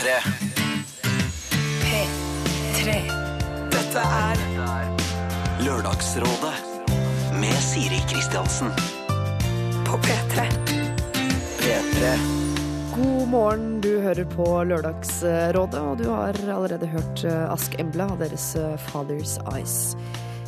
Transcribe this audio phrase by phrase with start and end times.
[0.00, 0.12] P3.
[1.84, 2.92] P3.
[3.68, 4.38] Dette er
[5.60, 6.54] Lørdagsrådet
[7.36, 8.72] med Siri Kristiansen.
[9.84, 10.46] på P3.
[11.60, 12.14] P3.
[12.96, 18.24] God morgen, du hører på Lørdagsrådet, og du har allerede hørt eh, Ask Embla og
[18.24, 19.96] deres eh, Father's Eyes.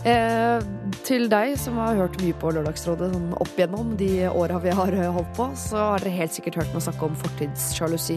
[0.09, 0.64] Eh,
[1.05, 4.96] til deg som har hørt mye på Lørdagsrådet sånn opp igjennom de åra vi har
[4.96, 8.16] eh, holdt på, så har dere helt sikkert hørt meg snakke om fortidssjalusi.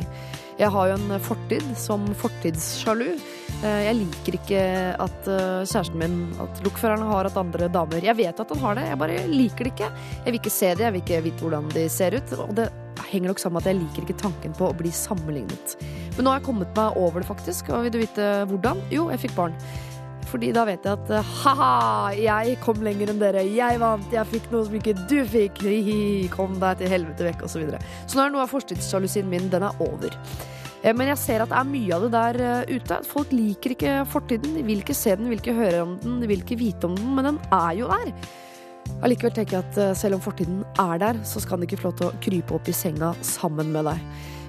[0.56, 3.10] Jeg har jo en fortid som fortidssjalu.
[3.64, 4.62] Eh, Jeg liker ikke
[5.04, 8.04] at eh, kjæresten min, at lokføreren har hatt andre damer.
[8.06, 9.90] Jeg vet at han har det, jeg bare liker det ikke.
[10.24, 12.36] Jeg vil ikke se det, jeg vil ikke vite hvordan de ser ut.
[12.40, 12.70] Og det
[13.12, 15.76] henger nok sammen med at jeg liker ikke tanken på å bli sammenlignet.
[16.16, 17.74] Men nå har jeg kommet meg over det, faktisk.
[17.76, 18.80] Og vil du vite hvordan?
[18.96, 19.60] Jo, jeg fikk barn.
[20.30, 21.70] Fordi da vet jeg at eh, ha-ha,
[22.18, 23.44] jeg kom lenger enn dere.
[23.46, 25.62] Jeg vant, jeg fikk noe som ikke du fikk.
[25.66, 26.00] Hi-hi,
[26.34, 27.56] kom deg til helvete vekk, osv.
[27.56, 27.82] Så, videre.
[28.06, 30.16] så nå er noe av fortidssjalusien min, den er over.
[30.82, 33.02] Eh, Men jeg ser at det er mye av det der eh, ute.
[33.08, 34.58] Folk liker ikke fortiden.
[34.58, 36.90] De vil ikke se den, de vil ikke høre om den, de vil ikke vite
[36.90, 38.14] om den, men den er jo der.
[39.06, 41.96] Allikevel tenker jeg at selv om fortiden er der, så skal den ikke få lov
[41.98, 44.04] til å krype opp i senga sammen med deg.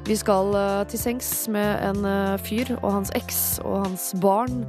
[0.07, 4.61] Vi skal eh, til sengs med en eh, fyr og hans eks og hans barn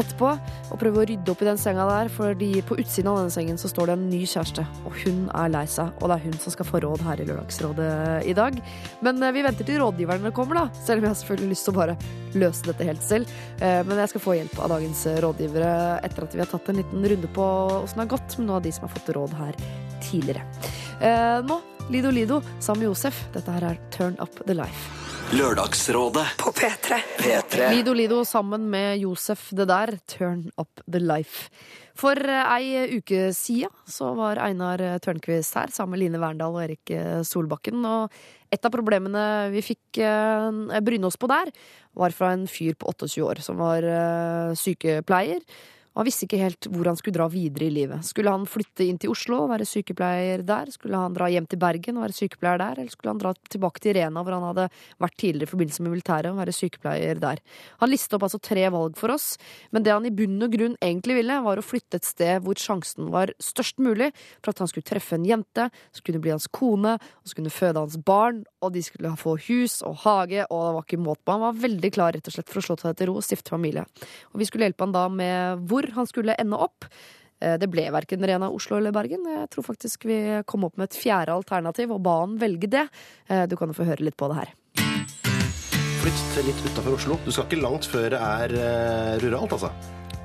[0.00, 3.34] etterpå og prøve å rydde opp i den senga der, fordi på utsiden av denne
[3.34, 6.24] sengen så står det en ny kjæreste, og hun er lei seg, og det er
[6.24, 7.90] hun som skal få råd her i Lørdagsrådet
[8.24, 8.56] i dag.
[9.04, 11.76] Men eh, vi venter til rådgiverne kommer, da, selv om jeg har selvfølgelig lyst til
[11.76, 11.98] å bare
[12.36, 13.36] løse dette helt selv.
[13.60, 15.70] Men jeg skal få hjelp av dagens rådgivere
[16.04, 17.46] etter at vi har tatt en liten runde på
[17.78, 19.56] åssen det har gått med noen av de som har fått råd her
[20.04, 20.44] tidligere.
[21.48, 23.18] Nå Lido Lido sammen med Josef.
[23.30, 24.88] Dette her er Turn Up The Life.
[25.38, 26.24] Lørdagsrådet.
[26.40, 26.96] På P3.
[27.20, 27.68] P3.
[27.76, 31.46] Lido Lido sammen med Josef det der, Turn Up The Life.
[31.94, 36.64] For eh, ei uke sia så var Einar Tørnquist her sammen med Line Verndal og
[36.64, 37.78] Erik eh, Solbakken.
[37.86, 38.18] Og
[38.50, 39.22] et av problemene
[39.54, 41.54] vi fikk eh, bryne oss på der,
[41.94, 45.38] var fra en fyr på 28 år som var eh, sykepleier.
[45.96, 48.04] Og han visste ikke helt hvor han skulle dra videre i livet.
[48.04, 50.68] Skulle han flytte inn til Oslo og være sykepleier der?
[50.68, 52.82] Skulle han dra hjem til Bergen og være sykepleier der?
[52.82, 54.66] Eller skulle han dra tilbake til Rena, hvor han hadde
[55.00, 57.40] vært tidligere i forbindelse med militæret, og være sykepleier der?
[57.80, 59.30] Han listet opp altså tre valg for oss,
[59.72, 62.60] men det han i bunn og grunn egentlig ville, var å flytte et sted hvor
[62.60, 64.10] sjansen var størst mulig
[64.42, 67.56] for at han skulle treffe en jente, som kunne bli hans kone, og som kunne
[67.56, 71.22] føde hans barn, og de skulle få hus og hage, og det var ikke måte
[71.24, 71.36] på.
[71.36, 73.54] Han var veldig klar rett og slett for å slå seg til ro og stifte
[73.54, 73.86] familie.
[74.32, 76.88] Og vi skulle hjelpe han da med hvor han skulle ende opp.
[77.40, 79.24] Eh, Det ble verken Rena, Oslo eller Bergen.
[79.28, 82.88] Jeg tror faktisk vi kom opp med et fjerde alternativ og ba han velge det.
[83.28, 84.54] Eh, Du kan jo få høre litt på det her.
[86.02, 87.18] Flytt litt utafor Oslo.
[87.24, 89.72] Du skal ikke langt før det er eh, ruralt, altså.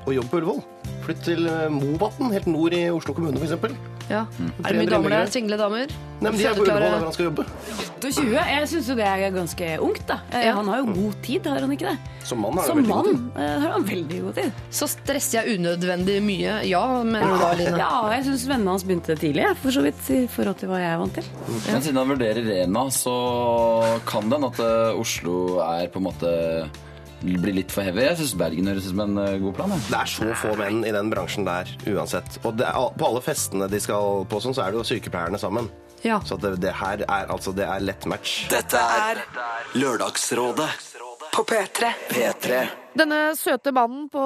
[0.06, 0.91] Og jobb på Ullevål.
[1.02, 3.74] Flytt til uh, Movatn, helt nord i Oslo kommune, f.eks.
[4.10, 4.24] Ja.
[4.66, 5.28] Er det mye damer der?
[5.32, 5.90] Single damer?
[6.22, 6.62] Nei, men de er på?
[6.62, 7.44] Ullevål der han skal jobbe.
[8.02, 8.24] 28?
[8.34, 10.16] Jeg syns jo det er ganske ungt, da.
[10.34, 10.52] Eh, Ja.
[10.58, 12.10] Han har jo god tid, har han ikke det?
[12.26, 14.60] Som mann har, Som veldig mann eh, har han veldig god tid.
[14.74, 16.58] Så stresser jeg unødvendig mye.
[16.68, 17.80] Ja, mener du da, Line?
[17.82, 20.92] Ja, jeg syns vennene hans begynte tidlig, for så vidt, i forhold til hva jeg
[20.92, 21.32] er vant til.
[21.70, 23.16] Men siden han vurderer Rena, så
[24.10, 26.34] kan det hende at eh, Oslo er på en måte
[27.22, 28.04] blir litt for heavy.
[28.06, 29.74] Jeg syns Bergen høres ut som en eh, god plan.
[29.74, 29.86] jeg.
[29.88, 32.38] Det er så få menn i den bransjen der uansett.
[32.42, 32.68] Og det
[32.98, 35.70] på alle festene de skal på, sånn, så er det jo sykepleierne sammen.
[36.02, 36.18] Ja.
[36.26, 38.46] Så det, det her er altså det er lett match.
[38.50, 39.22] Dette er
[39.78, 40.70] Lørdagsrådet.
[41.32, 41.92] På P3.
[42.10, 42.56] P3.
[42.98, 44.22] Denne søte mannen på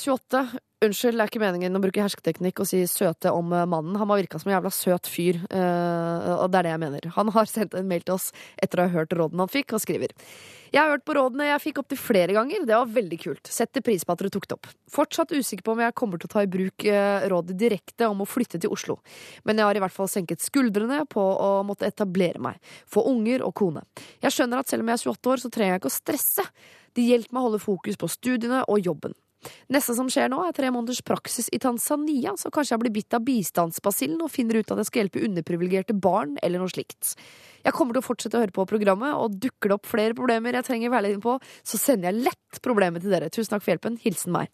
[0.00, 0.46] 28
[0.82, 3.94] Unnskyld, det er ikke meningen å bruke hersketeknikk og si søte om eh, mannen.
[4.00, 7.06] Han har virka som en jævla søt fyr, eh, og det er det jeg mener.
[7.18, 9.84] Han har sendt en mail til oss etter å ha hørt rådene han fikk, og
[9.84, 10.16] skriver
[10.72, 12.62] Jeg har hørt på rådene jeg fikk opptil flere ganger.
[12.64, 13.48] Det var veldig kult.
[13.52, 14.70] Setter pris på at dere tok det opp.
[14.92, 18.24] Fortsatt usikker på om jeg kommer til å ta i bruk eh, rådet direkte om
[18.24, 18.96] å flytte til Oslo.
[19.44, 22.72] Men jeg har i hvert fall senket skuldrene på å måtte etablere meg.
[22.88, 23.84] Få unger og kone.
[24.24, 26.46] Jeg skjønner at selv om jeg er 28 år, så trenger jeg ikke å stresse.
[26.96, 29.16] Det hjelper meg å holde fokus på studiene og jobben.
[29.72, 33.16] Neste som skjer nå, er tre måneders praksis i Tanzania, så kanskje jeg blir bitt
[33.16, 37.16] av bistandsbasillen og finner ut at jeg skal hjelpe underprivilegerte barn, eller noe slikt.
[37.64, 40.58] Jeg kommer til å fortsette å høre på programmet, og dukker det opp flere problemer
[40.58, 41.36] jeg trenger veiledning på,
[41.66, 43.30] så sender jeg lett problemet til dere.
[43.32, 43.98] Tusen takk for hjelpen.
[44.02, 44.50] Hilsen meg.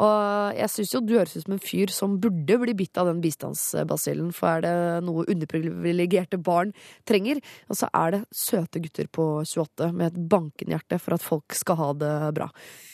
[0.00, 3.08] Og jeg syns jo du høres ut som en fyr som burde bli bitt av
[3.10, 4.74] den bistandsbasillen, for er det
[5.06, 6.70] noe underprivilegerte barn
[7.08, 11.24] trenger, og så er det søte gutter på 28 med et bankende hjerte for at
[11.26, 12.48] folk skal ha det bra.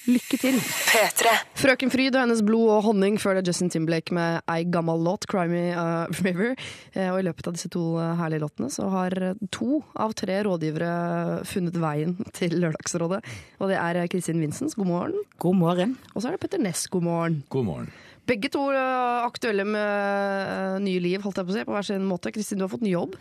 [0.06, 0.56] Lykke til!
[0.62, 1.32] P3.
[1.58, 5.26] Frøken Fryd og hennes blod og honning før det Justin Timberlake med ei gammal låt,
[5.26, 6.54] 'Cry Me a River'.
[6.94, 9.10] Eh, Og i løpet av disse to eh, herlige låtene så har
[9.54, 13.20] to av tre rådgivere funnet veien til Lørdagsrådet.
[13.60, 15.22] Og det er Kristin Vinsens, god morgen.
[15.43, 15.94] God morgen.
[16.14, 17.38] Og så er det Petter Ness, god morgen.
[17.52, 17.94] God morgen.
[18.26, 21.87] Begge to eh, aktuelle med eh, nye liv, holdt jeg på å si, på hver
[21.87, 22.32] sin måte.
[22.34, 23.14] Kristin, du har fått ny jobb.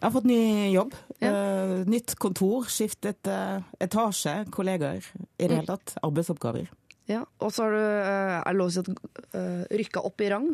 [0.00, 0.42] Jeg har fått ny
[0.72, 0.94] jobb.
[1.20, 5.04] Eh, nytt kontor, skiftet eh, etasje, kollegaer.
[5.36, 5.98] I det hele tatt.
[6.06, 6.70] Arbeidsoppgaver.
[7.10, 8.88] Ja, Og så har du, er det lov å si at
[9.34, 10.46] uh, rykka opp i rang?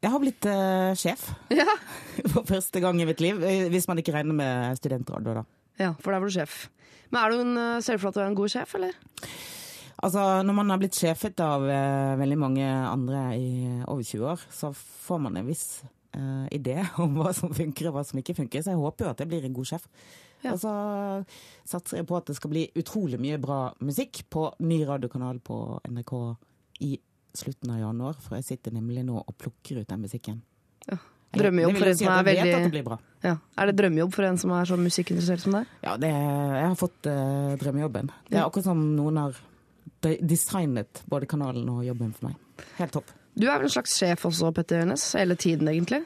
[0.00, 1.66] Jeg har blitt uh, sjef Ja.
[2.32, 3.42] for første gang i mitt liv.
[3.44, 5.44] eh, Hvis man ikke regner med studentrådet, da.
[5.82, 6.68] ja, for der var du sjef.
[7.10, 8.74] Men er du en, eh, ser du for deg at du er en god sjef,
[8.78, 8.94] eller?
[10.00, 13.50] Altså, Når man har blitt sjefet av uh, veldig mange andre i
[13.84, 15.82] over 20 år, så får man en viss
[16.16, 18.64] uh, idé om hva som funker og hva som ikke funker.
[18.64, 19.84] Så jeg håper jo at jeg blir en god sjef.
[20.40, 20.54] Ja.
[20.54, 20.72] Og så
[21.68, 25.60] satser jeg på at det skal bli utrolig mye bra musikk på ny radiokanal på
[25.92, 26.14] NRK
[26.88, 26.94] i
[27.36, 28.18] slutten av januar.
[28.24, 30.40] For jeg sitter nemlig nå og plukker ut den musikken.
[30.88, 30.98] Ja.
[31.30, 33.36] Drømmejobb for en som er veldig det ja.
[33.54, 35.68] Er det drømmejobb for en som er så musikkinteressert som deg?
[35.84, 38.10] Ja, det, jeg har fått uh, drømmejobben.
[38.26, 39.38] Det er akkurat som noen har
[40.00, 42.66] designet både kanalen og jobben for meg.
[42.80, 43.12] Helt topp.
[43.38, 45.12] Du er vel en slags sjef også, Petter Næss?
[45.14, 46.00] Hele tiden, egentlig?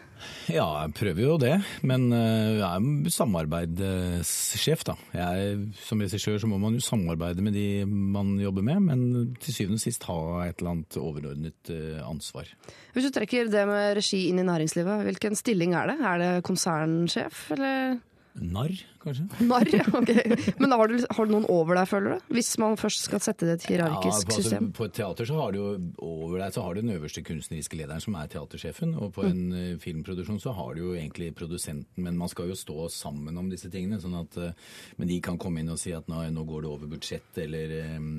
[0.53, 1.55] Ja, jeg prøver jo det,
[1.87, 4.95] men eh, jeg er en samarbeidssjef, da.
[5.17, 5.57] Jeg,
[5.87, 9.81] som regissør så må man jo samarbeide med de man jobber med, men til syvende
[9.81, 12.49] og sist ha et eller annet overordnet eh, ansvar.
[12.95, 16.01] Hvis du trekker det med regi inn i næringslivet, hvilken stilling er det?
[16.05, 17.97] Er det konsernsjef, eller
[18.35, 19.29] Narr, kanskje?
[19.47, 19.69] narr?
[19.71, 20.11] Ja, ok.
[20.59, 22.33] Men har du, har du noen over deg, føler du?
[22.35, 24.71] Hvis man først skal sette det i et Ja, hierarkisk på, altså, system?
[24.75, 25.61] på et teater så har du
[26.03, 29.45] over deg så har du den øverste kunstneriske lederen som er teatersjefen, og på en
[29.53, 29.79] mm.
[29.85, 33.71] filmproduksjon så har du jo egentlig produsenten, men man skal jo stå sammen om disse
[33.71, 36.67] tingene, sånn at eh, men de kan komme inn og si at nå, nå går
[36.67, 38.11] det over budsjett, eller eh,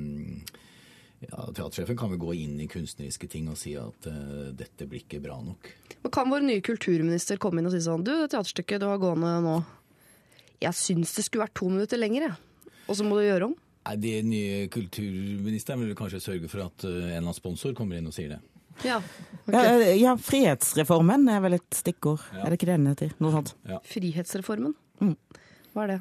[1.26, 5.04] ja, Teatersjefen kan vel gå inn i kunstneriske ting og si at uh, dette blir
[5.04, 5.72] ikke bra nok.
[6.04, 9.02] Men Kan vår nye kulturminister komme inn og si sånn Du, det teaterstykket du har
[9.02, 9.56] gående nå,
[10.62, 12.36] jeg syns det skulle vært to minutter lenger, jeg.
[12.88, 13.56] Og så må du gjøre om?
[13.86, 17.98] Nei, De nye kulturministeren vil kanskje sørge for at eh, en eller annen sponsor kommer
[18.00, 18.40] inn og sier det.
[18.84, 19.00] Ja.
[19.48, 22.24] Ja, eh, ja, Frihetsreformen er vel et stikkord.
[22.34, 23.14] Er det ikke det den heter?
[23.24, 23.54] Noe sånt.
[23.88, 24.74] Frihetsreformen?
[25.00, 25.14] Mm.
[25.76, 26.00] Hva er det?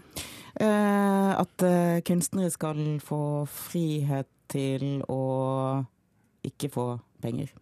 [0.65, 3.21] Eh, at eh, kunstnere skal få
[3.51, 5.21] frihet til å
[6.45, 6.89] ikke få
[7.25, 7.53] penger.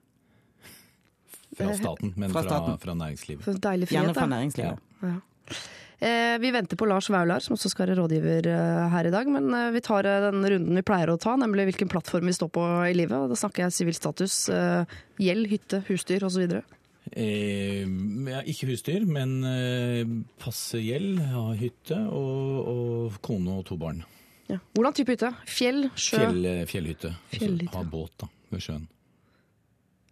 [1.53, 2.79] Fra staten, men Fra fra, staten.
[2.81, 3.45] fra næringslivet.
[3.45, 4.79] For deilig frihet, Gjerne fra næringslivet.
[5.03, 5.13] Ja.
[6.03, 9.29] Eh, vi venter på Lars Vaular, som også skal være rådgiver eh, her i dag.
[9.31, 12.51] Men eh, vi tar den runden vi pleier å ta, nemlig hvilken plattform vi står
[12.57, 13.15] på i livet.
[13.23, 14.41] Og da snakker jeg sivil status,
[15.23, 16.59] gjeld, hytte, husdyr osv.
[17.13, 17.85] Eh,
[18.33, 20.03] ja, ikke husdyr, men eh,
[20.43, 24.03] passe gjeld, ha hytte og, og kone og to barn.
[24.51, 24.59] Ja.
[24.75, 25.31] Hvordan type hytte?
[25.49, 25.85] Fjell?
[25.95, 26.19] Sjø?
[26.19, 27.15] Fjell, fjellhytte.
[27.15, 27.79] Altså, Fjellhytte.
[27.79, 28.89] ha båt da, ved sjøen.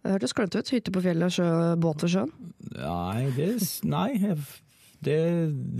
[0.01, 0.71] Det hørtes klønete ut.
[0.73, 1.47] Hytte på fjellet, sjø,
[1.83, 2.31] båt ved sjøen.
[2.79, 3.51] Nei, det,
[3.85, 4.45] nei jeg-
[5.01, 5.17] det,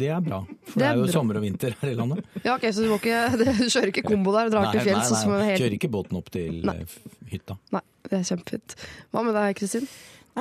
[0.01, 0.39] det er bra.
[0.65, 1.13] For Det det er er jo bra.
[1.13, 2.23] sommer og vinter her i landet.
[2.45, 5.12] Ja, ok, Så du, må ikke, du kjører ikke kombo der og drar til fjells?
[5.12, 5.50] Nei, nei, nei.
[5.51, 6.77] helt- Kjører ikke båten opp til Nei.
[6.81, 7.57] eh, hytta.
[7.75, 8.75] Nei, det er kjempefint.
[9.13, 9.85] Hva med deg, Kristin?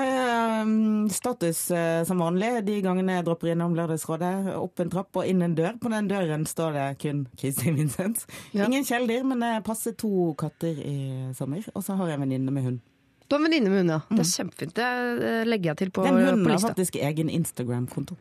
[0.00, 0.64] Eh,
[1.10, 4.32] status eh, som vanlig de gangene jeg dropper innom Lørdagsrådet.
[4.56, 5.74] Opp en trapp og inn en dør.
[5.82, 8.22] På den døren står det kun Kristin Vincent.
[8.54, 8.68] Ja.
[8.68, 10.96] Ingen kjæledyr, men jeg passer to katter i
[11.36, 11.66] sommer.
[11.74, 12.80] Og så har jeg en venninne med hund.
[13.26, 14.00] Du har en venninne med hund, ja.
[14.14, 14.74] Det er kjempefint.
[14.78, 18.16] Det eh, legger jeg til på, Den hunden på har faktisk egen Instagram-konto.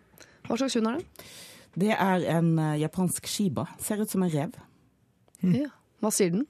[0.50, 1.28] Hva slags hund er det?
[1.80, 3.68] Det er en eh, japansk shiba.
[3.80, 4.56] Ser ut som en rev.
[5.46, 5.70] Ja.
[6.02, 6.48] Hva sier den?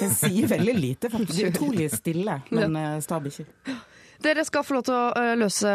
[0.00, 1.38] Den sier veldig lite, faktisk.
[1.40, 3.20] Er utrolig stille, men uh, sta.
[4.22, 5.72] Dere skal få lov til å eh, løse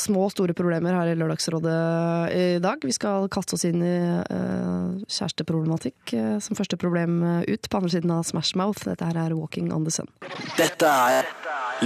[0.00, 1.76] små og store problemer her i Lørdagsrådet
[2.34, 2.82] i dag.
[2.82, 3.94] Vi skal kaste oss inn i
[4.26, 8.84] eh, kjæresteproblematikk eh, som første problem eh, ut på andre siden av Smash Mouth.
[8.90, 10.10] Dette her er Walking on the Sun.
[10.58, 11.30] Dette er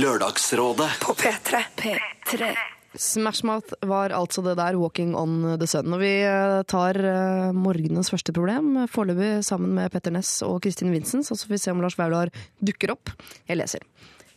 [0.00, 1.64] Lørdagsrådet På P3.
[1.76, 2.54] P3.
[2.98, 5.92] Smash Mouth var altså det der, Walking on the Sun.
[5.94, 10.90] Og vi eh, tar eh, morgenens første problem, foreløpig sammen med Petter Ness og Kristin
[10.90, 13.12] Vincent, så får vi se om Lars Vaular dukker opp.
[13.46, 13.86] Jeg leser.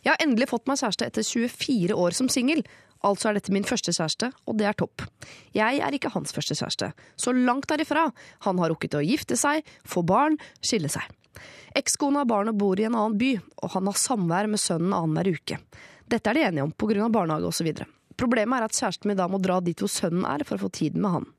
[0.04, 2.62] Jeg har endelig fått meg kjæreste etter 24 år som singel.
[3.04, 5.02] Altså er dette min første kjæreste, og det er topp.
[5.56, 6.92] Jeg er ikke hans første kjæreste.
[7.20, 8.06] Så langt derifra.
[8.46, 11.10] Han har rukket å gifte seg, få barn, skille seg.
[11.74, 13.34] Ekskona og bor i en annen by,
[13.64, 15.58] og han har samvær med sønnen annenhver uke.
[16.06, 17.08] Dette er de enige om pga.
[17.10, 17.72] barnehage osv.
[18.20, 20.72] Problemet er at kjæresten min da må dra dit hvor sønnen er for å få
[20.74, 21.30] tiden med han.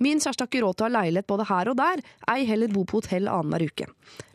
[0.00, 2.00] Min kjæreste har ikke råd til å ha leilighet både her og der,
[2.32, 3.88] ei heller bo på hotell annenhver uke.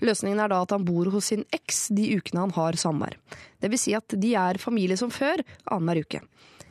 [0.05, 3.17] Løsningen er da at han bor hos sin eks de ukene han har samvær.
[3.63, 5.41] Det vil si at de er familie som før
[5.73, 6.21] annenhver uke.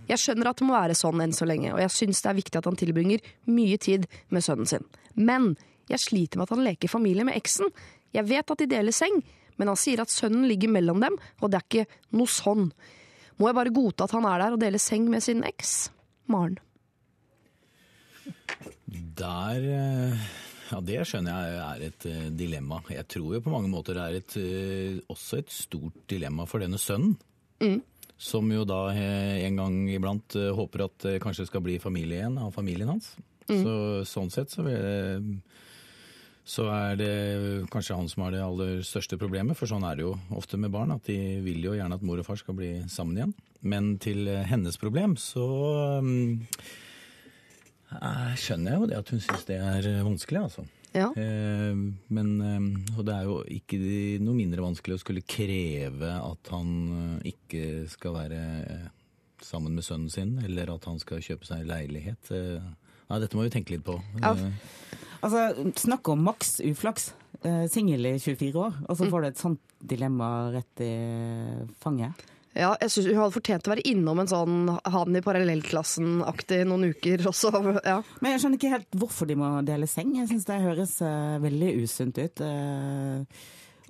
[0.07, 2.39] Jeg skjønner at det må være sånn enn så lenge, og jeg syns det er
[2.39, 4.87] viktig at han tilbringer mye tid med sønnen sin.
[5.17, 5.55] Men
[5.91, 7.73] jeg sliter med at han leker familie med eksen.
[8.15, 9.25] Jeg vet at de deler seng,
[9.59, 12.69] men han sier at sønnen ligger mellom dem, og det er ikke noe sånn.
[13.41, 15.75] Må jeg bare godta at han er der og deler seng med sin eks?
[16.31, 16.59] Maren.
[19.19, 20.25] Der eh,
[20.73, 22.79] Ja, det skjønner jeg er et eh, dilemma.
[22.91, 26.63] Jeg tror jo på mange måter det er et, eh, også et stort dilemma for
[26.65, 27.17] denne sønnen.
[28.21, 32.53] Som jo da en gang iblant håper at det kanskje skal bli familie igjen av
[32.55, 33.13] familien hans.
[33.49, 33.75] Så
[34.09, 35.41] sånn sett så, vil-
[36.45, 37.13] så er det
[37.73, 40.75] kanskje han som har det aller største problemet, for sånn er det jo ofte med
[40.75, 43.33] barn, at de vil jo gjerne at mor og far skal bli sammen igjen.
[43.65, 45.45] Men til hennes problem så
[46.05, 46.43] mm,
[47.97, 50.67] eh, skjønner jeg jo det at hun syns det er eh, vanskelig, altså.
[50.95, 51.09] Ja.
[51.17, 51.73] Eh,
[52.15, 52.29] men
[52.93, 53.81] Og det er jo ikke
[54.23, 58.45] noe mindre vanskelig å skulle kreve at han ikke skal være
[59.45, 62.31] sammen med sønnen sin, eller at han skal kjøpe seg leilighet.
[63.09, 63.97] Nei, dette må vi tenke litt på.
[64.21, 64.37] Ja.
[65.25, 67.13] Altså, Snakk om maks uflaks.
[67.45, 70.93] Eh, Singel i 24 år, og så får du et sånt dilemma rett i
[71.83, 72.23] fanget.
[72.55, 76.93] Ja, jeg synes Hun hadde fortjent å være innom en sånn han i parallellklassen-aktig noen
[76.95, 77.51] uker også.
[77.91, 77.99] Ja.
[78.23, 80.15] Men jeg skjønner ikke helt hvorfor de må dele seng.
[80.21, 82.45] Jeg syns det høres uh, veldig usunt ut.
[82.45, 83.27] Uh,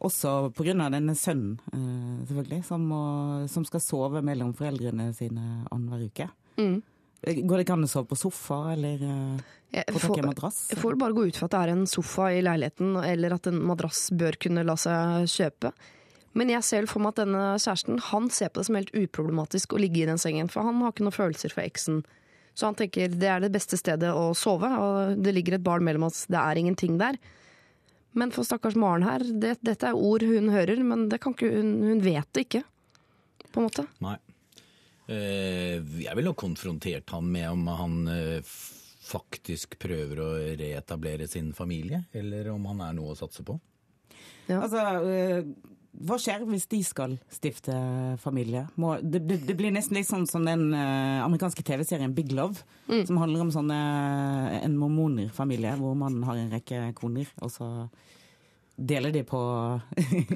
[0.04, 0.88] også pga.
[0.96, 3.04] denne sønnen, uh, selvfølgelig, som, må,
[3.52, 6.30] som skal sove mellom foreldrene sine annenhver uke.
[6.56, 6.80] Mm.
[7.24, 10.30] Går det ikke an å sove på sofa, eller eh, Jeg få tak i en
[10.30, 10.60] madrass?
[10.70, 13.48] jeg får bare gå ut fra at det er en sofa i leiligheten, eller at
[13.50, 15.72] en madrass bør kunne la seg kjøpe.
[16.34, 19.76] Men jeg ser for meg at denne kjæresten han ser på det som helt uproblematisk
[19.76, 22.02] å ligge i den sengen, for han har ikke noen følelser for eksen.
[22.54, 25.86] Så han tenker det er det beste stedet å sove, og det ligger et barn
[25.86, 27.18] mellom oss, det er ingenting der.
[28.14, 31.50] Men for stakkars Maren her, det, dette er ord hun hører, men det kan ikke,
[31.56, 32.62] hun, hun vet det ikke,
[33.50, 33.86] på en måte.
[34.02, 34.18] Nei.
[35.06, 38.54] Eh, Jeg ville konfrontert ham med om han eh,
[39.04, 43.58] faktisk prøver å reetablere sin familie, eller om han er noe å satse på.
[44.48, 45.44] Altså, eh,
[46.04, 47.74] hva skjer hvis de skal stifte
[48.20, 48.64] familie?
[49.04, 52.64] Det, blir nesten litt sånn som den amerikanske TV-serien Big Love,
[53.06, 53.78] som handler om sånne,
[54.58, 57.68] en mormonerfamilie hvor mannen har en rekke koner, og så
[58.76, 59.40] deler de på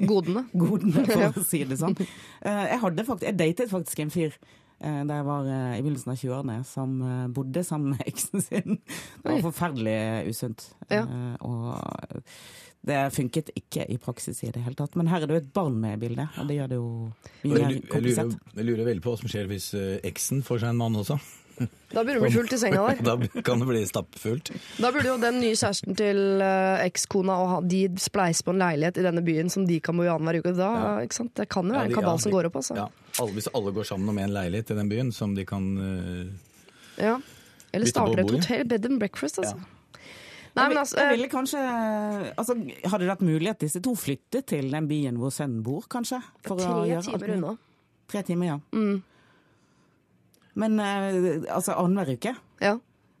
[0.07, 0.45] Godene.
[0.53, 1.95] godene, for å si det sånn.
[1.99, 4.37] Eh, jeg, hadde faktisk, jeg datet faktisk en fyr
[4.79, 8.77] da jeg var eh, i begynnelsen av 20-årene, som eh, bodde sammen med eksen sin.
[9.23, 9.97] Det var forferdelig
[10.31, 10.69] usunt.
[10.89, 11.03] Ja.
[11.03, 12.23] Eh, Og
[12.89, 14.93] det funket ikke i praksis i det hele tatt.
[14.95, 16.87] Men her er det jo et barn med i bildet, og det gjør det jo
[16.93, 17.11] mye
[17.43, 18.37] mer lurer, jeg lurer, komplisert.
[18.55, 21.19] jeg lurer veldig på hva som skjer hvis eh, eksen får seg en mann også.
[21.89, 22.99] Da burde det bli fullt i senga der.
[23.07, 24.51] Da kan det bli stappfullt.
[24.77, 29.01] Da burde jo den nye kjæresten til uh, ekskona og de spleise på en leilighet
[29.01, 30.53] i denne byen som de kan bo i annenhver uke.
[30.59, 30.69] Da,
[31.05, 31.33] ikke sant?
[31.39, 32.77] Det kan jo Ja, være en kabal ja, som går opp, altså.
[32.77, 32.87] Ja,
[33.23, 36.23] alle, hvis alle går sammen om en leilighet i den byen som de kan uh,
[36.99, 37.17] Ja.
[37.73, 39.59] Eller starter et hotell, bed and breakfast, altså.
[40.57, 41.59] Nei, men altså, jeg eh, ville kanskje
[42.33, 45.85] altså, Hadde det vært mulig at disse to flyttet til den byen hvor sønnen bor,
[45.91, 46.19] kanskje?
[46.45, 47.53] For å tre gjøre timer unna.
[48.09, 48.57] Tre timer, ja.
[48.73, 48.97] Mm.
[50.59, 52.35] Men eh, altså annenhver uke?
[52.63, 52.75] Ja.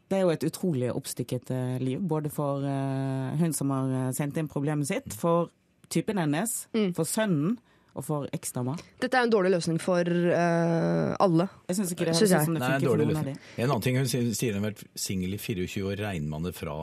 [0.09, 4.37] Det er jo et utrolig oppstykket eh, liv, både for eh, hun som har sendt
[4.41, 5.51] inn problemet sitt, for
[5.89, 6.91] typen hennes, Mm.
[6.97, 7.57] for sønnen
[7.97, 8.75] og for eksdama.
[9.01, 11.47] Dette er en dårlig løsning for uh, alle.
[11.67, 12.41] Jeg syns ikke det Synes høres jeg.
[12.41, 13.39] ut som det Nei, funker for noen av løsning.
[13.39, 13.63] de.
[13.63, 16.53] En annen ting hun sier hun har vært singel i 24 år, regner man det
[16.55, 16.75] fra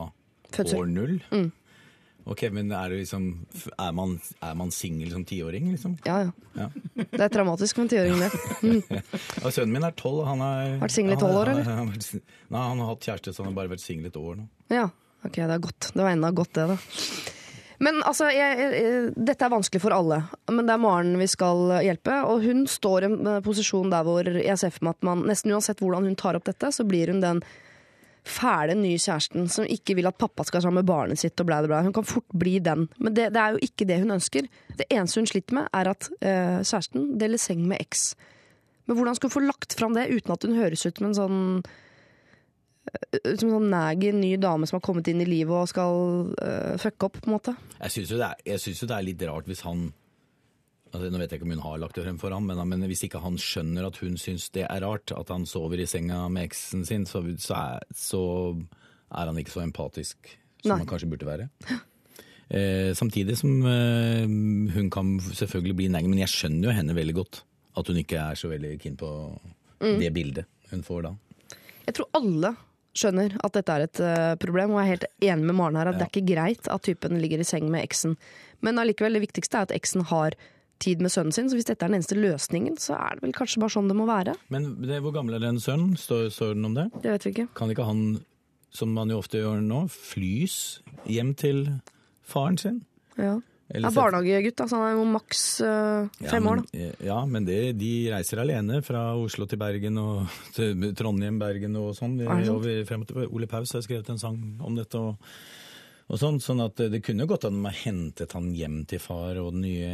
[0.51, 0.81] Fødsel.
[0.83, 1.15] år null?
[1.31, 1.47] Mm.
[2.26, 3.26] Ok, men er, det liksom,
[3.78, 5.92] er man, er man singel som tiåring, liksom?
[6.09, 6.33] Ja, ja.
[6.56, 6.66] Ja.
[6.97, 9.02] Det er traumatisk med en tiåring, det.
[9.45, 10.25] Ja, sønnen min er tolv.
[10.26, 11.68] Han har Vært singel i 12 år, eller?
[11.71, 14.40] han han, Nei, han har hatt kjæreste, så han har bare vært singel et år
[14.40, 14.49] nå.
[14.75, 14.88] Ja,
[15.23, 15.90] ok, det er godt.
[15.95, 16.78] Det var enda godt det, da.
[17.87, 20.23] Men altså, jeg, jeg, dette er vanskelig for alle.
[20.50, 22.16] Men det er Maren vi skal hjelpe.
[22.26, 25.23] Og hun står i en eh, posisjon der hvor jeg ser for meg at man
[25.28, 27.45] nesten uansett hvordan hun tar opp dette, så blir hun den
[28.30, 31.61] fæle nye kjæresten som ikke vil at pappa skal sammen med barnet sitt og bla,
[31.62, 31.83] bla, bla.
[31.87, 32.87] Hun kan fort bli den.
[32.99, 34.49] Men det, det er jo ikke det hun ønsker.
[34.76, 38.12] Det eneste hun sliter med, er at eh, kjæresten deler seng med eks.
[38.87, 41.18] Men hvordan skal hun få lagt fram det uten at hun høres ut som en
[41.18, 41.42] sånn
[42.87, 45.97] som en sånn naggy ny dame som har kommet inn i livet og skal
[46.38, 47.54] uh, fucke opp, på en måte.
[47.80, 49.88] Jeg syns jo, jo det er litt rart hvis han
[50.97, 52.87] altså, Nå vet jeg ikke om hun har lagt det frem for ham, men, men
[52.91, 56.25] hvis ikke han skjønner at hun syns det er rart at han sover i senga
[56.33, 58.23] med eksen sin, så, så, er, så
[59.12, 60.81] er han ikke så empatisk som Nei.
[60.83, 61.50] han kanskje burde være.
[62.47, 64.25] Eh, samtidig som eh,
[64.75, 67.41] hun kan selvfølgelig bli nærmere, men jeg skjønner jo henne veldig godt.
[67.76, 69.11] At hun ikke er så veldig keen på
[69.81, 69.99] Mm.
[70.00, 71.11] det bildet hun får da.
[71.87, 72.53] Jeg tror alle
[72.97, 75.91] skjønner at dette er et uh, problem, og jeg er helt enig med Maren her
[75.91, 78.17] at det er ikke greit at typen ligger i seng med eksen.
[78.65, 80.38] Men allikevel, det viktigste er at eksen har
[80.83, 83.35] tid med sønnen sin, så hvis dette er den eneste løsningen, så er det vel
[83.37, 84.37] kanskje bare sånn det må være.
[84.52, 85.97] Men det, hvor gammel er den sønnen?
[86.00, 86.88] Står, står den om det?
[87.02, 87.49] Det vet vi ikke.
[87.56, 88.06] Kan ikke han,
[88.75, 91.66] som man jo ofte gjør nå, flys hjem til
[92.26, 92.80] faren sin?
[93.16, 93.38] Ja.
[93.66, 96.85] Eller Er barnehagegutt, altså han er jo maks eh, Ja, fem år, da.
[97.02, 101.97] Ja, men det, de reiser alene fra Oslo til Bergen og til Trondheim, Bergen og
[101.99, 102.14] sånn.
[102.23, 105.00] Ole Paus har skrevet en sang om dette.
[105.00, 105.18] Og,
[106.07, 109.57] Og sånn, sånn at det kunne gått an å hentet han hjem til far og
[109.57, 109.89] den nye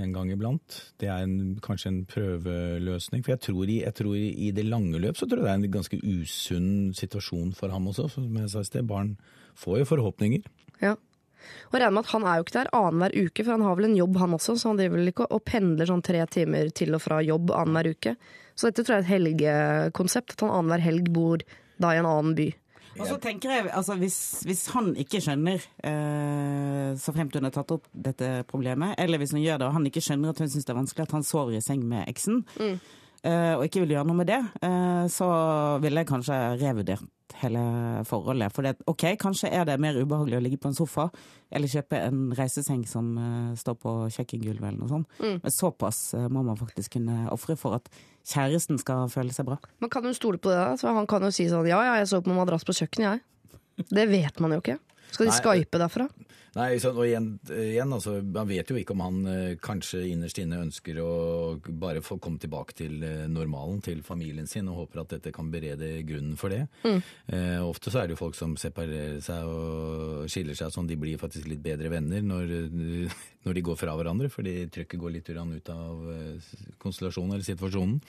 [0.00, 0.78] en gang iblant.
[1.00, 3.20] Det er en, kanskje en prøveløsning.
[3.26, 5.60] For jeg tror, i, jeg tror i det lange løp så tror jeg det er
[5.60, 8.08] en ganske usunn situasjon for ham også.
[8.14, 9.18] Som jeg sa i sted, barn
[9.60, 10.48] får jo forhåpninger.
[10.80, 10.96] Ja.
[11.68, 13.90] Og regner med at han er jo ikke der annenhver uke, for han har vel
[13.90, 16.96] en jobb han også, så han driver vel ikke og pendler sånn tre timer til
[16.96, 18.16] og fra jobb annenhver uke.
[18.56, 21.44] Så dette tror jeg er et helgekonsept, at han annenhver helg bor
[21.80, 22.48] da i en annen by.
[23.00, 27.54] Og så tenker jeg, altså Hvis, hvis han ikke skjønner, eh, så fremt hun har
[27.54, 30.50] tatt opp dette problemet, eller hvis hun gjør det og han ikke skjønner at hun
[30.52, 32.76] syns det er vanskelig at han sover i seng med eksen, eh,
[33.28, 35.26] og ikke vil gjøre noe med det, eh, så
[35.82, 37.08] ville jeg kanskje revurdert
[37.40, 37.60] hele
[38.08, 38.52] forholdet.
[38.54, 41.08] For det, OK, kanskje er det mer ubehagelig å ligge på en sofa
[41.50, 45.20] eller kjøpe en reiseseng som eh, står på kjøkkengulvet eller noe sånt.
[45.20, 47.90] Men såpass eh, må man faktisk kunne ofre for at
[48.30, 49.58] kjæresten skal føle seg bra.
[49.80, 50.60] Men kan hun stole på det?
[50.60, 50.76] da?
[50.80, 53.26] Så han kan jo si sånn ja ja, jeg så på madrass på kjøkkenet, jeg.
[53.88, 54.76] Det vet man jo ikke.
[55.10, 56.06] Skal de Nei, skype derfra?
[56.56, 60.40] Nei, så, og igjen, igjen altså, Man vet jo ikke om han eh, kanskje innerst
[60.42, 61.10] inne ønsker å
[61.62, 65.50] bare få komme tilbake til eh, normalen, til familien sin, og håper at dette kan
[65.52, 66.64] berede grunnen for det.
[67.30, 70.98] Eh, ofte så er det jo folk som separerer seg og skiller seg sånn, de
[70.98, 72.56] blir faktisk litt bedre venner når,
[73.46, 76.50] når de går fra hverandre, fordi trøkket går litt ut av eh,
[76.82, 78.02] konstellasjonen eller situasjonen.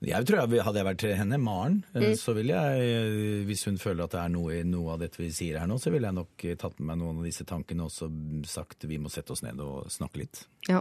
[0.00, 2.14] Jeg tror jeg, Hadde jeg vært henne, Maren, mm.
[2.16, 5.20] så ville jeg, eh, hvis hun føler at det er noe i noe av dette
[5.20, 7.44] vi sier her nå, så ville jeg nok eh, tatt med meg noen av disse
[7.44, 8.08] tankene og så
[8.48, 10.46] sagt vi må sette oss ned og snakke litt.
[10.70, 10.80] Ja.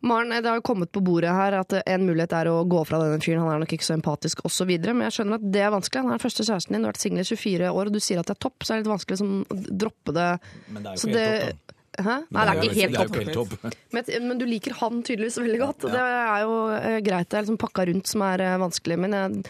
[0.00, 3.00] Maren, det har jo kommet på bordet her at en mulighet er å gå fra
[3.02, 4.70] denne fyren, han er nok ikke så empatisk osv.
[4.80, 6.04] Men jeg skjønner at det er vanskelig.
[6.04, 8.00] Han er den første kjæresten din, du har vært singel i 24 år, og du
[8.00, 10.30] sier at det er topp, så er det litt vanskelig å sånn, droppe det.
[10.72, 11.79] Men det er jo Så helt det- topp, da.
[12.06, 12.14] Hæ?
[12.32, 13.16] Nei, det er ikke helt topp.
[13.18, 13.74] helt topp.
[13.96, 15.92] Men, men du liker han tydeligvis veldig godt, Ja.
[15.96, 17.28] det er jo eh, greit.
[17.28, 18.98] Det er liksom pakka rundt som er eh, vanskelig.
[19.02, 19.42] Men jeg,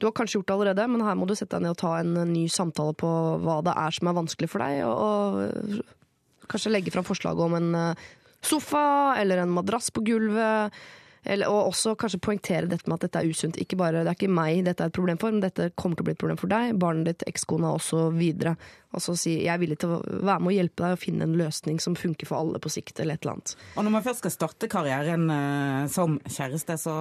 [0.00, 1.94] du har kanskje gjort det allerede, men her må du sette deg ned og ta
[2.00, 3.10] en eh, ny samtale på
[3.44, 5.40] hva det er som er vanskelig for deg, og,
[6.44, 7.70] og kanskje legge fram forslag om en
[8.42, 10.72] sofa eller en madrass på gulvet.
[11.24, 13.58] Eller, og også kanskje poengtere dette med at dette er usunt.
[13.60, 16.06] Ikke bare, det er ikke meg dette er et problem for, men dette kommer til
[16.06, 18.22] å bli et problem for deg, barnet ditt, ekskona osv.
[18.90, 21.28] Og så si jeg er villig til å være med og hjelpe deg å finne
[21.28, 23.54] en løsning som funker for alle på sikt, eller et eller annet.
[23.76, 26.96] Og når man først skal starte karrieren uh, som kjæreste, så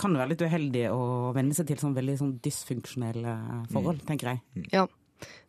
[0.00, 1.04] kan det være litt uheldig å
[1.36, 3.38] venne seg til sånn veldig sånn dysfunksjonelle
[3.74, 4.68] forhold, tenker jeg.
[4.72, 4.88] Ja.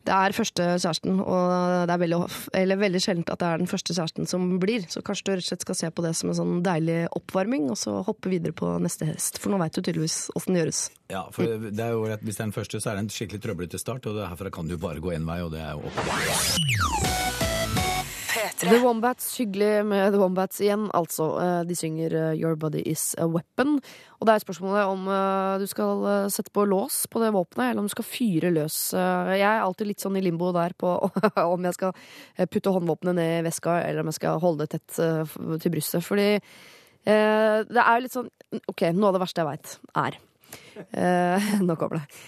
[0.06, 2.18] Det er første kjæresten, og det er veldig,
[2.54, 4.84] eller veldig sjeldent at det er den første kjæresten som blir.
[4.86, 7.66] Så kanskje du rett og slett skal se på det som en sånn deilig oppvarming,
[7.74, 9.40] og så hoppe videre på neste hest.
[9.42, 10.84] For nå veit du tydeligvis åssen det gjøres.
[11.10, 13.10] Ja, for det er jo, rett- Hvis det er den første, så er det en
[13.16, 15.90] skikkelig trøblete start, og herfra kan du bare gå én vei, og det er jo
[15.90, 17.45] opp.
[18.56, 21.26] The Wombats, hyggelig med The Wombats igjen, altså.
[21.42, 23.76] Eh, De synger eh, Your Body Is A Weapon.
[24.16, 27.82] Og det er spørsmålet om eh, du skal sette på lås på det våpenet, eller
[27.82, 28.78] om du skal fyre løs.
[28.96, 30.94] Jeg er alltid litt sånn i limbo der på
[31.54, 32.06] om jeg skal
[32.48, 34.96] putte håndvåpenet ned i veska, eller om jeg skal holde det tett
[35.62, 36.04] til brystet.
[36.06, 36.30] Fordi
[37.06, 38.30] det er litt sånn
[38.66, 40.18] OK, noe av det verste jeg veit, er
[41.66, 42.24] Nå kommer det.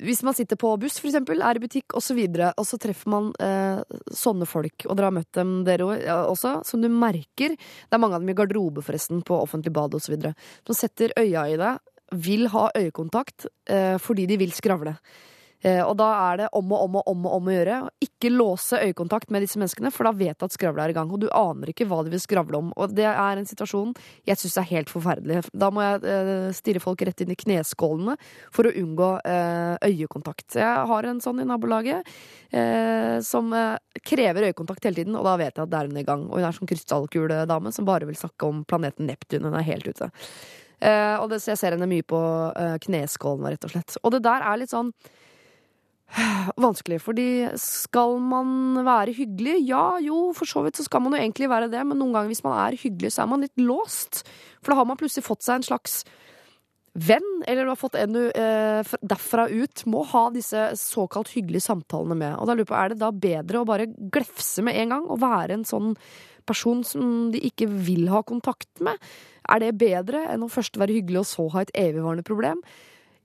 [0.00, 2.78] Hvis man sitter på buss, for eksempel, er i butikk osv., og, så og så
[2.80, 3.82] treffer man eh,
[4.16, 5.88] sånne folk, og dere har møtt dem dere
[6.28, 9.96] også, som du merker Det er mange av dem i garderobe, forresten, på offentlig bad
[9.98, 10.16] osv.
[10.66, 14.96] Som setter øya i deg, vil ha øyekontakt eh, fordi de vil skravle.
[15.62, 17.76] Eh, og da er det om og om og om og om å gjøre.
[18.02, 21.12] Ikke låse øyekontakt med disse menneskene, for da vet du at skravla er i gang.
[21.14, 22.72] Og du aner ikke hva de vil skravle om.
[22.74, 23.94] Og det er en situasjon
[24.28, 25.44] jeg syns er helt forferdelig.
[25.54, 28.18] Da må jeg eh, stirre folk rett inn i kneskålene
[28.54, 30.58] for å unngå eh, øyekontakt.
[30.58, 32.08] Jeg har en sånn i nabolaget
[33.24, 33.46] som
[34.04, 36.26] krever øyekontakt hele tiden, og da vet jeg at det er hun i gang.
[36.28, 39.46] Og hun er sånn krystallkuledame som bare vil snakke om planeten Neptun.
[39.48, 40.10] Hun er helt ute.
[40.84, 42.20] Og det, jeg ser henne mye på
[42.84, 43.96] kneskålene, rett og slett.
[44.02, 44.92] Og det der er litt sånn
[46.66, 47.28] vanskelig, fordi
[47.60, 49.58] skal man være hyggelig?
[49.68, 52.32] Ja, jo, for så vidt så skal man jo egentlig være det, men noen ganger
[52.32, 54.24] hvis man er hyggelig, så er man litt låst.
[54.60, 56.02] For da har man plutselig fått seg en slags
[56.92, 61.64] venn, eller du har fått en du eh, derfra ut, må ha disse såkalt hyggelige
[61.64, 62.36] samtalene med.
[62.36, 65.08] Og da lurer jeg på, er det da bedre å bare glefse med en gang,
[65.08, 65.94] og være en sånn
[66.48, 69.00] person som de ikke vil ha kontakt med?
[69.48, 72.60] Er det bedre enn å først være hyggelig og så ha et evigvarende problem?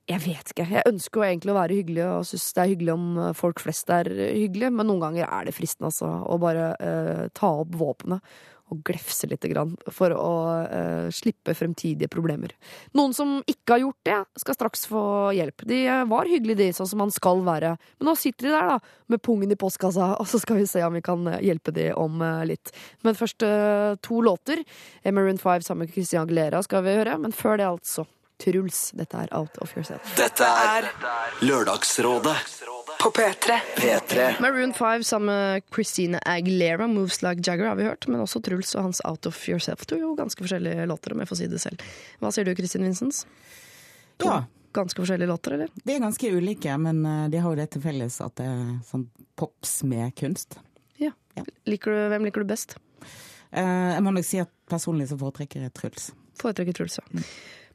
[0.08, 0.65] Jeg vet ikke.
[0.72, 3.60] Jeg ønsker jo egentlig å være hyggelig og synes det er hyggelig om eh, folk
[3.60, 7.76] flest er hyggelige, men noen ganger er det fristende altså, å bare uh, ta opp
[7.76, 8.38] våpenet
[8.72, 10.32] og glefse lite grann for å
[10.67, 12.52] uh, slippe fremtidige problemer.
[12.98, 15.04] Noen som ikke har gjort det, skal straks få
[15.38, 15.63] hjelp.
[15.70, 15.80] De
[16.12, 17.76] var hyggelige, de, sånn som man skal være.
[18.00, 20.84] Men nå sitter de der, da, med pungen i postkassa, og så skal vi se
[20.84, 22.74] om vi kan hjelpe de om uh, litt.
[23.08, 24.63] Men først uh, to låter.
[25.04, 28.08] Eh, Five 5 sammen med Christian Aguilera skal vi høre, men før det altså
[28.43, 28.91] Truls.
[28.97, 30.15] Dette er Out of Yourself.
[30.17, 30.88] Dette er
[31.41, 33.58] Lørdagsrådet på På P3.
[33.78, 34.28] P3.
[34.41, 38.08] Maroon 5 sammen med Christina Aguilera, 'Moves Like Jagger', har vi hørt.
[38.08, 39.86] Men også Truls og hans 'Out of Yourself'.
[39.86, 41.78] To jo ganske forskjellige låter, om jeg får si det selv.
[42.19, 43.26] Hva sier du, Kristin Vincents?
[44.23, 45.69] Ja, ganske forskjellige låter, eller?
[45.86, 48.80] de er ganske ulike, men eh, de har jo det til felles at det er
[48.89, 50.58] sånn pops med kunst.
[50.97, 51.12] Ja.
[51.65, 52.78] Liker du, hvem liker du best?
[53.52, 56.12] Eh, jeg må nok si at personlig så foretrekker jeg Truls.
[56.41, 57.21] Foretrekker Truls, ja.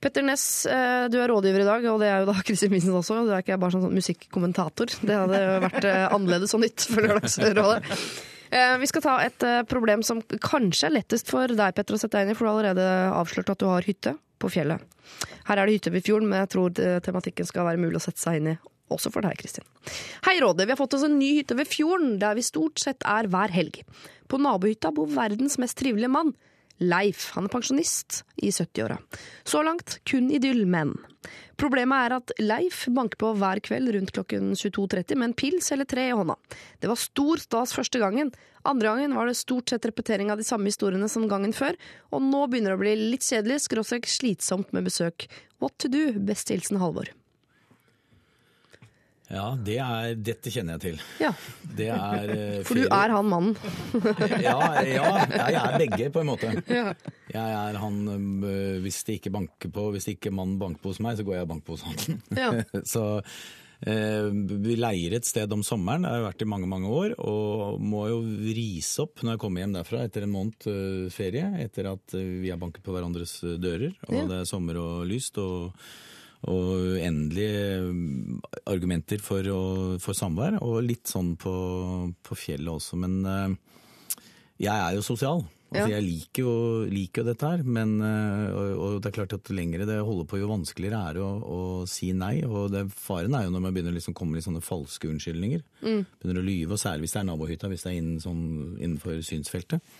[0.02, 2.96] Petter Ness, eh, du er rådgiver i dag, og det er jo da Kristin Minsen
[2.98, 3.20] også.
[3.26, 4.96] Du er ikke bare sånn, sånn musikkommentator.
[5.06, 7.94] Det hadde vært eh, annerledes og nytt for Lørdagsrådet.
[8.52, 12.18] Eh, Vi skal ta et problem som kanskje er lettest for deg, Petter, å sette
[12.18, 14.82] deg inn i, for du har allerede avslørt at du har hytte på fjellet.
[15.46, 16.74] Her er det hytte ved fjorden, men jeg tror
[17.06, 18.58] tematikken skal være mulig å sette seg inn i.
[18.92, 19.64] Også for deg, Kristin.
[20.26, 20.66] Hei, Rådet.
[20.68, 23.54] Vi har fått oss en ny hytte ved fjorden, der vi stort sett er hver
[23.54, 23.78] helg.
[24.28, 26.34] På nabohytta bor verdens mest trivelige mann.
[26.80, 27.30] Leif.
[27.36, 28.98] Han er pensjonist i 70-åra.
[29.44, 30.96] Så langt kun idyll, men.
[31.60, 35.86] Problemet er at Leif banker på hver kveld rundt klokken 22.30 med en pils eller
[35.86, 36.34] tre i hånda.
[36.82, 38.32] Det var stor stas første gangen.
[38.66, 41.78] Andre gangen var det stort sett repetering av de samme historiene som gangen før,
[42.10, 45.28] og nå begynner det å bli litt kjedelig, skråstrek slitsomt med besøk.
[45.62, 46.08] What to do?
[46.18, 47.12] Best hilsen Halvor.
[49.32, 50.98] Ja, det er, dette kjenner jeg til.
[51.22, 51.30] Ja,
[51.78, 53.54] Det er eh, for du er han mannen.
[54.44, 56.50] ja, ja, jeg er begge, på en måte.
[56.68, 61.00] Jeg er han øh, Hvis det ikke banker på, hvis ikke mannen banker på hos
[61.00, 62.20] meg, så går jeg og banker på hos han.
[62.92, 63.06] Så
[63.88, 64.28] eh,
[64.68, 67.80] vi leier et sted om sommeren, det har jeg vært i mange mange år, og
[67.80, 68.20] må jo
[68.52, 72.52] rise opp når jeg kommer hjem derfra etter en måned øh, ferie, etter at vi
[72.52, 74.28] har banket på hverandres dører, og Ja.
[74.28, 75.40] det er sommer og lyst.
[75.40, 75.72] og
[76.50, 79.46] og uendelige mm, argumenter for,
[80.02, 81.52] for samvær, og litt sånn på,
[82.26, 82.98] på fjellet også.
[82.98, 83.58] Men eh,
[84.66, 85.44] jeg er jo sosial.
[85.72, 85.96] Altså, Ja.
[85.96, 86.54] Jeg liker jo,
[86.92, 90.26] liker jo dette her, men eh, og, og det er klart at lengre det holder
[90.28, 92.42] på, jo vanskeligere er det å, å si nei.
[92.44, 95.62] Og det, faren er jo når man begynner å liksom komme i sånne falske unnskyldninger.
[96.20, 98.42] Begynner å lyve, og særlig hvis det er nabohytta, hvis det er innen, sånn,
[98.82, 99.94] innenfor synsfeltet.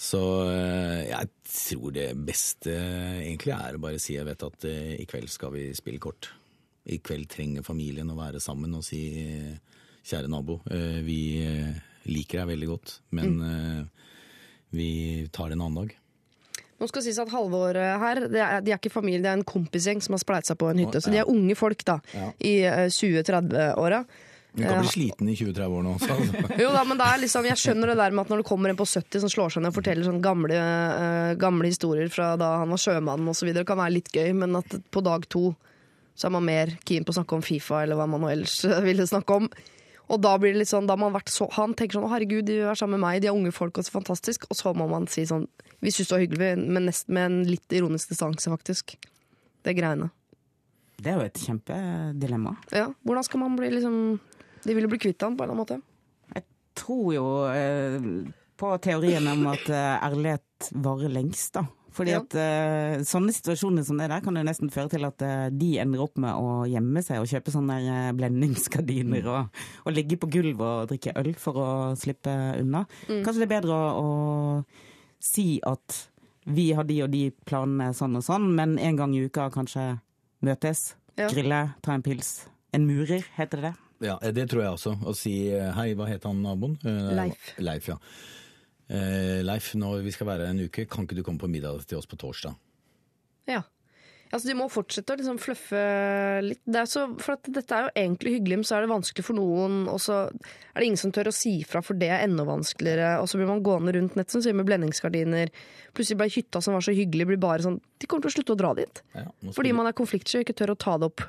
[0.00, 4.94] Så eh, jeg tror det beste egentlig er å bare si jeg vet at eh,
[4.96, 6.30] i kveld skal vi spille kort.
[6.88, 11.76] I kveld trenger familien å være sammen og si eh, kjære nabo, eh, vi eh,
[12.08, 13.90] liker deg veldig godt, men mm.
[14.72, 14.92] vi
[15.28, 15.98] tar det en annen dag.
[16.80, 19.28] Nå skal det sies at Halvor eh, her, det er, de er ikke familie, det
[19.28, 21.02] er en kompisgjeng som har spleisa på en hytte.
[21.04, 22.30] Så de er unge folk da, Ja.
[22.40, 24.00] i eh, 20-30-åra.
[24.52, 25.94] Du kan bli sliten i 20-30 år nå.
[26.02, 26.16] Så.
[26.62, 28.72] Jo da, men det er liksom, jeg skjønner det der med at når det kommer
[28.72, 32.32] en på 70 som slår seg ned og forteller sånne gamle, uh, gamle historier fra
[32.40, 35.52] da han var sjømann osv., det kan være litt gøy, men at på dag to
[36.18, 38.58] så er man mer keen på å snakke om Fifa eller hva man nå ellers
[38.68, 39.46] eh, ville snakke om.
[40.10, 42.10] Og da blir det litt sånn, da har man vært så, Han tenker sånn 'Å,
[42.10, 44.74] herregud, de er sammen med meg, de er unge folk og så fantastisk', og så
[44.74, 45.46] må man si sånn
[45.80, 48.98] 'Vi syns det var hyggelig, men nesten med en litt ironisk distanse, faktisk'.
[49.64, 50.10] Det greiene.
[51.00, 52.56] Det er jo et kjempedilemma.
[52.72, 54.20] Ja, Hvordan skal man bli liksom
[54.64, 56.36] De ville bli kvitt han på en eller annen måte.
[56.36, 56.46] Jeg
[56.78, 57.98] tror jo eh,
[58.60, 61.66] på teorien om at eh, ærlighet varer lengst, da.
[61.90, 65.48] Fordi at uh, sånne situasjoner som det der kan jo nesten føre til at uh,
[65.50, 70.20] de ender opp med å gjemme seg og kjøpe sånne der, blendingsgardiner og, og ligge
[70.20, 71.68] på gulvet og drikke øl for å
[71.98, 72.84] slippe unna.
[73.08, 75.98] Kanskje det er bedre å, å si at
[76.50, 79.92] vi har de og de planene sånn og sånn, men en gang i uka kanskje
[80.46, 81.28] møtes, Ja.
[81.28, 82.46] grille, ta en pils.
[82.72, 83.89] En murer, heter det det?
[84.00, 84.94] Ja, det tror jeg også.
[85.04, 86.78] Å si eh, hei, hva het han naboen?
[86.84, 87.50] Eh, Leif.
[87.60, 87.98] Leif, ja.
[88.88, 92.00] Eh, Leif, når vi skal være en uke, kan ikke du komme på middag til
[92.00, 92.56] oss på torsdag?
[93.50, 93.60] Ja.
[94.30, 95.78] Altså, de må fortsette å liksom fluffe
[96.46, 96.60] litt.
[96.62, 99.36] Det så, for at dette er jo egentlig hyggelig, men så er det vanskelig for
[99.36, 102.46] noen, og så er det ingen som tør å si fra, for det er enda
[102.46, 103.16] vanskeligere.
[103.20, 105.50] Og så blir man gående rundt nett som sier med blendingsgardiner.
[105.98, 108.54] Plutselig ble hytta som var så hyggelig, blir bare sånn De kommer til å slutte
[108.54, 109.02] å dra dit.
[109.18, 111.26] Ja, Fordi man er konfliktsky og ikke tør å ta det opp.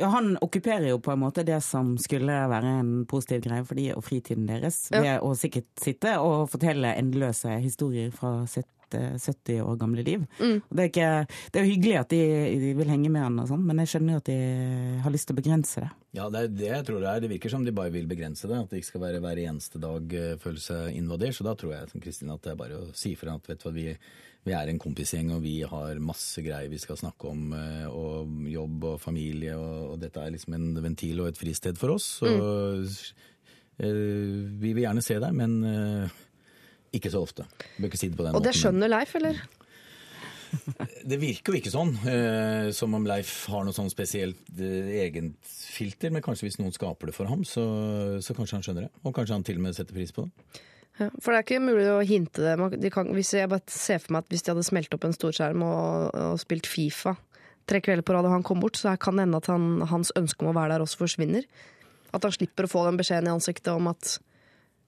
[0.00, 3.78] Ja, han okkuperer jo på en måte det som skulle være en positiv greie for
[3.78, 5.00] de og fritiden deres, Ja.
[5.02, 10.26] ved å sikkert sitte og fortelle endeløse historier fra sitt eh, 70 år gamle liv.
[10.38, 10.58] Mm.
[10.68, 11.10] Det, er ikke,
[11.52, 12.20] det er jo hyggelig at de,
[12.60, 14.38] de vil henge med han og sånn, men jeg skjønner jo at de
[15.04, 15.90] har lyst til å begrense det.
[16.12, 17.22] Ja, det er det jeg tror det er.
[17.24, 18.58] Det virker som de bare vil begrense det.
[18.58, 21.38] At det ikke skal være hver eneste dag følelse invadert.
[21.38, 23.62] Så da tror jeg som Kristin at det er bare å si ifra at vet
[23.62, 23.94] du hva, vi,
[24.42, 27.52] vi er en kompisgjeng og vi har masse greier vi skal snakke om.
[27.54, 31.78] eh, Og jobb og familie og, og dette er liksom en ventil og et fristed
[31.78, 32.08] for oss.
[32.18, 32.32] Så
[33.78, 36.20] eh, vi vil gjerne se deg, men eh,
[36.98, 37.46] ikke så ofte.
[37.78, 39.38] Bør ikke si det på den Og det skjønner Leif, eller?
[41.08, 41.94] Det virker jo ikke sånn,
[42.76, 47.14] som om Leif har noe sånn spesielt egent filter, men kanskje hvis noen skaper det
[47.16, 47.64] for ham, så,
[48.20, 48.90] så kanskje han skjønner det.
[49.00, 50.60] Og kanskje han til og med setter pris på det.
[51.00, 52.70] Ja, for det er ikke mulig å hinte det.
[52.82, 55.14] De kan, hvis jeg bare ser for meg at hvis de hadde smelt opp en
[55.16, 57.16] storskjerm og, og spilt Fifa
[57.68, 60.12] tre kvelder på rad og han kom bort, så kan det hende at han, hans
[60.18, 61.46] ønske om å være der også forsvinner.
[62.12, 64.18] At han slipper å få den beskjeden i ansiktet om at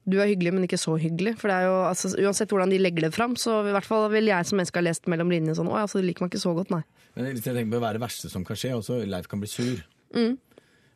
[0.05, 1.33] du er hyggelig, men ikke så hyggelig.
[1.41, 4.05] For det er jo, altså, Uansett hvordan de legger det fram, så i hvert fall
[4.13, 6.43] vil jeg som menneske ha lest mellom linjene sånn Å ja, så liker meg ikke
[6.43, 6.83] så godt, nei.
[7.15, 9.49] Men jeg tenker på å være det verste som kan skje, også Leif kan bli
[9.49, 9.81] sur.
[10.13, 10.35] Mm.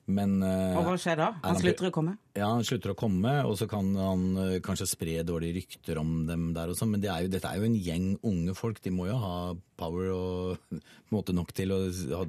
[0.10, 1.28] Men eh, Og hva skjer da?
[1.44, 2.16] Han han- slutter å komme?
[2.38, 6.24] Ja, han slutter å komme, og så kan han uh, kanskje spre dårlige rykter om
[6.28, 8.80] dem der og sånn, men det er jo, dette er jo en gjeng unge folk.
[8.86, 9.34] De må jo ha
[9.80, 10.80] power og
[11.14, 11.82] måte nok til å
[12.16, 12.24] ha,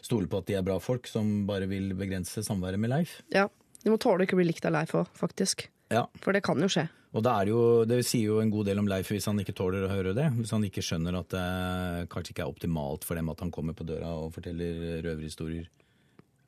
[0.00, 3.18] stole på at de er bra folk som bare vil begrense samværet med Leif.
[3.34, 3.48] Ja,
[3.80, 5.68] De må tåle å ikke bli likt av Leif òg, faktisk.
[5.90, 6.06] Ja.
[6.22, 6.86] For det kan jo skje.
[7.10, 9.54] Og er det, jo, det sier jo en god del om Leif hvis han ikke
[9.58, 10.28] tåler å høre det.
[10.36, 13.74] Hvis han ikke skjønner at det kanskje ikke er optimalt for dem at han kommer
[13.74, 15.66] på døra og forteller røverhistorier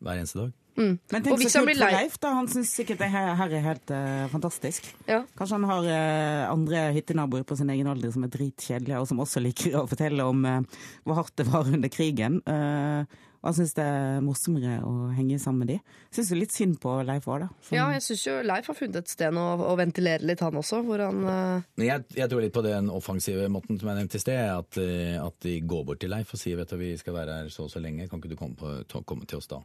[0.02, 0.58] hver eneste dag.
[0.76, 2.30] Men tenk så kult for Leif, da.
[2.38, 4.88] Han syns sikkert det her, her er helt uh, fantastisk.
[5.08, 5.20] Ja.
[5.38, 9.20] Kanskje han har uh, andre hyttenaboer på sin egen alder som er dritkjedelige, og som
[9.22, 12.40] også liker å fortelle om uh, hvor hardt det var under krigen.
[12.48, 15.76] Eh, og han syns det er morsommere å henge sammen med de.
[16.14, 17.48] Syns jo litt synd på Leif òg, da.
[17.66, 20.54] Som- Ja, jeg syns jo Leif har funnet et sted å, å ventilere litt, han
[20.60, 20.82] også.
[20.86, 21.62] Hvor han uh...
[21.82, 25.18] Jeg, jeg tror litt på den offensive måten som jeg nevnte i sted, at, eh,
[25.18, 27.66] at de går bort til Leif og sier vet du, vi skal være her så
[27.66, 29.58] og så lenge, kan ikke du komme, på, komme til oss da?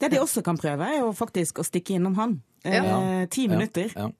[0.00, 2.34] Det de også kan prøve, er jo faktisk å stikke innom han.
[2.66, 4.10] Eh, Ti minutter Ja.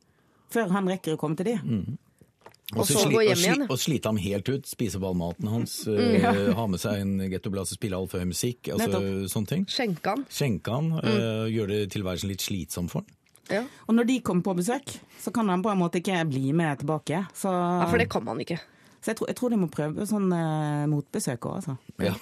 [0.54, 1.58] før han rekker å komme til de.
[2.72, 3.66] Og så gå hjem igjen.
[3.70, 6.24] og slite ham helt ut, spise opp all maten hans, eh,
[6.58, 9.28] ha med seg en gettoblad, spille altfor høy musikk, altså Nettopp.
[9.34, 9.66] sånne ting.
[9.68, 10.24] Skjenke han.
[10.32, 11.10] Skjenke han, Mm.
[11.12, 13.10] eh, gjøre tilværelsen litt slitsom for han.
[13.52, 13.64] Ja.
[13.86, 16.78] Og når de kommer på besøk, så kan han på en måte ikke bli med
[16.80, 17.26] tilbake.
[17.36, 18.56] Så, ja, for det kan man ikke.
[19.04, 21.76] så jeg, tror, jeg tror de må prøve sånn eh, motbesøk òg, altså.
[22.00, 22.14] Ja.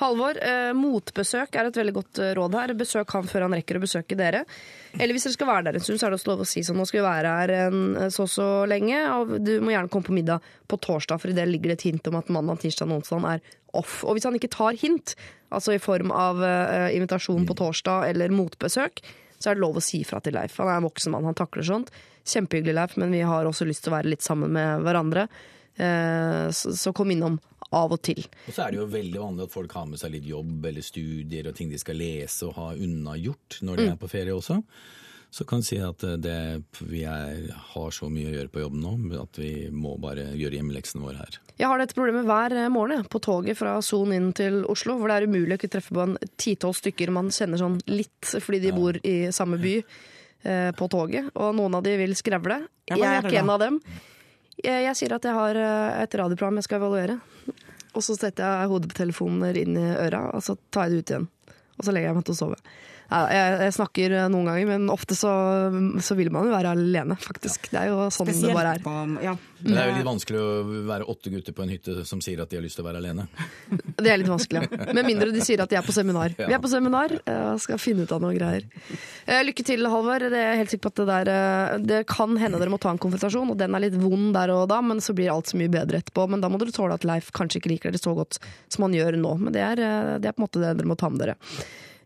[0.00, 2.72] Halvor, eh, motbesøk er et veldig godt eh, råd her.
[2.78, 4.42] Besøk han før han rekker å besøke dere.
[4.96, 6.64] Eller hvis dere skal være der en stund, så er det også lov å si
[6.66, 9.00] sånn nå skal vi være her en, eh, så så lenge.
[9.16, 11.88] Og du må gjerne komme på middag på torsdag, for i det ligger det et
[11.90, 14.00] hint om at mandag, tirsdag og onsdag er off.
[14.04, 15.14] Og hvis han ikke tar hint,
[15.54, 19.02] altså i form av eh, invitasjon på torsdag eller motbesøk,
[19.40, 20.58] så er det lov å si fra til Leif.
[20.60, 21.94] Han er en voksen mann, han takler sånt.
[22.28, 25.28] Kjempehyggelig, Leif, men vi har også lyst til å være litt sammen med hverandre.
[25.80, 27.38] Eh, så, så kom innom
[27.72, 28.24] av og til.
[28.48, 30.82] Og så er det jo veldig vanlig at folk har med seg litt jobb eller
[30.82, 33.92] studier og ting de skal lese og ha unnagjort når de Mm.
[33.92, 34.62] er på ferie også.
[35.30, 38.64] Så kan jeg si at eh, det, vi er, har så mye å gjøre på
[38.64, 41.38] jobben nå at vi må bare gjøre hjemmeleksene våre her.
[41.60, 45.06] Jeg har dette problemet hver eh, morgen på toget fra Son inn til Oslo, hvor
[45.12, 48.58] det er umulig å ikke treffe på en titolv stykker man kjenner sånn litt fordi
[48.66, 51.30] de bor i samme by eh, på toget.
[51.38, 52.64] Og noen av de vil skrevle.
[52.90, 53.78] Ja, jeg er ikke en av dem.
[54.60, 57.18] Jeg, jeg sier at jeg har eh, et radioprogram jeg skal evaluere.
[57.96, 61.28] Og så setter jeg hodetelefoner inn i øra, og så tar jeg det ut igjen.
[61.78, 62.58] Og så legger jeg meg til å sove.
[63.10, 65.30] Jeg, jeg snakker eh, noen ganger, men ofte så,
[66.02, 67.70] så vil man jo være alene, faktisk.
[67.72, 68.84] Det er jo sånn det bare er.
[68.84, 68.92] på
[69.24, 69.32] ja.
[69.60, 70.50] Det er jo litt vanskelig å
[70.88, 73.00] være åtte gutter på en hytte som sier at de har lyst til å være
[73.02, 73.26] alene.
[74.00, 74.62] Det er litt vanskelig.
[74.70, 74.86] ja.
[74.96, 76.32] Med mindre de sier at de er på seminar.
[76.38, 76.46] Ja.
[76.48, 78.64] Vi er på seminar eh, og skal finne ut av noe greier.
[79.26, 80.24] Eh, Lykke til, Halvor.
[80.32, 83.02] Det er helt sikker på at det der Det kan hende dere må ta en
[83.02, 85.72] konfrontasjon, og den er litt vond der og da, men så blir alt så mye
[85.72, 86.28] bedre etterpå.
[86.30, 88.38] Men da må dere tåle at Leif kanskje ikke liker dere så godt
[88.70, 89.36] som han gjør nå.
[89.44, 89.84] Men det er,
[90.22, 91.38] det er på en måte det dere må ta med dere.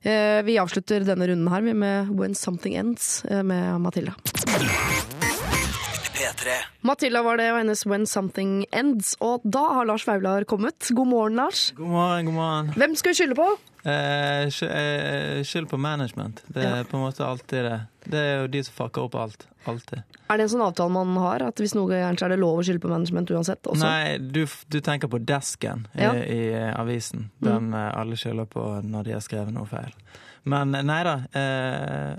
[0.04, 4.12] Eh, Vi avslutter denne runden her med When Something Ends eh, med Matilda.
[6.14, 6.50] P3.
[6.84, 9.14] Matilda var det og hennes When Something Ends.
[9.24, 10.90] Og da har Lars Vaular kommet.
[10.94, 11.70] God morgen, Lars.
[11.76, 12.72] God morgen, god morgen.
[12.76, 13.48] Hvem skal vi skylde på?
[13.84, 16.42] Eh, eh, Skyld på management.
[16.46, 16.84] Det er Ja.
[16.84, 17.80] på en måte alltid det.
[18.04, 19.46] Det er jo de som fucker opp alt.
[19.66, 20.02] Alltid.
[20.30, 22.38] Er det en sånn avtale man har, at hvis noe går gærent, så er det
[22.38, 23.62] lov å skylde på management uansett?
[23.62, 23.80] Også?
[23.84, 26.12] Nei, du, du tenker på desken i, Ja.
[26.12, 27.30] i eh, avisen.
[27.40, 27.92] Den mm.
[27.94, 29.92] alle skylder på når de har skrevet noe feil.
[30.44, 31.16] Men nei da.
[31.32, 32.16] Eh,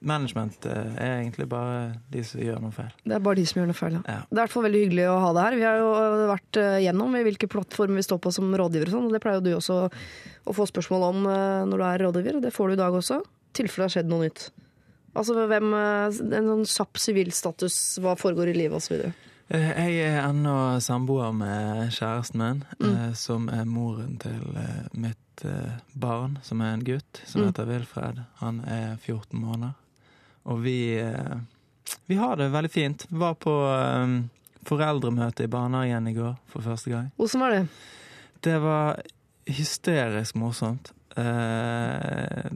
[0.00, 1.80] management eh, er egentlig bare
[2.12, 2.90] de som gjør noe feil.
[3.04, 3.98] Det er bare de som gjør noe feil.
[3.98, 4.02] Ja.
[4.08, 4.20] Ja.
[4.30, 5.56] Det er i hvert fall veldig hyggelig å ha deg her.
[5.60, 5.90] Vi har jo
[6.30, 9.22] vært eh, gjennom i hvilke plattformer vi står på som rådgiver og sånn, og det
[9.24, 9.78] pleier jo du også
[10.50, 12.96] å få spørsmål om eh, når du er rådgiver, og det får du i dag
[13.02, 13.20] også.
[13.24, 14.46] I tilfelle det har skjedd noe nytt.
[15.20, 19.10] Altså hvem eh, En sånn kjapp sivilstatus, hva foregår i livet osv.
[19.50, 23.12] Eh, Jeg er ennå samboer med kjæresten min, mm.
[23.18, 27.48] som er moren til eh, mitt eh, barn, som er en gutt, som Mm.
[27.50, 28.22] heter Wilfred.
[28.44, 29.74] Han er 14 måneder.
[30.48, 33.06] Og vi, eh, vi har det veldig fint.
[33.10, 34.14] Var på eh,
[34.68, 37.10] foreldremøte i barnehagen i går for første gang.
[37.16, 37.62] Hvordan var det?
[38.40, 39.02] Det var
[39.50, 40.92] hysterisk morsomt.
[41.18, 42.46] Uh,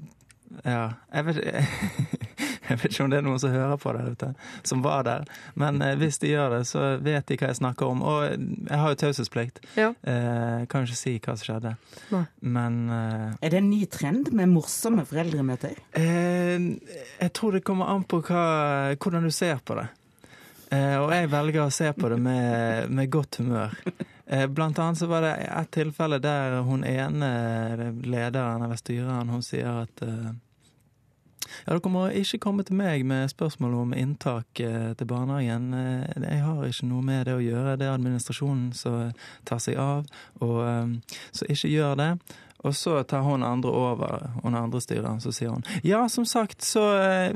[0.63, 1.41] ja, jeg vet,
[2.69, 4.29] jeg vet ikke om det er noen som hører på der ute,
[4.67, 5.25] som var der.
[5.61, 8.03] Men eh, hvis de gjør det, så vet de hva jeg snakker om.
[8.03, 9.61] Og jeg har jo taushetsplikt.
[9.79, 9.91] Ja.
[10.03, 11.75] Eh, kan jo ikke si hva som skjedde.
[12.15, 12.23] Nei.
[12.57, 15.77] Men eh, Er det en ny trend med morsomme foreldremøter?
[15.99, 16.71] eh,
[17.21, 18.47] jeg tror det kommer an på hva,
[18.97, 19.87] hvordan du ser på det.
[20.75, 23.77] Eh, og jeg velger å se på det med, med godt humør.
[24.25, 27.29] Eh, blant annet så var det et tilfelle der hun ene
[28.09, 30.31] lederen eller styreren hun sier at eh,
[31.67, 35.71] Ja, Dere må ikke komme til meg med spørsmål om inntak eh, til barnehagen.
[35.75, 37.77] Eh, Jeg har ikke noe med det å gjøre.
[37.81, 39.13] Det er administrasjonen som
[39.45, 40.05] tar seg av.
[40.41, 42.11] Og, eh, så ikke gjør det.
[42.65, 46.65] Og så tar hun andre over, hun andre styreren, så sier hun ja, som sagt,
[46.65, 46.81] så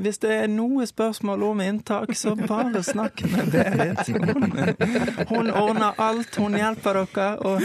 [0.01, 4.09] hvis det er noe spørsmål om inntak, så bare snakk med Berit.
[4.09, 4.49] Hun,
[5.29, 7.27] hun ordner alt, hun hjelper dere.
[7.45, 7.61] og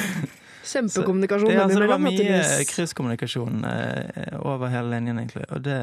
[0.65, 5.45] Kjempekommunikasjon det, altså, det var mye krysskommunikasjon eh, over hele linjen, egentlig.
[5.53, 5.79] Og det,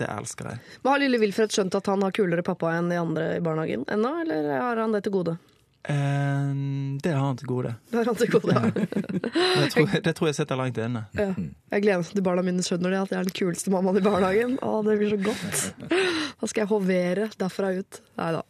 [0.00, 0.64] det elsker jeg.
[0.82, 3.84] Men Har lille Wilfred skjønt at han har kulere pappa enn de andre i barnehagen
[3.92, 5.36] ennå, eller har han det til gode?
[5.88, 6.50] Eh,
[7.00, 7.70] det har han til gode.
[7.90, 8.68] Det har han til gode, ja.
[8.70, 11.06] Det tror, jeg- det tror jeg sitter langt inne.
[11.16, 11.30] ja.
[11.72, 14.04] Jeg gleder meg til barna mine skjønner det, at jeg er den kuleste mammaen i
[14.04, 14.58] barnehagen.
[14.60, 15.72] Å, det blir så godt.
[16.40, 18.00] Da skal jeg hovere derfra ut.
[18.20, 18.42] Nei da.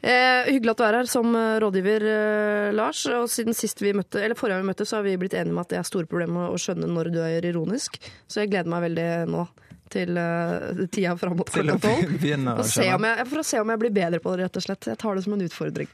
[0.00, 3.00] Eh, hyggelig at du er her som eh, rådgiver, eh, Lars.
[3.10, 5.50] Og siden sist vi møtte, eller forrige gang vi møtte, så har vi blitt enige
[5.56, 7.98] om at det er store problemer å skjønne når du er ironisk.
[8.30, 9.48] Så jeg gleder meg veldig nå
[9.92, 12.16] til uh, tida fram mot klokka tolv.
[13.30, 14.90] for å se om jeg blir bedre på det, rett og slett.
[14.92, 15.92] Jeg tar det som en utfordring.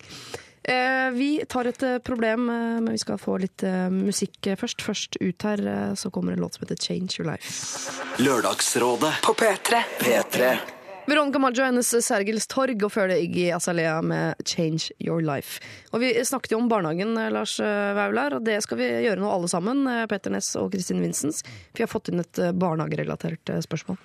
[0.65, 4.81] Eh, vi tar et eh, problem, eh, men vi skal få litt eh, musikk først.
[4.81, 7.93] Først ut her eh, så kommer en låt som heter 'Change Your Life'.
[8.17, 9.83] Lørdagsrådet På P3.
[10.01, 10.57] P3.
[11.07, 15.61] Veronica Maggio Sergels Torg, og før Iggy Azalea med 'Change Your Life'.
[15.93, 19.21] Og Vi snakket jo om barnehagen, eh, Lars eh, Vaular, og det skal vi gjøre
[19.21, 19.87] nå alle sammen.
[19.87, 21.43] eh, Petter Ness og Kristin Vincents.
[21.43, 23.99] For vi har fått inn et eh, barnehagerelatert eh, spørsmål.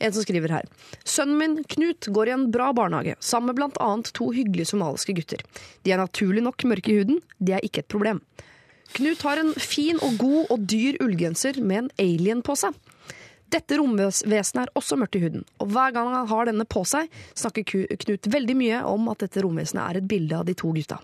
[0.00, 0.64] En som skriver her.
[1.04, 5.14] Sønnen min Knut går i en bra barnehage, sammen med blant annet to hyggelige somaliske
[5.16, 5.40] gutter.
[5.84, 8.20] De er naturlig nok mørke i huden, det er ikke et problem.
[8.92, 12.74] Knut har en fin og god og dyr ullgenser med en alien på seg.
[13.50, 17.08] Dette romvesenet er også mørkt i huden, og hver gang han har denne på seg,
[17.34, 21.00] snakker Knut veldig mye om at dette romvesenet er et bilde av de to gutta.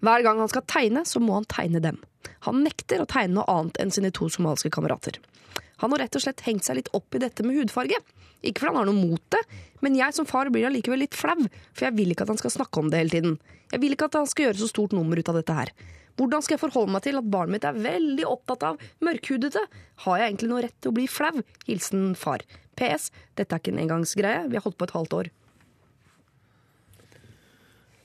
[0.00, 1.98] Hver gang han skal tegne, så må han tegne dem.
[2.46, 5.18] Han nekter å tegne noe annet enn sine to somaliske kamerater.
[5.84, 8.00] Han har rett og slett hengt seg litt opp i dette med hudfarge.
[8.40, 9.40] Ikke fordi han har noe mot det,
[9.84, 11.36] men jeg som far blir allikevel litt flau,
[11.76, 13.38] for jeg vil ikke at han skal snakke om det hele tiden.
[13.68, 15.72] Jeg vil ikke at han skal gjøre så stort nummer ut av dette her.
[16.20, 19.62] Hvordan skal jeg forholde meg til at barnet mitt er veldig opptatt av mørkhudete?
[20.04, 21.40] Har jeg egentlig noe rett til å bli flau?
[21.66, 22.44] Hilsen far.
[22.76, 23.08] PS.
[23.40, 24.48] Dette er ikke en engangsgreie.
[24.52, 25.30] Vi har holdt på et halvt år.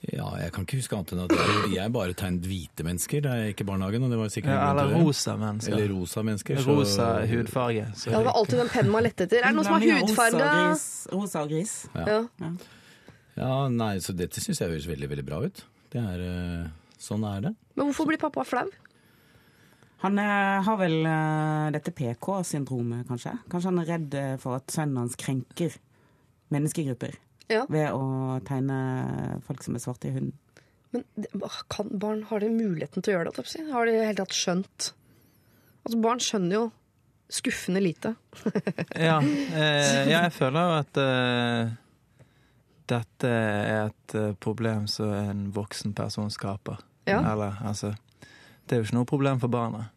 [0.06, 3.54] Ja, jeg kan ikke huske annet enn at jeg, bare tegnet hvite mennesker da jeg
[3.56, 4.04] gikk i barnehagen.
[4.06, 5.74] og det var sikkert Ja, eller rosa mennesker.
[5.74, 6.60] Eller rosa mennesker.
[6.62, 7.86] så- Rosa hudfarge.
[7.98, 9.38] Så Ja, det var alltid den pennen man lette etter.
[9.42, 11.12] Er det noen som har hudfarge?
[11.12, 11.88] Rosa og gris.
[11.96, 12.28] Ja.
[13.36, 15.64] Ja, nei, så dette syns jeg høres veldig, veldig bra ut.
[15.90, 16.68] Det er, eh,
[17.06, 17.54] sånn er det.
[17.78, 18.66] Men hvorfor blir pappa flau?
[20.04, 23.32] Han eh, har vel eh, dette PK-syndromet, kanskje.
[23.50, 25.78] Kanskje han er redd eh, for at sønnen hans krenker
[26.54, 27.16] menneskegrupper
[27.50, 27.64] Ja.
[27.70, 30.34] ved å tegne folk som er svarte i hunden.
[30.94, 31.04] Men
[31.72, 33.46] kan barn, har de muligheten til å gjøre det?
[33.72, 34.92] Har de i det hele tatt skjønt
[35.86, 36.62] Altså, Barn skjønner jo
[37.30, 38.16] skuffende lite.
[39.08, 41.74] Ja, eh, ja, jeg føler jo at eh,
[42.90, 46.82] dette er et problem som en voksen person skaper.
[47.06, 47.20] Ja.
[47.34, 47.94] Eller, altså
[48.66, 49.90] Det er jo ikke noe problem for barna.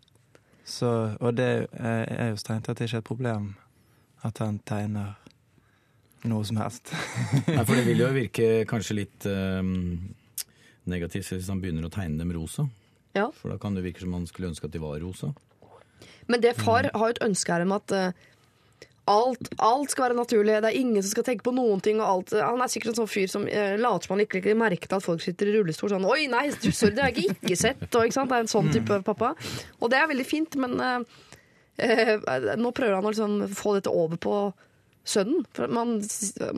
[0.69, 3.55] Så, og det er er jo strengt tatt ikke et problem
[4.27, 5.15] at han tegner
[6.29, 6.93] noe som helst.
[7.49, 10.11] Nei, for det vil jo virke kanskje litt um,
[10.91, 12.67] negativt hvis han begynner å tegne dem rosa.
[13.17, 13.31] Ja.
[13.33, 15.33] For da kan det virke som han skulle ønske at de var rosa.
[16.29, 18.27] Men det far har jo et ønske her om at eh,
[19.09, 20.59] alt, alt skal være naturlig.
[20.63, 22.03] Det er ingen som skal tenke på noen ting.
[22.03, 22.35] Og alt.
[22.39, 24.99] Han er sikkert en sånn fyr som uh, later som han ikke legger merke til
[24.99, 25.93] at folk sitter i rullestol.
[25.95, 27.89] Sånn 'oi, nei, du, sorry, det har jeg ikke, ikke sett'.
[27.89, 28.27] Og, ikke?
[28.29, 29.35] Det er en sånn type pappa.
[29.81, 31.19] Og det er veldig fint, men eh,
[31.89, 32.15] eh,
[32.61, 34.39] nå prøver han å liksom få dette over på
[35.09, 35.45] sønnen.
[35.57, 35.97] For man,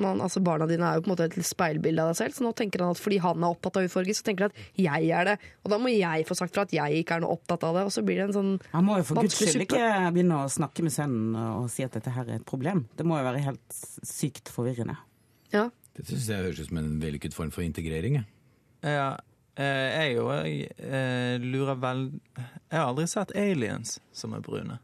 [0.01, 2.47] man, altså Barna dine er jo på en måte et speilbilde av deg selv, så
[2.47, 5.11] nå tenker han at fordi han er opptatt av hudfarge, så tenker han at jeg
[5.17, 5.37] er det.
[5.65, 7.87] Og da må jeg få sagt fra at jeg ikke er noe opptatt av det,
[7.89, 10.51] og så blir det en sånn Han må jo for guds skyld ikke begynne å
[10.53, 12.85] snakke med sønnen og si at dette her er et problem.
[12.99, 14.99] Det må jo være helt sykt forvirrende.
[15.55, 15.69] Ja.
[15.97, 18.21] Det syns jeg høres ut som en vellykket form for integrering.
[18.21, 18.29] jeg.
[18.87, 19.09] Ja,
[19.61, 22.07] eh, jeg jo jeg, eh, lurer vel
[22.39, 24.79] Jeg har aldri sett aliens som er brune.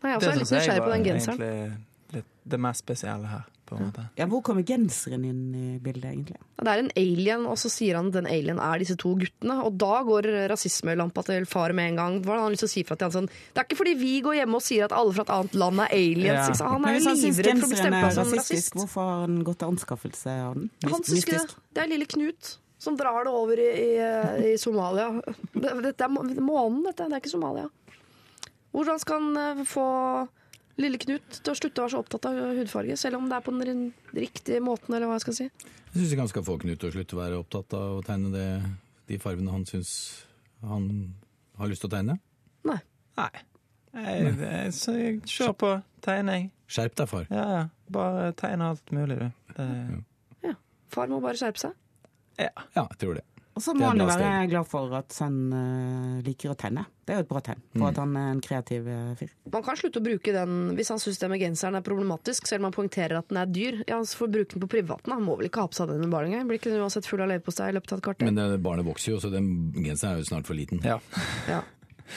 [0.00, 1.40] Nei, jeg også er litt nysgjerrig på den genseren.
[1.40, 4.04] egentlig litt det mest spesielle her, på en måte.
[4.18, 6.38] Ja, Hvor kommer genseren inn i bildet, egentlig?
[6.58, 9.60] Det er en alien, og så sier han at den alien er disse to guttene.
[9.66, 12.16] Og da går rasismelampa til far med en gang.
[12.24, 13.94] Hva har han lyst til å si fra til han sånn Det er ikke fordi
[14.00, 16.64] vi går hjemme og sier at alle fra et annet land er aliens.
[16.64, 16.72] Ja.
[16.74, 18.80] Han er jo livredd for å bli seg stempla som rasistisk, rasist.
[18.80, 20.72] hvorfor har han gått til anskaffelse av den?
[20.88, 21.62] Han syns ikke det.
[21.70, 25.10] Det er lille Knut som drar det over i, i, i Somalia.
[25.52, 27.04] Det, dette er månen, dette.
[27.04, 27.66] Det er ikke Somalia.
[28.72, 29.86] Hvordan skal han eh, få
[30.80, 33.44] lille Knut til å slutte å være så opptatt av hudfarge, selv om det er
[33.46, 33.82] på den
[34.16, 35.48] riktige måten, eller hva jeg skal si?
[35.90, 38.04] Jeg syns ikke han skal få Knut til å slutte å være opptatt av å
[38.06, 38.46] tegne det,
[39.10, 39.92] de fargene han syns
[40.66, 40.86] han
[41.58, 42.18] har lyst til å tegne.
[42.68, 42.78] Nei.
[43.18, 43.30] Nei.
[43.90, 45.70] Jeg, jeg, så jeg kjør på
[46.04, 46.50] tegning.
[46.70, 47.26] Skjerp deg, far.
[47.32, 47.62] Ja, ja.
[47.90, 49.54] Bare tegn alt mulig, du.
[49.56, 49.68] Det,
[50.90, 51.74] Far må bare skjerpe seg.
[52.40, 53.22] Ja, jeg tror det.
[53.60, 56.86] Og så må han jo være glad for at sønnen eh, liker å tenne.
[57.04, 57.88] Det er jo et bra tegn for Mm.
[57.90, 59.30] at han er en kreativ eh, fyr.
[59.52, 62.62] Man kan slutte å bruke den hvis han syns det med genseren er problematisk, selv
[62.64, 63.80] om han poengterer at den er dyr.
[63.90, 65.12] Ja, så får bruke den på privaten.
[65.12, 66.46] Han må vel ikke ha på seg den med barn engang?
[66.48, 68.30] Blir ikke den uansett full av leverpostei i løpet av et kvarter?
[68.30, 70.80] Men det, barnet vokser jo, så den genseren er jo snart for liten.
[70.86, 70.96] ja.
[71.50, 71.60] Ja.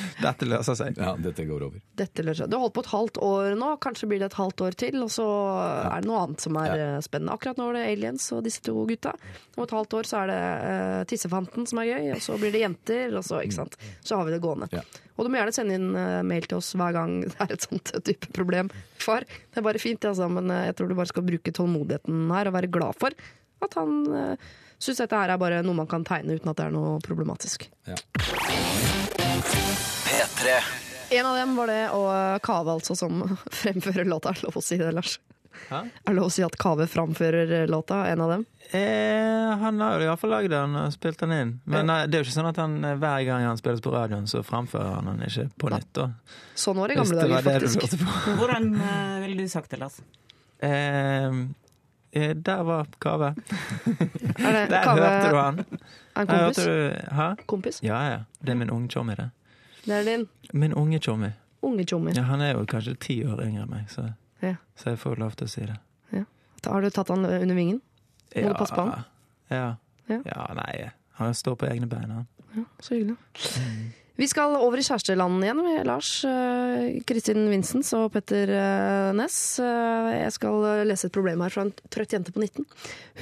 [0.25, 0.99] Dette løser seg.
[0.99, 1.83] Ja, dette går over.
[1.99, 2.51] Dette løser seg.
[2.51, 4.99] Du har holdt på et halvt år nå, kanskje blir det et halvt år til,
[5.05, 5.27] og så
[5.59, 6.89] er det noe annet som er ja.
[7.05, 7.37] spennende.
[7.37, 9.15] Akkurat nå er det aliens og disse to gutta.
[9.55, 12.53] Om et halvt år så er det uh, tissefanten som er gøy, og så blir
[12.55, 13.79] det jenter, og så, ikke sant.
[14.01, 14.69] Så har vi det gående.
[14.73, 14.85] Ja.
[15.17, 17.67] Og du må gjerne sende inn eh, mail til oss hver gang det er et
[17.67, 18.71] sånt type problem,
[19.01, 19.27] far.
[19.27, 22.49] Det er bare fint, altså, men eh, jeg tror du bare skal bruke tålmodigheten her
[22.49, 23.23] og være glad for
[23.63, 26.67] at han uh, syns dette her er bare noe man kan tegne uten at det
[26.67, 27.69] er noe problematisk.
[29.51, 30.55] P3.
[31.13, 33.21] En av dem var det, og Kave altså som
[33.61, 34.33] fremfører låta.
[34.33, 35.19] Er lov å si det, Lars?
[35.69, 35.83] Hæ?
[36.09, 38.45] Er lov å si at Kave framfører låta, en av dem?
[38.73, 41.51] Eh, han har jo iallfall lagd den og spilt den inn.
[41.69, 43.93] Men nei, det er jo ikke sånn at han eh, hver gang han spilles på
[43.93, 45.91] radioen, så framfører han den ikke på nytt.
[45.99, 46.07] da.
[46.57, 48.07] Sånn var det i gamle dager, faktisk.
[48.39, 50.01] Hvordan eh, ville du sagt det, Lars?
[50.63, 51.31] Eh, eh,
[52.45, 53.25] der var Kave.
[54.37, 55.59] Er det, Der Kave hørte du han.
[55.59, 56.57] en kompis?
[56.57, 57.43] hørte du?
[57.47, 57.79] Kompis?
[57.83, 58.19] Ja, ja.
[58.41, 59.29] Det er min unge tjommi, det.
[59.85, 61.29] Det er din Min unge tjommi.
[61.61, 62.13] unge.
[62.15, 64.09] Ja, han er jo kanskje ti år yngre enn meg, så,
[64.41, 64.55] Ja.
[64.75, 65.77] så jeg får lov til å si det.
[66.65, 67.81] Har du tatt han under vingen?
[68.35, 69.03] Må du passe på han?
[69.51, 69.75] Ja.
[70.09, 70.19] Ja.
[70.25, 70.53] ja.
[70.53, 70.89] nei.
[71.19, 72.27] Han står på egne bein, han.
[72.79, 73.17] Så hyggelig.
[74.15, 79.57] Vi skal over i kjæresteland igjen med Lars, eh, Kristin Vinsens og Petter eh, Næss.
[79.57, 82.67] Eh, jeg skal lese et problem her fra en trøtt jente på 19.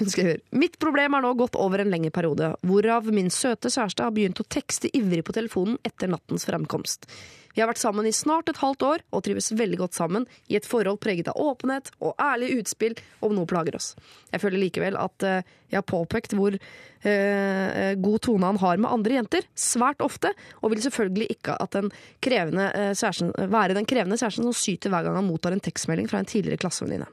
[0.02, 4.04] Hun skriver Mitt problem er nå gått over en lengre periode, hvorav min søte kjæreste
[4.04, 7.08] har begynt å tekste ivrig på telefonen etter nattens fremkomst.
[7.56, 10.58] Vi har vært sammen i snart et halvt år og trives veldig godt sammen i
[10.60, 12.96] et forhold preget av åpenhet og ærlige utspill
[13.26, 13.94] om noe plager oss.
[14.32, 18.92] Jeg føler likevel at eh, jeg har påpekt hvor eh, god tone han har med
[18.92, 21.92] andre jenter, svært ofte, og vil selvfølgelig ikke at den
[22.24, 26.12] krevende, eh, kjæresten, være den krevende kjæresten som syter hver gang han mottar en tekstmelding
[26.12, 27.10] fra en tidligere klassevenninne.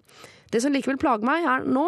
[0.52, 1.84] Det som likevel plager meg, er nå,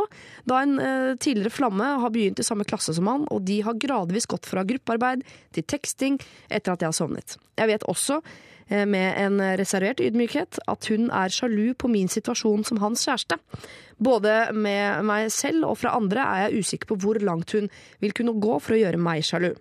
[0.48, 3.78] da en eh, tidligere flamme har begynt i samme klasse som han, og de har
[3.80, 5.24] gradvis gått fra gruppearbeid
[5.56, 7.36] til teksting etter at jeg har sovnet.
[7.61, 8.20] Jeg vet også,
[8.68, 13.40] eh, med en reservert ydmykhet, at hun er sjalu på min situasjon som hans kjæreste.
[14.00, 17.68] Både med meg selv og fra andre er jeg usikker på hvor langt hun
[18.00, 19.52] vil kunne gå for å gjøre meg sjalu.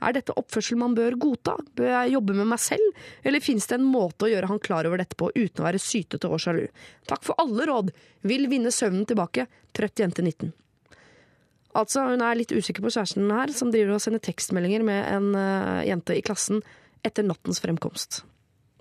[0.00, 1.56] Er dette oppførsel man bør godta?
[1.76, 3.02] Bør jeg jobbe med meg selv?
[3.26, 5.82] Eller finnes det en måte å gjøre han klar over dette på uten å være
[5.82, 6.64] sytete og sjalu?
[7.10, 7.92] Takk for alle råd.
[8.28, 9.46] Vil vinne søvnen tilbake.
[9.76, 10.54] Trøtt jente 19.
[11.78, 15.28] Altså, hun er litt usikker på kjæresten her, som driver og sender tekstmeldinger med en
[15.38, 16.64] uh, jente i klassen
[17.06, 18.24] etter nattens fremkomst.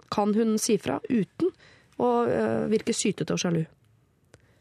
[0.09, 1.51] Kan hun si fra uten
[2.01, 3.61] å uh, virke sytete og sjalu?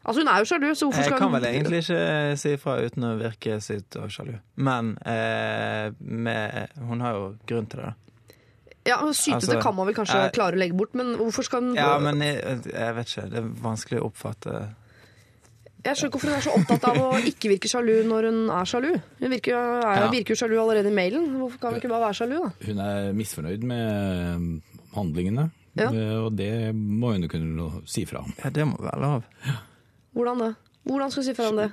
[0.09, 2.53] Altså, hun er jo sjalu, så hvorfor skal hun Jeg kan vel egentlig ikke si
[2.57, 4.39] ifra uten å virke sykt og sjalu.
[4.57, 7.91] Men eh, med, hun har jo grunn til det.
[7.93, 7.95] da.
[8.89, 11.61] Ja, Sytete Altså, kan man vel kanskje jeg- klare å legge bort, men hvorfor skal
[11.61, 12.41] hun Ja, men jeg,
[12.73, 13.27] jeg vet ikke.
[13.35, 14.55] Det er vanskelig å oppfatte
[15.85, 18.41] Jeg skjønner ikke hvorfor hun er så opptatt av å ikke virke sjalu når hun
[18.51, 18.89] er sjalu.
[19.21, 19.55] Hun virker,
[19.85, 20.09] er, Ja.
[20.11, 21.29] virker jo sjalu allerede i mailen.
[21.39, 22.51] Hvorfor kan hun ikke bare være sjalu, da?
[22.67, 24.61] Hun er misfornøyd med
[24.97, 25.91] handlingene, Ja.
[26.25, 28.33] og det må hun jo kunne si fra om.
[28.43, 29.23] Ja, det må være lov.
[30.17, 30.55] Hvordan det?
[30.89, 31.67] Hvordan skal hun si fra om det?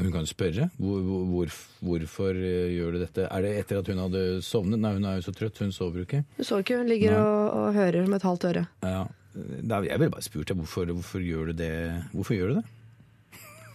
[0.00, 1.50] Hun kan spørre hvor, hvor,
[1.84, 3.26] hvorfor eh, gjør du dette.
[3.28, 4.80] Er det etter at hun hadde sovnet?
[4.80, 6.22] Nei, hun er jo så trøtt, hun sover jo ikke.
[6.38, 8.64] Hun sover ikke, hun ligger og, og hører med et halvt øre.
[8.86, 9.02] Ja.
[9.34, 11.72] Da- Jeg ville bare spurt deg hvorfor, hvorfor gjør du det?
[12.14, 12.64] Hvorfor gjør du det?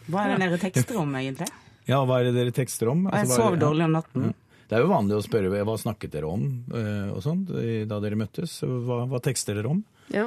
[0.10, 1.50] Hva er det dere tekster om, egentlig?
[1.90, 3.06] Ja, hva er det dere tekster om?
[3.06, 4.32] Altså, jeg sover er sov dårlig om natten.
[4.70, 6.44] Det er jo vanlig å spørre hva snakket dere om
[6.74, 7.50] eh, og sånt,
[7.90, 8.60] da dere møttes.
[8.66, 9.84] Hva, hva tekster dere om?
[10.14, 10.26] Ja.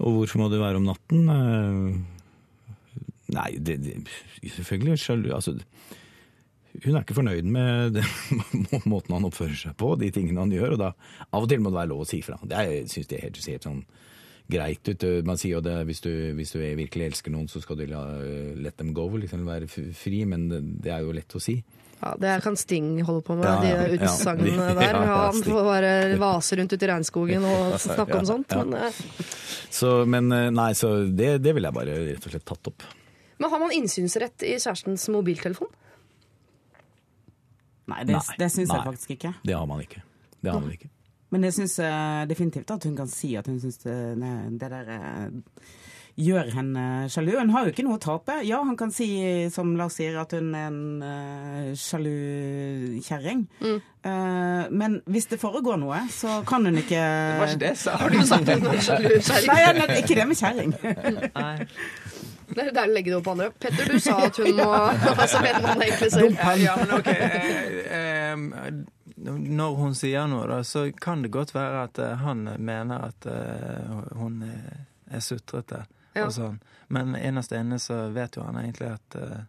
[0.00, 1.28] Og hvorfor må det være om natten?
[3.32, 3.96] Nei, det, det,
[4.58, 5.54] selvfølgelig sjalu altså,
[6.84, 8.04] Hun er ikke fornøyd med det,
[8.92, 10.76] måten han oppfører seg på, de tingene han gjør.
[10.76, 10.92] og da
[11.32, 12.38] Av og til må det være lov å si fra.
[12.42, 13.84] Det syns Jeg syns det helt, helt sånn
[14.52, 15.04] greit ut.
[15.24, 18.02] Man sier jo det hvis du, hvis du virkelig elsker noen, så skal du la
[18.58, 21.58] let them go, liksom være fri, men det, er jo lett å si.
[22.02, 24.98] ja, Det kan Sting holde på med, Ja, ja, de utsagnene Ja, der.
[25.12, 28.56] Han får bare vase rundt ute i regnskogen og snakke om sånt.
[28.58, 29.04] Men, eh,
[29.70, 32.88] Så, men eh, nei, så det, det ville jeg bare rett og slett tatt opp.
[33.42, 35.70] Men har man innsynsrett i kjærestens mobiltelefon?
[37.90, 38.38] Nei, det, Nei.
[38.38, 39.34] det syns jeg faktisk ikke.
[39.42, 40.02] Det har man ikke.
[40.38, 40.90] Det har man ikke.
[41.32, 41.78] Men jeg syns
[42.30, 43.96] definitivt at hun kan si at hun syns det,
[44.60, 45.72] det der eh,
[46.20, 46.82] gjør henne
[47.12, 47.32] sjalu.
[47.38, 48.38] Hun har jo ikke noe å tape.
[48.44, 49.08] Ja, han kan si,
[49.52, 53.46] som Lars sier, at hun er en uh, sjalu kjerring.
[53.62, 53.78] Mm.
[54.04, 57.80] Uh, men hvis det foregår noe, så kan hun ikke Det var ikke det jeg
[57.86, 57.96] sa.
[58.02, 59.80] Har du sagt at hun er sjalu kjerring?
[59.80, 60.76] Nei, ikke det med kjerring.
[62.54, 63.50] Det er der du legger det opp på andre.
[63.62, 66.36] Petter, du sa at hun må Altså, mener det egentlig selv?
[66.62, 67.08] Ja, men ok.
[67.08, 68.72] eh, eh,
[69.22, 73.26] Når hun sier noe, da, så kan det godt være at eh, han mener at
[73.30, 75.84] eh, hun er, sutrete
[76.14, 76.26] Ja.
[76.26, 76.58] og sånn.
[76.92, 79.44] Men innerst inne så vet jo han egentlig at eh,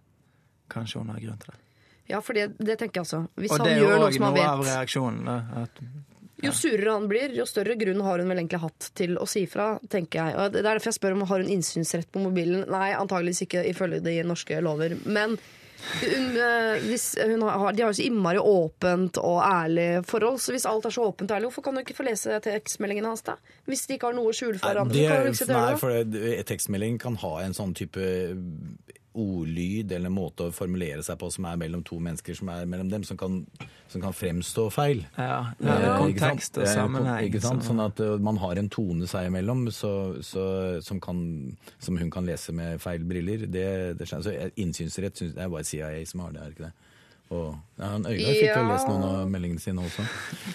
[0.71, 1.59] kanskje hun har grunn til det.
[2.11, 3.19] Ja, for det, det tenker jeg også.
[3.39, 3.99] Hvis Og han det er jo vet.
[3.99, 5.25] noe det er òg noe av reaksjonen.
[5.27, 5.81] Da, at,
[6.43, 9.45] Jo surere han blir, jo større grunn har hun vel egentlig hatt til å si
[9.49, 10.37] fra, tenker jeg.
[10.37, 12.65] Og det er derfor jeg spør om har hun innsynsrett på mobilen.
[12.71, 14.97] Nei, antageligvis ikke ifølge de norske lover.
[15.05, 15.37] Men
[15.83, 20.55] hun, eh, hvis hun har, de har jo så innmari åpent og ærlig forhold, så
[20.55, 23.25] hvis alt er så åpent og ærlig, hvorfor kan du ikke få lese tekstmeldingene hans
[23.27, 23.35] da?
[23.67, 26.99] Hvis de ikke har noe å skjule for hverandre, Det, sitte og nei, for tekstmelding
[27.03, 28.03] kan ha en sånn type
[29.13, 32.67] ordlyd eller en måte å formulere seg på som er mellom to mennesker som er
[32.69, 33.41] mellom dem, som kan,
[33.91, 35.05] som kan fremstå feil.
[35.17, 37.27] ja, ja, ikke kontekst og Eh, sammenheng.
[37.27, 37.65] Ikke sant?
[37.65, 39.93] Sånn at eh, man har en tone seg imellom så,
[40.25, 40.45] så,
[40.85, 41.19] som, kan,
[41.83, 43.45] som hun kan lese med feil briller.
[43.47, 43.67] Det,
[43.99, 44.25] det skjønner.
[44.25, 46.82] Så eh, Innsynsrett synes, det er bare CIA som har det, er ikke det?
[47.33, 50.05] Og ja, han Øygarden fikk jo lest noen av meldingene sine også.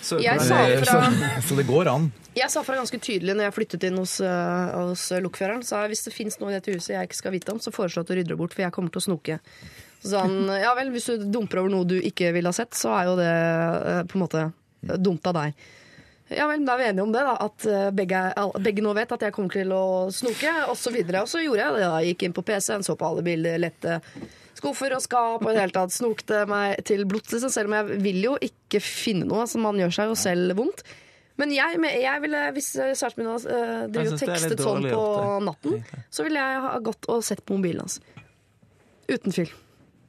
[0.06, 2.12] så- Jeg sa Eh, fra- Så, så det går an.
[2.38, 5.64] Jeg sa fra ganske tydelig når jeg flyttet inn hos, uh, hos lokføreren.
[5.66, 7.72] Sa jeg, hvis det fins noe i dette huset jeg ikke skal vite om, så
[7.74, 9.40] foreslå at du rydder det bort, for jeg kommer til å snoke.
[10.04, 12.70] Så sa han ja vel, hvis du dumper over noe du ikke ville ha sett,
[12.78, 15.54] så er jo det eh, på en måte eh, dumt av deg.
[16.30, 17.34] Ja vel, da er vi enige om det, da.
[17.40, 18.20] At eh, begge,
[18.62, 20.94] begge nå vet at jeg kommer til å snoke, osv.
[21.08, 21.80] Og så gjorde jeg det.
[21.88, 22.00] da.
[22.04, 24.00] Gikk inn på PC-en, så på alle bilder, lette
[24.58, 27.76] skuffer og skap og i det hele tatt snokte meg til blods, liksom, selv om
[27.78, 29.44] jeg vil jo ikke finne noe.
[29.46, 30.82] Altså, man gjør seg jo selv vondt.
[31.38, 34.88] Men jeg, men jeg ville, hvis eh, kjæresten min hadde uh, drevet og tekstet sånn
[34.90, 35.02] på
[35.46, 38.00] natten, så ville jeg ha gått og sett på mobilen hans.
[39.06, 39.52] Uten fyll.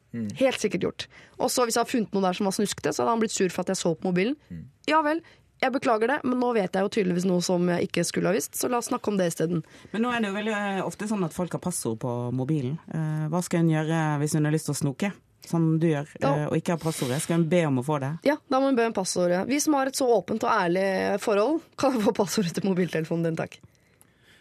[0.10, 0.26] Mm.
[0.40, 1.06] Helt sikkert gjort.
[1.38, 3.36] Og så hvis jeg hadde funnet noe der som var snuskete, så hadde han blitt
[3.36, 4.34] sur for at jeg så på mobilen.
[4.50, 4.64] Mm.
[4.90, 5.22] Ja vel,
[5.62, 8.36] jeg beklager det, men nå vet jeg jo tydeligvis noe som jeg ikke skulle ha
[8.36, 9.64] visst, så la oss snakke om det isteden.
[9.94, 12.78] Men nå er det jo veldig eh, ofte sånn at folk har passord på mobilen.
[12.94, 15.12] Eh, Hva skal hun gjøre hvis hun har lyst til å snoke,
[15.50, 17.22] som du gjør, Da- eh, og ikke har passordet?
[17.24, 18.12] Skal hun be om å få det?
[18.28, 19.46] Ja, da må hun be om passordet.
[19.48, 23.36] Vi som har et så åpent og ærlig forhold, kan få passordet til mobiltelefonen din,
[23.40, 23.60] takk.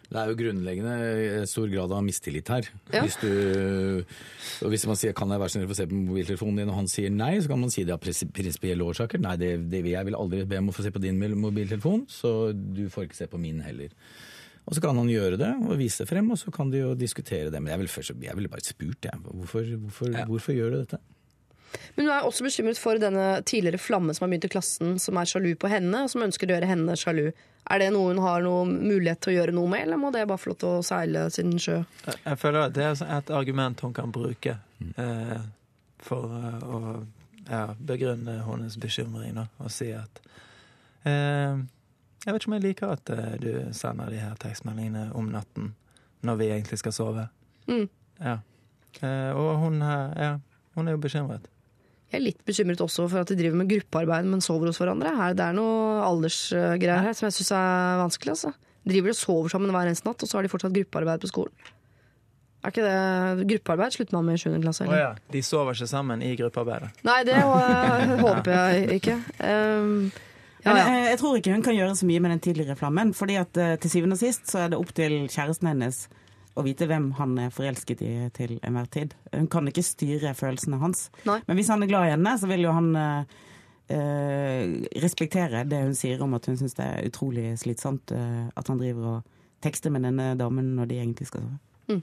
[0.08, 2.68] Det er jo grunnleggende stor grad av mistillit her.
[2.94, 3.02] Ja.
[3.04, 4.04] Hvis, du,
[4.64, 6.88] og hvis man sier 'kan jeg være snill få se på mobiltelefonen din', og han
[6.88, 9.20] sier nei, så kan man si det av prinsipielle årsaker.
[9.20, 12.52] Nei, det, det, jeg vil aldri be om å få se på din mobiltelefon, så
[12.56, 13.92] du får ikke se på min heller.
[14.64, 16.94] Og så kan han gjøre det og vise det frem, og så kan de jo
[16.94, 17.60] diskutere det.
[17.60, 19.20] Men jeg ville først, jeg ville bare spurt, jeg.
[19.24, 20.98] Hvorfor, hvorfor, hvorfor gjør du dette?
[21.96, 25.18] Men hun er også bekymret for denne tidligere flamme som har begynt i klassen, som
[25.20, 27.26] er sjalu på henne, og som ønsker å gjøre henne sjalu.
[27.70, 30.22] Er det noe hun har noen mulighet til å gjøre noe med, eller må det
[30.30, 31.82] bare få lov til å seile sin sjø?
[32.24, 34.54] Jeg- føler at det er et argument hun kan bruke
[34.96, 35.38] eh,
[35.98, 36.80] for eh, å
[37.50, 39.36] ja, begrunne hennes bekymring.
[39.60, 40.20] Og si at
[41.04, 41.58] eh,
[42.24, 45.74] Jeg vet ikke om jeg liker at eh, du sender de her tekstmeldingene om natten
[46.26, 47.28] når vi egentlig skal sove.
[47.68, 47.84] Mm.
[48.18, 48.38] Ja.
[49.02, 50.32] Eh, og hun, her, ja,
[50.74, 51.44] hun er jo bekymret.
[52.08, 55.10] Jeg er litt bekymret også for at de driver med gruppearbeid, men sover hos hverandre.
[55.12, 58.36] Her, det er noe aldersgreier her som jeg syns er vanskelig.
[58.36, 58.52] Altså.
[58.88, 61.74] Driver og sover sammen hver eneste natt, og så har de fortsatt gruppearbeid på skolen.
[62.64, 64.56] Er ikke det gruppearbeid slutter man med i 7.
[64.64, 64.86] klasse?
[64.86, 65.20] Eller?
[65.30, 66.88] De sover ikke sammen i gruppearbeidet.
[67.06, 67.36] Nei, det
[68.24, 69.18] håper jeg ikke.
[69.44, 70.08] Um,
[70.64, 70.86] ja, ja.
[70.88, 73.12] eh, jeg tror ikke hun kan gjøre så mye med den tidligere flammen.
[73.14, 76.08] fordi at eh, til syvende og sist så er det opp til kjæresten hennes
[76.58, 79.14] å vite hvem han er forelsket i til enhver tid.
[79.32, 81.06] Hun kan ikke styre følelsene hans.
[81.28, 81.38] Nei.
[81.46, 83.38] Men hvis han er glad i henne, så vil jo han eh,
[83.94, 84.64] eh,
[85.04, 88.80] respektere det hun sier om at hun syns det er utrolig slitsomt eh, at han
[88.80, 89.34] driver og
[89.64, 91.58] tekster med denne damen når de egentlig skal sove.
[91.88, 92.02] Mm.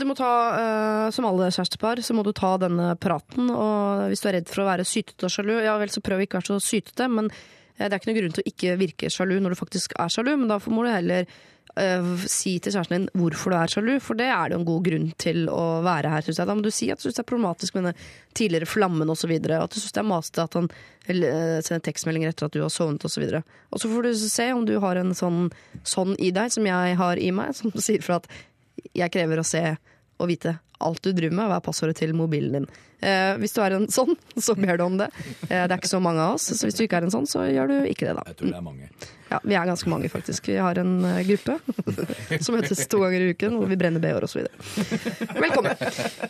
[0.00, 3.50] Du må ta, eh, Som alle kjærestepar så må du ta denne praten.
[3.50, 6.24] og Hvis du er redd for å være sytete og sjalu, ja vel, så prøv
[6.24, 7.08] ikke å være så sytete.
[7.08, 9.92] Men eh, det er ikke noen grunn til å ikke virke sjalu når du faktisk
[9.98, 10.32] er sjalu.
[10.36, 11.28] Men da må du heller
[11.80, 14.68] eh, si til kjæresten din hvorfor du er sjalu, for det er det jo en
[14.68, 16.26] god grunn til å være her.
[16.26, 16.50] Synes jeg.
[16.50, 18.04] Da må du si at du syns det er problematisk med den
[18.38, 19.32] tidligere flammen osv.
[19.36, 20.70] At du syns det er masete at han
[21.08, 23.26] eh, sender tekstmeldinger etter at du har sovnet osv.
[23.36, 25.50] Og så får du se om du har en sånn,
[25.86, 28.30] sånn i deg som jeg har i meg, som sier fra at
[28.96, 29.64] jeg krever å se
[30.16, 32.68] og vite alt du driver med, hva er passordet til mobilen din.
[33.04, 34.16] Eh, hvis du er en sånn,
[34.46, 35.10] så ber du om det.
[35.48, 37.28] Eh, det er ikke så mange av oss, så hvis du ikke er en sånn,
[37.28, 38.26] så gjør du ikke det, da.
[38.32, 38.90] Jeg tror det er mange.
[39.26, 40.48] Ja, Vi er ganske mange, faktisk.
[40.52, 41.58] Vi har en eh, gruppe
[42.44, 44.44] som møtes to ganger i uken, hvor vi brenner BH-er osv.
[45.34, 45.72] Velkommen.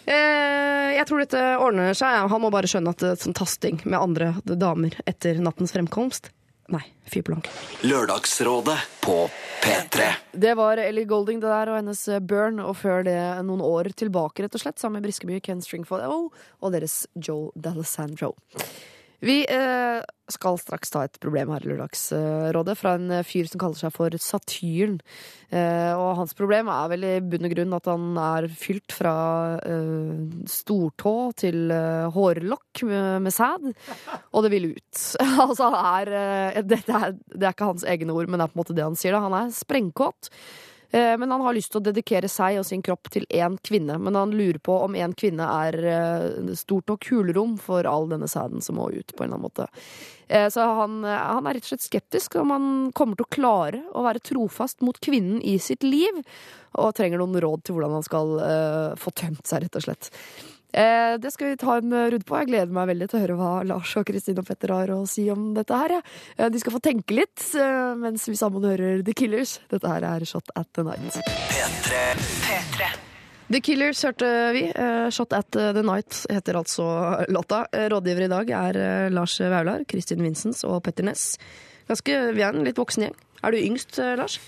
[0.07, 2.25] Eh, jeg tror dette ordner seg.
[2.33, 6.33] Han må bare skjønne at det sånn tasting med andre damer etter nattens fremkomst
[6.75, 7.49] Nei, Fyrblank.
[7.87, 9.29] Lørdagsrådet på
[9.63, 10.09] P3.
[10.33, 13.93] Det var Ellie Golding det der, og hennes eh, Burn, og før det noen år
[13.95, 18.35] tilbake, rett og slett, sammen med Briskeby, Ken Stringfold O og deres Joe D'Alessandro.
[19.25, 20.03] Vi eh,
[20.33, 23.95] skal straks ta et problem her i Lørdagsrådet fra en eh, fyr som kaller seg
[23.95, 24.99] for Satyren.
[25.49, 29.17] Eh, og hans problem er vel i bunn og grunn at han er fylt fra
[29.63, 33.71] eh, stortå til eh, hårlokk med, med sæd,
[34.33, 35.03] og det vil ut.
[35.47, 36.15] altså han er,
[36.57, 38.77] eh, det er Det er ikke hans egne ord, men det er på en måte
[38.77, 39.17] det han sier.
[39.17, 39.25] da.
[39.29, 40.33] Han er sprengkåt.
[40.91, 43.99] Eh, Men han har lyst til å dedikere seg og sin kropp til én kvinne.
[43.99, 48.29] Men han lurer på om én kvinne er eh, stort nok hulrom for all denne
[48.31, 49.69] sæden som må ut, på en eller annen måte.
[50.29, 53.83] Eh, Så han, han er rett og slett skeptisk om han kommer til å klare
[53.95, 56.23] å være trofast mot kvinnen i sitt liv,
[56.77, 58.33] og trenger noen råd til hvordan han skal
[59.01, 60.11] få tømt seg, rett og slett.
[60.73, 62.37] Eh, Det skal vi ta en runde på.
[62.39, 65.07] Jeg gleder meg veldig til å høre hva Lars og Kristin og Petter har å
[65.09, 65.89] si om dette her.
[65.99, 66.01] Ja.
[66.39, 69.59] Eh, De skal få tenke litt eh, mens vi sammen hører The Killers.
[69.71, 71.17] Dette her er Shot at the Night.
[73.49, 74.65] The Killers hørte vi.
[74.75, 76.87] Eh, Shot at the Night heter altså
[77.31, 77.67] låta.
[77.73, 81.37] Eh, Rådgiver i dag er eh, Lars Vaular, Kristin Vincents og Petter Ness.
[81.89, 83.15] Ganske, vi er en litt voksen gjeng.
[83.47, 84.41] Er du yngst, eh, Lars?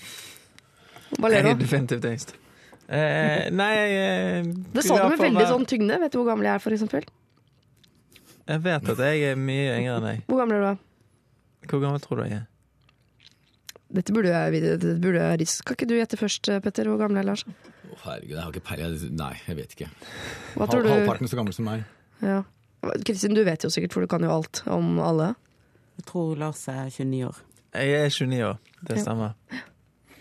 [1.14, 1.62] Hva ler Jeg er du av?
[1.62, 2.34] definitivt yngst.
[2.89, 5.99] Eh, nei, jeg eh, Det sa du med veldig sånn tyngde.
[6.01, 7.09] Vet du hvor gammel jeg er, for eksempel?
[8.49, 10.22] Jeg vet at jeg er mye yngre enn deg.
[10.30, 10.68] Hvor gammel er du?
[10.70, 11.68] da?
[11.68, 12.47] Hvor gammel tror du jeg er?
[13.99, 14.72] Dette burde jeg vite.
[14.80, 16.89] Dette burde jeg Kan ikke du gjette først, Petter?
[16.89, 17.45] Hvor gammel er Lars?
[17.45, 18.97] Å, herregud, jeg har ikke peiling.
[19.16, 19.91] Nei, jeg vet ikke.
[20.55, 20.91] Hva Hal tror du?
[20.93, 21.84] Halvparten så gammel som meg.
[22.24, 22.43] Ja.
[23.05, 25.32] Kristin, du vet jo sikkert, for du kan jo alt om alle.
[25.99, 27.41] Jeg tror Lars er 29 år.
[27.74, 28.59] Jeg er 29 år,
[28.89, 29.03] det Ja.
[29.03, 29.34] stemmer.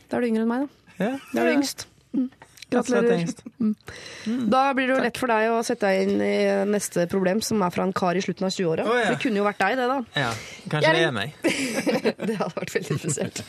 [0.10, 1.04] Da er du yngre enn meg, da.
[1.06, 1.86] Ja, Da er du yngst.
[2.16, 2.30] Mm.
[2.72, 3.22] Gratulerer.
[3.26, 4.50] Gratulerer.
[4.52, 6.32] Da blir det jo lett for deg å sette deg inn i
[6.68, 8.86] neste problem, som er fra en kar i slutten av 20-åra.
[8.88, 9.12] Oh, ja.
[9.14, 10.00] Det kunne jo vært deg, det, da.
[10.20, 10.32] Ja,
[10.74, 11.38] kanskje det er- er meg.
[12.28, 13.44] Det hadde vært veldig interessert.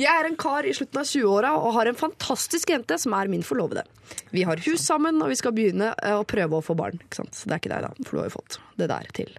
[0.00, 3.28] Jeg er en kar i slutten av 20-åra og har en fantastisk jente som er
[3.30, 3.84] min forlovede.
[4.32, 6.96] Vi har hus sammen, og vi skal begynne eh, å prøve å få barn.
[7.04, 7.36] Ikke sant?
[7.44, 9.34] Det er ikke deg, da, for du har jo fått det der til.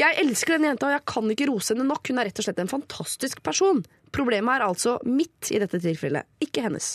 [0.00, 2.08] Jeg elsker denne jenta, og jeg kan ikke rose henne nok.
[2.08, 3.82] Hun er rett og slett en fantastisk person.
[4.16, 6.94] Problemet er altså mitt i dette tilfellet, ikke hennes.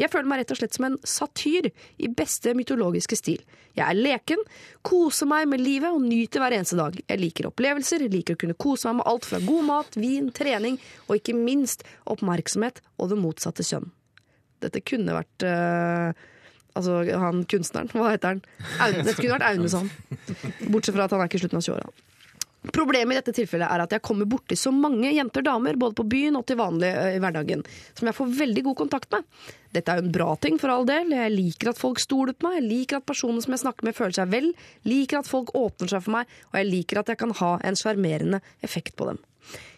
[0.00, 1.68] Jeg føler meg rett og slett som en satyr
[2.00, 3.42] i beste mytologiske stil.
[3.76, 4.40] Jeg er leken,
[4.86, 6.96] koser meg med livet og nyter hver eneste dag.
[7.04, 10.80] Jeg liker opplevelser, liker å kunne kose meg med alt fra god mat, vin, trening
[11.06, 13.90] og ikke minst oppmerksomhet og det motsatte kjønn.
[14.60, 16.26] Dette kunne vært uh,
[16.70, 18.42] Altså, han kunstneren, hva heter han?
[18.78, 19.88] Aune, dette kunne vært Aune sånn.
[20.70, 22.09] Bortsett fra at han er ikke i slutten av 20-åra.
[22.60, 25.96] Problemet i dette tilfellet er at jeg kommer borti så mange jenter og damer, både
[25.96, 27.64] på byen og til vanlig eh, i hverdagen,
[27.96, 29.24] som jeg får veldig god kontakt med.
[29.72, 31.14] Dette er jo en bra ting for all del.
[31.16, 33.96] Jeg liker at folk stoler på meg, jeg liker at personene som jeg snakker med
[33.96, 34.52] føler seg vel,
[34.84, 37.80] liker at folk åpner seg for meg, og jeg liker at jeg kan ha en
[37.80, 39.24] sjarmerende effekt på dem.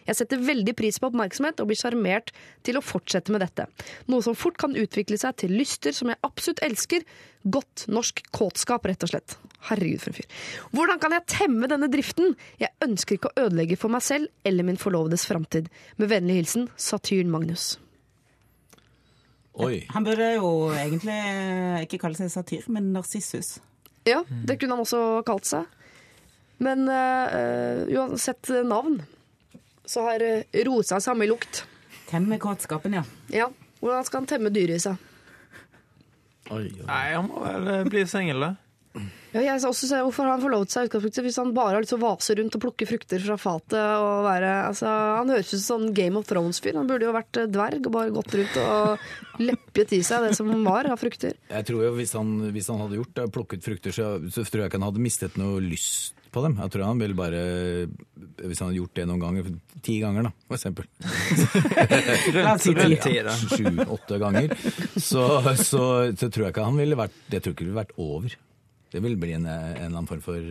[0.07, 2.33] Jeg setter veldig pris på oppmerksomhet og blir sjarmert
[2.67, 3.67] til å fortsette med dette.
[4.11, 7.05] Noe som fort kan utvikle seg til lyster som jeg absolutt elsker.
[7.43, 9.37] Godt norsk kåtskap, rett og slett.
[9.69, 10.41] Herregud, for en fyr.
[10.75, 12.35] Hvordan kan jeg temme denne driften?
[12.59, 15.71] Jeg ønsker ikke å ødelegge for meg selv eller min forlovedes framtid.
[15.99, 17.73] Med vennlig hilsen Satyrn Magnus.
[19.53, 19.83] Oi.
[19.93, 21.19] Han burde jo egentlig
[21.85, 23.59] ikke kalle seg satyr, men narsissus.
[24.09, 25.67] Ja, det kunne han også kalt seg.
[26.63, 29.01] Men øh, uansett navn,
[29.85, 31.65] så har øh, rosa samme lukt.
[32.09, 33.03] Temme kåtskapen, ja.
[33.33, 33.49] Ja,
[33.83, 35.09] Hvordan skal han temme dyret i seg?
[36.51, 36.85] Oi, oi.
[36.87, 38.53] Nei, han må vel eh, bli singel, da.
[39.33, 41.81] Ja, jeg skal også se Hvorfor har han forlovet seg utgangspunktet hvis han bare har
[41.81, 45.49] lyst til å vase rundt og plukke frukter fra fatet og være altså, Han høres
[45.49, 46.77] ut som sånn Game of Thrones-fyr.
[46.77, 50.37] Han burde jo vært eh, dverg og bare gått rundt og leppet i seg det
[50.37, 51.39] som var av frukter.
[51.49, 54.63] Jeg tror jo hvis han, hvis han hadde gjort det, plukket frukter, så, så tror
[54.63, 56.55] jeg ikke han hadde mistet noe lyst på dem.
[56.61, 57.41] Jeg tror han ville bare
[58.43, 59.49] Hvis han hadde gjort det noen ganger,
[59.85, 60.87] ti ganger da, for eksempel.
[62.37, 63.35] Rundt ti, da.
[63.35, 64.55] Sju-åtte ganger.
[64.97, 65.27] Så,
[65.61, 65.83] så,
[66.17, 68.35] så tror jeg ikke han ville vært Det tror jeg ikke ville vært over.
[68.93, 70.41] Det vil bli en, en eller annen form for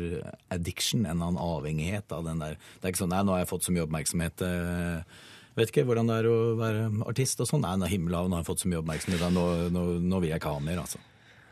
[0.50, 2.56] addiction, en eller annen avhengighet av den der.
[2.80, 4.42] Det er ikke sånn nei, nå har jeg fått så mye oppmerksomhet.
[4.42, 5.20] eh,
[5.54, 7.62] Vet ikke hvordan det er å være artist og sånn.
[7.62, 9.22] Nei, nå himmel av, nå har jeg fått så mye oppmerksomhet.
[9.36, 9.44] Nå,
[9.76, 10.98] nå, nå vil jeg ikke ha mer, altså.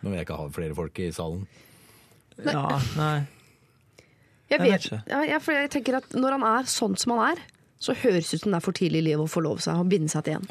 [0.00, 1.44] Nå vil jeg ikke ha flere folk i salen.
[2.48, 2.64] Ja,
[2.96, 3.14] nei.
[4.50, 5.00] Jeg, Jeg vet vet, ikke.
[5.12, 7.42] ja, jeg, for jeg tenker at Når han er sånn som han er,
[7.80, 9.88] så høres det ut som det er for tidlig i livet å forlove seg og
[9.88, 10.48] binde seg til en.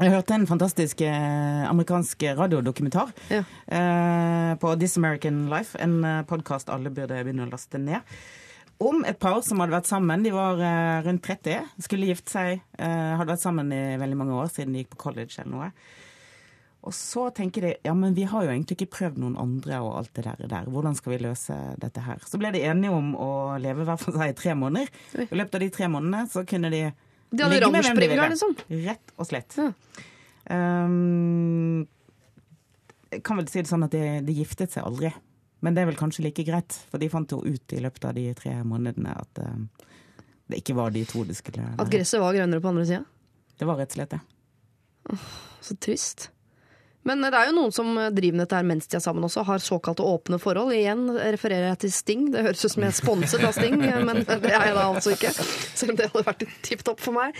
[0.00, 3.44] Jeg hørte en fantastisk eh, amerikansk radiodokumentar Ja.
[3.70, 8.00] eh, på This American Life, en eh, podkast alle burde begynne å laste ned.
[8.82, 10.24] Om et par som hadde vært sammen.
[10.26, 12.64] De var eh, rundt 30, skulle gifte seg.
[12.74, 15.70] Eh, hadde vært sammen i veldig mange år, siden de gikk på college eller noe.
[16.84, 19.94] Og så tenker de ja, men vi har jo egentlig ikke prøvd noen andre og
[20.02, 20.42] alt det der.
[20.50, 20.66] der.
[20.68, 22.20] Hvordan skal vi løse dette her?
[22.28, 23.30] Så ble de enige om å
[23.60, 24.90] leve hver for seg i tre måneder.
[25.24, 26.82] I løpet av de tre månedene så kunne de
[27.34, 28.28] De Ligge med hvem de ville.
[28.34, 28.52] liksom.
[28.84, 29.56] Rett og slett.
[29.58, 29.70] Ja.
[30.52, 31.86] Um,
[33.10, 35.10] jeg kan vel si det sånn at de, de giftet seg aldri.
[35.64, 38.14] Men det er vel kanskje like greit, for de fant jo ut i løpet av
[38.18, 39.64] de tre månedene at um,
[40.52, 43.02] det ikke var de to de skulle At gresset var grønnere på andre sida.
[43.56, 44.20] Det var rett og slett det.
[45.64, 46.28] Så trist.
[47.04, 49.60] Men det er jo noen som driver dette her mens de er sammen også, har
[49.60, 50.72] såkalte åpne forhold.
[50.72, 52.22] Igjen refererer jeg til Sting.
[52.32, 53.76] Det høres ut som jeg er sponset av Sting,
[54.08, 55.32] men det er jeg da altså ikke.
[55.76, 57.36] Selv om det hadde vært tipp topp for meg.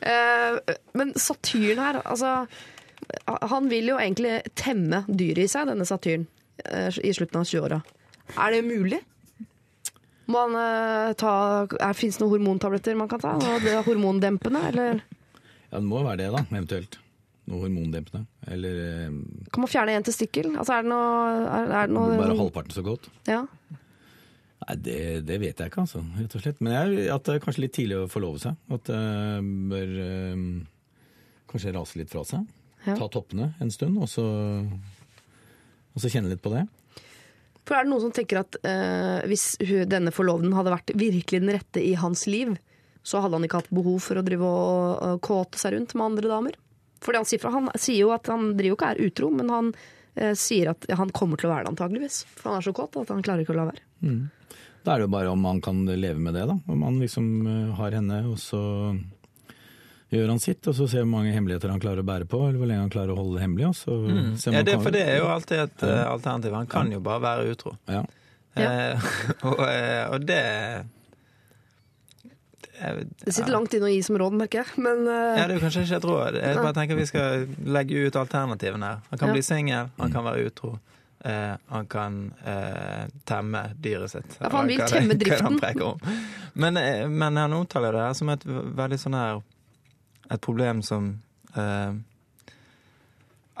[0.00, 0.56] Eh,
[0.98, 2.46] Men Satyren her, altså
[3.52, 6.24] Han vil jo egentlig temme dyret i seg, denne Satyren,
[6.64, 7.82] eh, i slutten av 20-åra.
[8.38, 9.02] Er det mulig?
[10.32, 13.36] Må han eh, ta Fins det noen hormontabletter man kan ta?
[13.84, 17.01] Hormondempende, eller Ja, det må være det, da, eventuelt.
[17.52, 18.24] Noe hormondempende.
[18.48, 19.16] Eller eh,
[19.52, 20.54] kan man fjerne en testikkel?
[20.56, 23.10] Altså, er det noe, er, er det noe bare halvparten så godt.
[23.28, 23.42] Ja.
[24.62, 26.60] Nei, det, det vet jeg ikke, altså, rett og slett.
[26.62, 28.58] Men jeg, at det er kanskje litt tidlig å forlove seg.
[28.72, 29.02] At det
[29.72, 29.94] bør
[30.32, 30.44] um,
[31.50, 32.46] kanskje rase litt fra seg.
[32.86, 32.96] Ja.
[32.98, 34.24] Ta toppene en stund, og så,
[35.92, 36.64] og så kjenne litt på det.
[37.62, 39.52] For er det noen som tenker at uh, hvis
[39.90, 42.56] denne forloveden hadde vært virkelig den rette i hans liv,
[43.06, 46.30] så hadde han ikke hatt behov for å drive og kåte seg rundt med andre
[46.30, 46.58] damer?
[47.02, 49.72] Fordi han sier, han sier jo at han driver jo ikke er utro, men han
[50.14, 52.20] eh, sier at han kommer til å være det antageligvis.
[52.36, 53.82] For han er så kåt at han klarer ikke å la være.
[54.82, 56.56] Da er det jo bare om han kan leve med det, da.
[56.66, 58.62] Om han liksom eh, har henne, og så
[60.12, 62.58] gjør han sitt, og så ser hvor mange hemmeligheter han klarer å bære på, eller
[62.60, 63.68] hvor lenge han klarer å holde det hemmelig.
[63.70, 63.94] Og så
[64.42, 64.56] ser Mm.
[64.58, 66.52] Ja, det, for det er jo alltid et eh, alternativ.
[66.58, 67.76] Han kan jo bare være utro.
[67.88, 68.02] Ja.
[68.54, 69.12] Eh,
[69.48, 70.42] og, eh, og det
[72.82, 74.82] det, Det sitter langt inne å gi som råd, merker jeg.
[74.82, 76.38] Men uh, Ja, det er jo kanskje ikke et råd.
[76.42, 77.46] Jeg bare tenker vi skal
[77.78, 79.04] legge ut alternativene her.
[79.10, 79.36] Han kan Ja.
[79.38, 80.72] bli singel, han kan være utro.
[81.22, 84.38] Uh, han kan uh, temme dyret sitt.
[84.40, 85.60] Ja, for han vil Hva temme driften.
[86.54, 86.80] Men,
[87.18, 89.42] men han omtaler det her som et veldig sånn her
[90.32, 91.06] Et problem som
[91.56, 91.92] eh,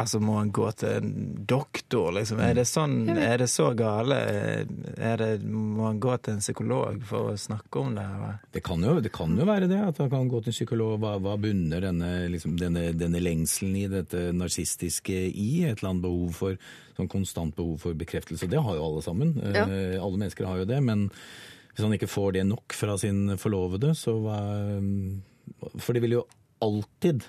[0.00, 1.10] Altså, må han gå til en
[1.44, 2.38] doktor, liksom?
[2.40, 4.16] Er det sånn, er det så gale?
[4.96, 8.06] Er det, må han gå til en psykolog for å snakke om det?
[8.16, 8.38] Eller?
[8.56, 10.94] Det kan, jo, det kan jo være det, at han kan gå til en psykolog.
[11.02, 15.50] Hva, hva bunner denne, liksom, denne, denne lengselen i, dette narsistiske i?
[15.68, 16.56] Et eller annet behov for,
[16.96, 18.48] sånn konstant behov for bekreftelse.
[18.48, 19.36] Det har jo alle sammen.
[19.44, 19.66] Ja.
[19.68, 20.80] Eh, alle mennesker har jo det.
[20.88, 21.10] Men
[21.74, 24.40] hvis han ikke får det nok fra sin forlovede, så hva
[25.76, 26.26] For det vil jo
[26.64, 27.26] alltid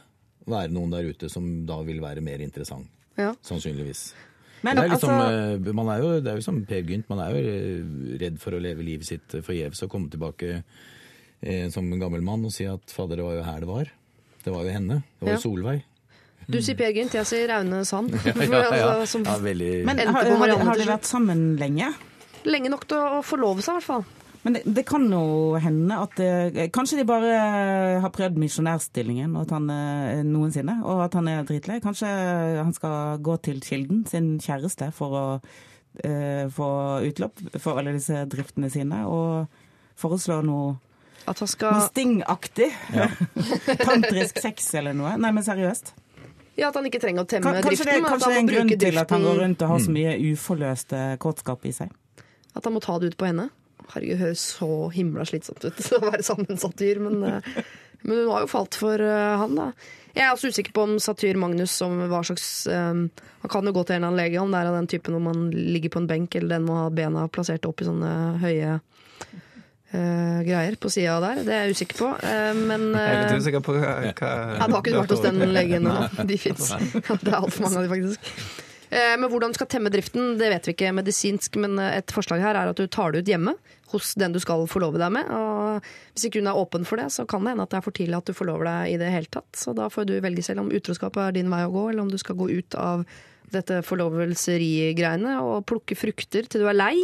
[0.49, 2.87] være noen der ute som da vil være mer interessant.
[3.17, 3.33] Ja.
[3.45, 4.13] Sannsynligvis.
[4.63, 7.09] Men det, er liksom, altså- eh, man er jo, det er jo som Per Gynt,
[7.11, 10.63] man er jo eh, redd for å leve livet sitt forgjeves og komme tilbake
[11.43, 13.91] eh, som en gammel mann og si at fader, det var jo her det var.
[14.43, 15.01] Det var jo henne.
[15.19, 15.35] Det var Ja.
[15.39, 15.83] jo Solveig.
[16.47, 18.11] du sier Per Gynt, jeg sier Raune Sand.
[18.25, 18.87] Ja, ja, ja.
[18.95, 21.93] Altså, som ja veldig Men har, har, har de vært sammen lenge?
[22.43, 24.03] Lenge nok til å forlove seg, i hvert fall.
[24.43, 27.35] Men det, det kan jo hende at det, Kanskje de bare
[28.03, 31.79] har prøvd misjonærstillingen og at han, eh, noensinne, og at han er dritlei.
[31.83, 32.09] Kanskje
[32.59, 35.25] han skal gå til Kilden, sin kjæreste, for å
[36.03, 36.69] eh, få
[37.07, 39.47] utløp for alle disse driftene sine, og
[39.99, 40.75] foreslå noe,
[41.23, 42.67] At han noe stingaktig.
[42.91, 43.79] stingaktig.
[43.87, 45.15] Tantrisk sex eller noe.
[45.15, 45.93] Nei, men seriøst.
[46.59, 48.03] Ja, at han ikke trenger å temme Kan, kanskje det, driften.
[48.03, 50.13] Det, kanskje det er en grunn til at han går rundt og har så mye
[50.33, 51.93] uforløste kåtskap i seg.
[52.53, 53.47] At han må ta det ut på henne.
[53.93, 57.59] Herregud, høres så himla slitsomt ut å være sammen med satyr, men, eh,
[58.03, 59.69] men hun har jo falt for eh, han, da.
[60.13, 63.07] Jeg er også usikker på om satyr Magnus som hva slags um,
[63.41, 65.15] Han kan jo gå til en eller annen lege, om det er av den typen
[65.15, 68.11] hvor man ligger på en benk, eller den må ha bena plassert opp i sånne
[68.43, 68.79] høye
[69.93, 71.43] Uh, greier på sida der.
[71.45, 72.07] Det er jeg usikker på.
[72.17, 75.21] Uh, men Jeg er litt usikker på hva, hva ja, du har ikke vært hos
[75.21, 75.85] den legen
[76.31, 76.71] De fins.
[76.73, 78.63] Det er altfor mange av de, faktisk.
[78.93, 81.57] Eh, Men hvordan du skal temme driften, det vet vi ikke medisinsk.
[81.61, 83.55] Men eh, et forslag her er at du tar det ut hjemme
[83.93, 85.29] hos den du skal forlove deg med.
[85.33, 87.85] Og hvis ikke hun er åpen for det, så kan det hende at det er
[87.85, 89.51] for tidlig at du forlover deg i det hele tatt.
[89.57, 92.11] Så da får du velge selv om utroskap er din vei å gå, eller om
[92.11, 93.05] du skal gå ut av
[93.53, 96.95] dette forlovelserigreiene og plukke frukter til du er lei.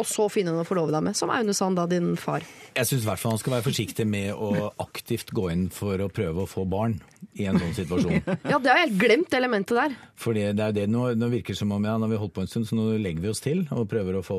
[0.00, 2.44] Og så finne noe å forlove deg med, som Aune Sand, da, din far.
[2.74, 6.00] Jeg syns i hvert fall han skal være forsiktig med å aktivt gå inn for
[6.02, 6.96] å prøve å få barn
[7.40, 8.20] i en sånn situasjon.
[8.50, 9.94] Ja, det har jeg helt glemt, elementet der.
[10.20, 12.18] Fordi det er jo det nå, nå virker det som om ja, nå har vi
[12.20, 14.38] holdt på en stund, så nå legger vi oss til og prøver å få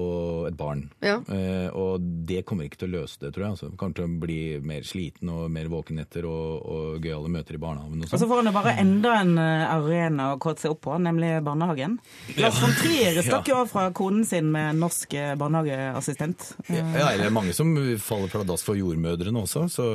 [0.50, 0.86] et barn.
[1.04, 1.18] Ja.
[1.32, 3.56] Eh, og det kommer ikke til å løse det, tror jeg.
[3.56, 3.72] Altså.
[3.80, 7.62] Kommer til å bli mer sliten og mer våken etter og, og gøyale møter i
[7.64, 8.30] barnehagen og Og så sånn.
[8.32, 11.98] får han jo bare enda en eh, arena å kåte seg opp på, nemlig barnehagen.
[12.40, 16.50] Lars von Trier stakk jo av fra konen sin med norsk eh, barnehageassistent.
[16.70, 17.72] Ja, Ja, eller mange som
[18.02, 19.88] faller pladask for jordmødrene også, så,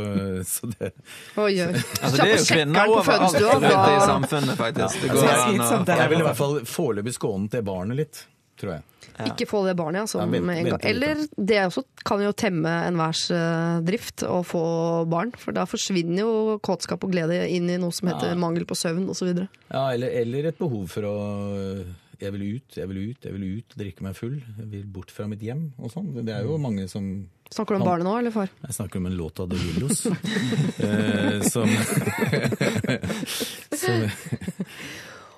[0.47, 0.93] så det
[1.37, 1.73] Oi, oi.
[2.03, 5.03] Altså, det er jo kvinner overalt rundt i samfunnet, faktisk.
[5.05, 5.97] Det Altså, det.
[6.05, 8.25] Jeg vil i hvert fall foreløpig skåne det barnet litt,
[8.61, 8.87] tror jeg.
[9.21, 10.21] Ikke få det barnet, altså.
[10.23, 10.85] Ja, vent- gang.
[10.89, 14.63] Eller det også kan jo temme enhvers uh, drift å få
[15.13, 15.33] barn.
[15.37, 18.39] For da forsvinner jo kåtskap og glede inn i noe som heter Ja.
[18.41, 19.35] mangel på søvn osv.
[19.69, 21.17] Ja, eller, eller et behov for å
[22.21, 24.37] Jeg vil ut, jeg vil ut, jeg vil ut, drikke meg full.
[24.59, 26.09] Jeg vil bort fra mitt hjem og sånn.
[26.21, 27.05] Det er jo mange som
[27.51, 28.49] Snakker du om barnet nå, eller far?
[28.63, 29.99] Jeg snakker om en låt av The Lillos.
[30.87, 31.67] eh, som,
[33.81, 33.97] som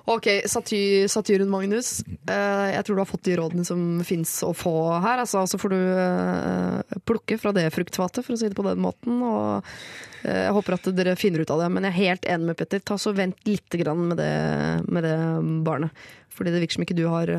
[0.05, 2.01] Ok, satyr, satyren Magnus.
[2.27, 5.21] Eh, jeg tror du har fått de rådene som fins å få her.
[5.23, 8.81] Altså, så får du eh, plukke fra det fruktfatet, for å si det på den
[8.83, 9.21] måten.
[9.23, 9.69] Og
[10.25, 11.71] eh, jeg håper at dere finner ut av det.
[11.71, 12.83] Men jeg er helt enig med Petter.
[12.83, 14.33] Ta så Vent litt grann med det,
[14.91, 15.17] med det
[15.63, 16.05] barnet.
[16.33, 17.29] Fordi det virker som ikke du har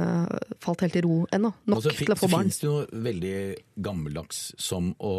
[0.63, 1.51] falt helt i ro ennå.
[1.67, 2.47] Nok Og til å få så barn.
[2.47, 3.39] finnes det noe veldig
[3.85, 5.17] gammeldags som å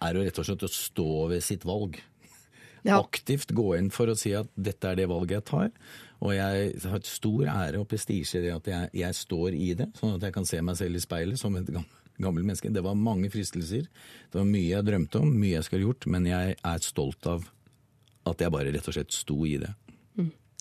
[0.00, 1.98] er jo rett og slett å stå ved sitt valg.
[2.86, 2.96] Ja.
[3.02, 5.66] Aktivt gå inn for å si at dette er det valget jeg tar.
[6.20, 9.70] Og jeg har et stor ære og prestisje i det at jeg, jeg står i
[9.78, 11.86] det, sånn at jeg kan se meg selv i speilet som et gam-
[12.20, 12.68] gammelt menneske.
[12.72, 13.86] Det var mange fristelser.
[14.28, 17.46] Det var mye jeg drømte om, mye jeg skulle gjort, men jeg er stolt av
[18.28, 19.72] at jeg bare rett og slett sto i det.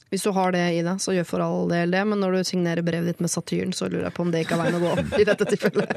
[0.10, 2.00] Hvis du har det i deg, så gjør for all del det.
[2.10, 4.56] Men når du signerer brevet ditt med satyren, så lurer jeg på om det ikke
[4.56, 5.92] er veien å gå i dette tilfellet.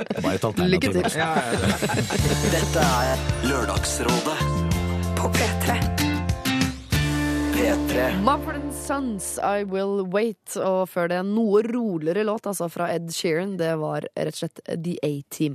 [0.75, 1.07] Lykke til!
[1.17, 1.79] Ja, ja, ja.
[2.53, 4.37] Dette er Lørdagsrådet
[5.17, 5.79] På P3.
[7.57, 8.11] P3.
[8.83, 10.57] Sons, I Will Wait.
[10.59, 13.55] Og før det noe roligere låt, altså fra Ed Sheeran.
[13.61, 15.55] Det var rett og slett The A-Team.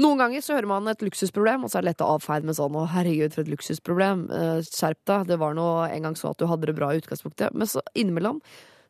[0.00, 2.56] Noen ganger så hører man et luksusproblem, og så er det lett å avfeie med
[2.56, 4.24] sånn 'Å, herregud, for et luksusproblem'.
[4.32, 5.26] Eh, Skjerp deg.
[5.26, 7.52] Det var nå en gang sånn at du hadde det bra i utgangspunktet.
[7.52, 8.40] Men så innimellom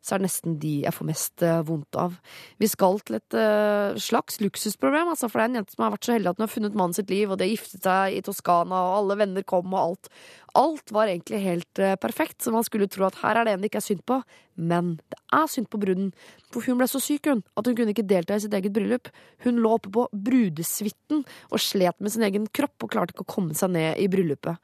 [0.03, 2.17] så er det nesten de jeg får mest eh, vondt av.
[2.63, 5.95] Vi skal til et eh, slags luksusproblem, altså, for det er en jente som har
[5.95, 8.25] vært så heldig at hun har funnet mannen sitt liv, og de giftet seg i
[8.25, 10.13] Toskana, og alle venner kom, og alt.
[10.59, 13.65] Alt var egentlig helt eh, perfekt, så man skulle tro at her er det en
[13.65, 14.21] det ikke er synd på.
[14.59, 16.13] Men det er synd på bruden,
[16.51, 19.11] for hun ble så syk hun, at hun kunne ikke delta i sitt eget bryllup.
[19.45, 21.23] Hun lå oppe på brudesuiten
[21.53, 24.59] og slet med sin egen kropp og klarte ikke å komme seg ned i bryllupet.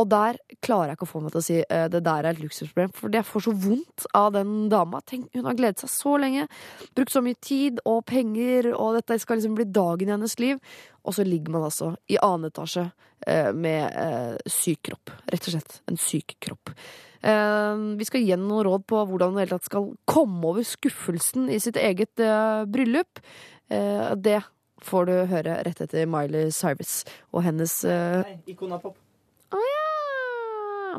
[0.00, 2.30] Og der klarer jeg ikke å få meg til å si uh, det der er
[2.32, 5.02] et luksusproblem, for jeg får så vondt av den dama.
[5.08, 6.46] Tenk, hun har gledet seg så lenge,
[6.96, 10.60] brukt så mye tid og penger, og dette skal liksom bli dagen i hennes liv.
[11.02, 15.12] Og så ligger man altså i annen etasje uh, med uh, syk kropp.
[15.32, 16.76] Rett og slett en syk kropp.
[17.22, 21.60] Vi skal gi henne noen råd på hvordan hun tatt skal komme over skuffelsen i
[21.62, 22.18] sitt eget
[22.66, 23.20] bryllup.
[23.70, 24.40] Det
[24.82, 28.98] får du høre rett etter Miley Cyrus og hennes eh, Ikona Pop.
[30.92, 30.98] Ja!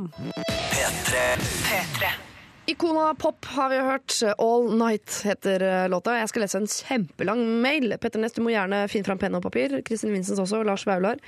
[0.73, 2.13] P3.
[2.65, 4.15] Ikona Pop har vi hørt.
[4.37, 6.15] All Night heter eh, låta.
[6.17, 7.93] Jeg skal lese en kjempelang mail.
[8.01, 9.75] Petter Næss, du må gjerne finne fram penn og papir.
[9.85, 10.63] Kristin Vincents også.
[10.65, 11.19] Lars Vaular.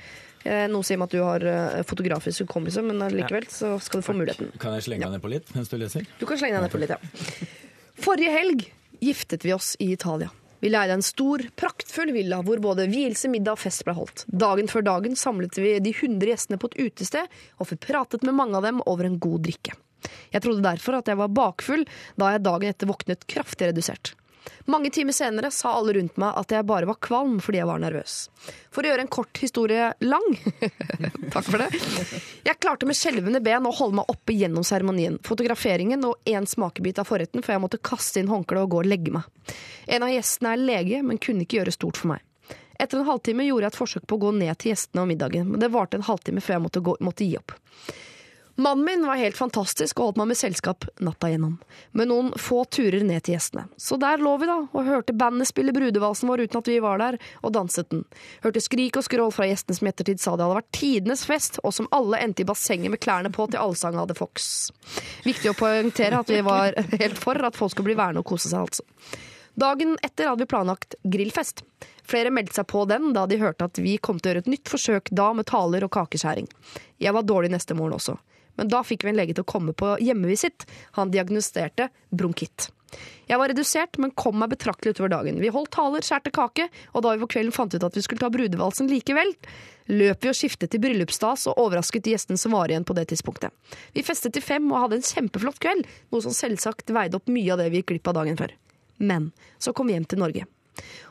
[0.46, 4.08] Eh, Noe sier meg at du har eh, fotografisk hukommelse, men likevel så skal du
[4.08, 4.50] få muligheten.
[4.62, 6.08] Kan jeg slenge deg ned på litt mens du leser?
[6.18, 7.46] Du kan slenge deg ned på litt, ja.
[8.06, 8.66] Forrige helg
[9.04, 10.32] giftet vi oss i Italia.
[10.60, 14.24] Vi leide en stor, praktfull villa hvor både vielse, middag og fest ble holdt.
[14.26, 18.38] Dagen før dagen samlet vi de 100 gjestene på et utested, og fikk pratet med
[18.38, 19.76] mange av dem over en god drikke.
[20.32, 21.84] Jeg trodde derfor at jeg var bakfull
[22.20, 24.14] da jeg dagen etter våknet kraftig redusert.
[24.70, 27.82] Mange timer senere sa alle rundt meg at jeg bare var kvalm fordi jeg var
[27.82, 28.16] nervøs.
[28.74, 30.26] For å gjøre en kort historie lang
[31.34, 31.70] Takk for det.
[32.46, 37.00] Jeg klarte med skjelvende ben å holde meg oppe gjennom seremonien, fotograferingen og én smakebit
[37.02, 39.26] av forretten før jeg måtte kaste inn håndkleet og gå og legge meg.
[39.86, 42.24] En av gjestene er lege, men kunne ikke gjøre stort for meg.
[42.78, 45.48] Etter en halvtime gjorde jeg et forsøk på å gå ned til gjestene og middagen,
[45.48, 47.54] men det varte en halvtime før jeg måtte, gå, måtte gi opp.
[48.58, 51.58] Mannen min var helt fantastisk og holdt meg med selskap natta gjennom,
[51.92, 53.66] med noen få turer ned til gjestene.
[53.76, 57.02] Så der lå vi da, og hørte bandet spille brudevalsen vår uten at vi var
[57.02, 58.06] der, og danset den.
[58.46, 61.60] Hørte skrik og skrål fra gjestene som i ettertid sa det hadde vært tidenes fest,
[61.68, 64.70] og som alle endte i bassenget med klærne på til allsang hadde Fox.
[65.26, 68.48] Viktig å poengtere at vi var helt for at folk skulle bli værende og kose
[68.48, 68.88] seg, altså.
[69.56, 71.60] Dagen etter hadde vi planlagt grillfest.
[72.08, 74.50] Flere meldte seg på den da de hørte at vi kom til å gjøre et
[74.52, 76.48] nytt forsøk da med taler og kakeskjæring.
[77.00, 78.16] Jeg var dårlig neste morgen også.
[78.56, 80.66] Men da fikk vi en lege til å komme på hjemmevisitt.
[80.98, 82.70] Han diagnosterte bronkitt.
[83.26, 85.40] Jeg var redusert, men kom meg betraktelig utover dagen.
[85.42, 88.22] Vi holdt taler, skjærte kake, og da vi på kvelden fant ut at vi skulle
[88.22, 89.32] ta brudevalsen likevel,
[89.90, 93.08] løp vi og skiftet til bryllupsstas og overrasket de gjestene som var igjen på det
[93.10, 93.50] tidspunktet.
[93.94, 97.52] Vi festet til fem og hadde en kjempeflott kveld, noe som selvsagt veide opp mye
[97.54, 98.54] av det vi gikk glipp av dagen før.
[99.02, 100.46] Men så kom vi hjem til Norge.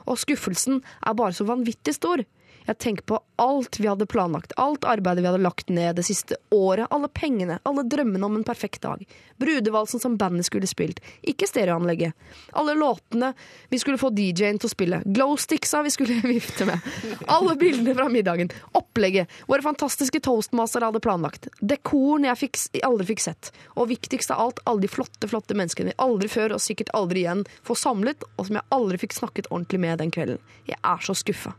[0.08, 2.24] Og skuffelsen er bare så vanvittig stor.
[2.66, 6.38] Jeg tenker på alt vi hadde planlagt, alt arbeidet vi hadde lagt ned det siste
[6.56, 9.04] året, alle pengene, alle drømmene om en perfekt dag.
[9.38, 12.16] Brudevalsen som bandet skulle spilt, ikke stereoanlegget.
[12.58, 13.34] Alle låtene
[13.70, 16.88] vi skulle få DJ-en til å spille, glowsticksa vi skulle vifte med.
[17.30, 21.50] Alle bildene fra middagen, opplegget, våre fantastiske toastmastere hadde planlagt.
[21.62, 23.52] Dekoren jeg fikk, aldri fikk sett.
[23.76, 27.26] Og viktigst av alt, alle de flotte, flotte menneskene vi aldri før og sikkert aldri
[27.26, 30.42] igjen får samlet, og som jeg aldri fikk snakket ordentlig med den kvelden.
[30.66, 31.54] Jeg er så skuffa.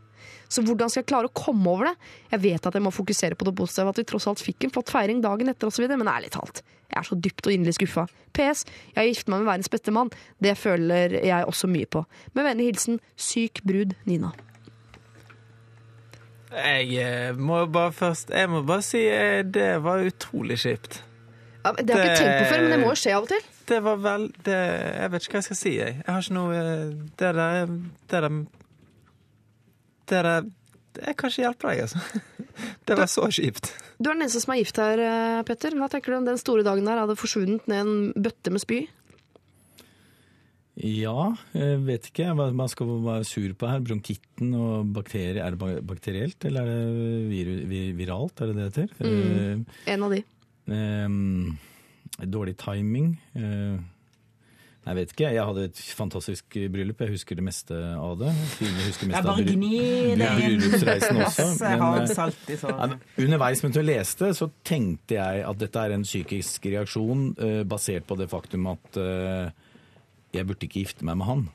[0.47, 1.95] Så hvordan skal jeg klare å komme over det?
[2.31, 4.73] Jeg vet at jeg må fokusere på det positive, at vi tross alt fikk en
[4.75, 8.07] flott feiring dagen etter osv., men ærlig talt, jeg er så dypt og inderlig skuffa.
[8.37, 8.63] PS.
[8.93, 10.11] Jeg har giftet meg med verdens beste mann.
[10.43, 12.03] Det føler jeg også mye på.
[12.37, 14.31] Med vennlig hilsen syk brud Nina.
[16.47, 21.01] Jeg eh, må bare først Jeg må bare si eh, det var utrolig kjipt.
[21.65, 23.31] Ja, det har jeg ikke tenkt på før, men det må jo skje av og
[23.33, 23.49] til.
[23.67, 25.97] Det var vel det, Jeg vet ikke hva jeg skal si, jeg.
[25.99, 28.29] Jeg har ikke noe eh, Det der Det der
[30.07, 30.47] Det er
[30.97, 32.21] Jeg kan ikke hjelpe deg, altså.
[32.87, 33.69] Det var så kjipt.
[34.01, 35.75] Du er den eneste som er gift her, eh, Petter.
[35.77, 38.79] Hva tenker du om den store dagen der hadde forsvunnet ned en bøtte med spy?
[40.77, 43.81] Ja, jeg vet ikke hva man skal være sur på her.
[43.81, 45.39] Bronkitten og bakterier.
[45.41, 48.41] Er det bakterielt, eller er det vir vir viralt?
[48.41, 49.63] Er det det det heter?
[49.93, 50.23] En av de.
[50.67, 53.15] Eh, eh, dårlig timing.
[53.33, 53.77] Eh,
[54.87, 55.29] jeg vet ikke.
[55.35, 57.01] Jeg hadde et fantastisk bryllup.
[57.03, 58.31] Jeg husker det meste av det.
[58.61, 61.47] Jeg husker mest av bryllupsreisen også.
[62.77, 67.29] Men, eh, Underveis mens jeg leste, så tenkte jeg at dette er en psykisk reaksjon
[67.41, 69.51] uh, basert på det faktum at uh,
[70.35, 71.45] jeg burde ikke gifte meg med han.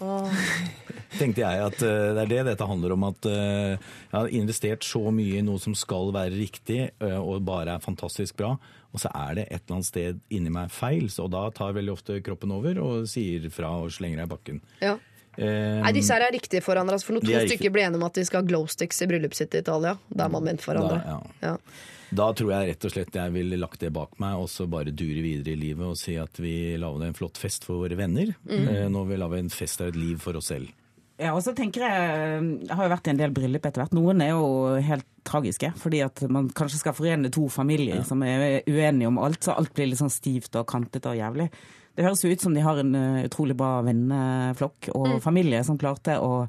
[1.20, 3.02] Tenkte jeg at det er det dette handler om.
[3.10, 3.78] At jeg
[4.14, 8.54] har investert så mye i noe som skal være riktig og bare er fantastisk bra,
[8.90, 11.06] og så er det et eller annet sted inni meg feil.
[11.12, 14.60] Så da tar veldig ofte kroppen over og sier fra og slenger deg i bakken.
[14.82, 14.96] Ja.
[15.38, 16.98] Um, Nei, disse her er riktige for hverandre.
[16.98, 19.08] Altså, for når to er stykker blir enige om at de skal ha glowsticks i
[19.12, 21.00] bryllupet sitt i Italia, da er man ment for hverandre.
[21.06, 21.52] Da, ja.
[21.52, 21.88] Ja.
[22.10, 24.90] Da tror jeg rett og slett jeg ville lagt det bak meg og så bare
[24.90, 28.32] dure videre i livet og si at vi lager en flott fest for våre venner.
[28.50, 28.66] Mm.
[28.66, 30.72] Eh, Nå vil vi lage en fest av et liv for oss selv.
[31.20, 33.96] Ja, og så tenker Jeg jeg har jo vært i en del bryllup etter hvert.
[33.96, 38.62] Noen er jo helt tragiske, fordi at man kanskje skal forene to familier som er
[38.64, 41.50] uenige om alt, så alt blir litt sånn stivt og kantete og jævlig.
[41.96, 45.78] Det høres jo ut som de har en eh, utrolig bra venneflokk og familie som
[45.80, 46.46] klarte å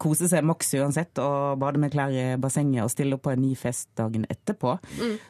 [0.00, 3.42] kose seg maks uansett og bade med klær i bassenget og stille opp på en
[3.42, 4.76] ny fest dagen etterpå.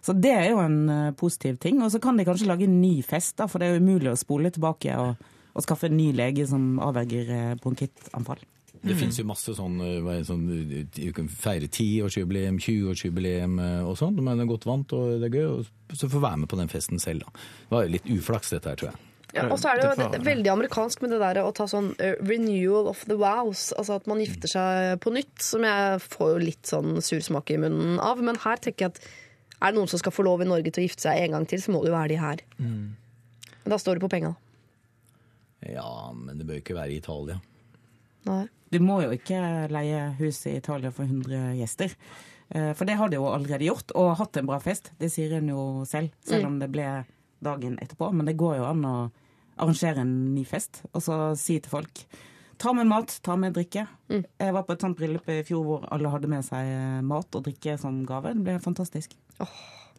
[0.03, 1.82] Så det er jo en eh, positiv ting.
[1.82, 4.12] Og så kan de kanskje lage en ny fest, da, for det er jo umulig
[4.12, 5.16] å spole tilbake og,
[5.55, 8.45] og skaffe en ny lege som avverger eh, bronkittanfall.
[8.83, 13.99] Det finnes jo masse sånn, eh, sånn eh, Du kan feire 10-årsjubileum, 20-årsjubileum eh, og
[14.01, 14.16] sånn.
[14.20, 15.66] Men det er godt vant, og det er gøy.
[15.91, 17.45] Og så få være med på den festen selv, da.
[17.66, 19.03] Det var jo litt uflaks, dette her, tror jeg.
[19.35, 21.91] Ja, og så er det jo Det veldig amerikansk med det der å ta sånn
[21.99, 23.68] renewal of the wows.
[23.77, 27.59] Altså at man gifter seg på nytt, som jeg får jo litt sånn sursmak i
[27.61, 28.22] munnen av.
[28.24, 29.03] Men her tenker jeg at
[29.57, 31.49] er det noen som skal få lov i Norge til å gifte seg en gang
[31.51, 32.45] til, så må det jo være de her.
[32.57, 34.33] Men da står det på penga.
[35.66, 37.41] Ja, men det bør ikke være i Italia.
[38.27, 38.45] Nei.
[38.74, 39.39] Du må jo ikke
[39.70, 41.93] leie hus i Italia for 100 gjester.
[42.51, 44.93] Eh, For det har de jo allerede gjort, og hatt en bra fest.
[44.99, 47.05] Det sier hun jo selv, selv om det ble
[47.43, 48.12] dagen etterpå.
[48.14, 48.97] Men det går jo an å
[49.57, 52.07] arrangere en ny fest, og så si til folk
[52.57, 53.83] Ta med mat, ta med drikke.
[54.09, 57.37] Jeg var på et sånt bryllup i fjor hvor alle hadde med seg eh, mat
[57.37, 58.33] og drikke som gave.
[58.33, 59.12] Det ble fantastisk.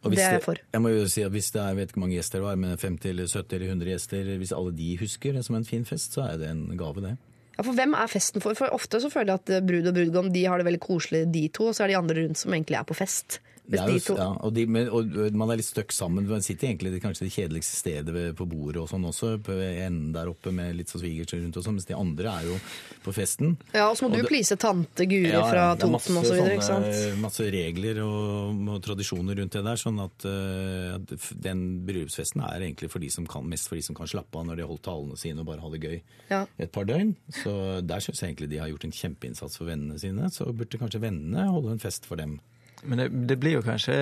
[0.02, 0.58] Og hvis Det er jeg for.
[0.74, 2.46] Jeg må jo si at hvis det er, jeg vet ikke hvor mange gjester det
[2.48, 5.68] var, men 50 eller 70 eller 100 gjester, hvis alle de husker det som en
[5.70, 7.14] fin fest, så er det en gave, det.
[7.58, 8.54] Ja, for hvem er festen for?
[8.54, 11.48] For ofte så føler jeg at brud og brudgom de har det veldig koselig, de
[11.50, 13.40] to, og så er de andre rundt som egentlig er på fest.
[13.68, 16.24] Det Hvis jo, de to ja, og, de, men, og man er litt støkk sammen.
[16.26, 20.12] Man sitter egentlig i kanskje det kjedeligste stedet på bordet og sånn også, på enden
[20.14, 22.56] der oppe med litt sånn svigers rundt og sånn, mens de andre er jo
[23.04, 23.58] på festen.
[23.74, 26.32] Ja, og så må Og du det- please tante Guri Ja, fra Toten og så
[26.38, 27.20] videre, ikke sant?
[27.20, 32.90] Masse regler og, og tradisjoner rundt det der, sånn at, uh, den bryllupsfesten er egentlig
[32.90, 34.82] for de som kan, mest for de som kan slappe av når de har holdt
[34.88, 36.00] talene sine og bare ha det gøy
[36.30, 36.46] Ja.
[36.58, 37.16] et par døgn.
[37.30, 40.30] Så der syns jeg egentlig de har gjort en kjempeinnsats for vennene sine.
[40.32, 42.40] Så burde kanskje vennene holde en fest for dem.
[42.84, 43.94] Men det, det blir jo kanskje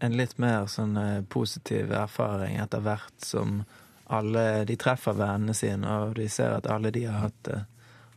[0.00, 3.64] en litt mer sånn eh, positiv erfaring etter hvert som
[4.08, 7.58] alle de treffer vennene sine, og de ser at alle de har hatt det,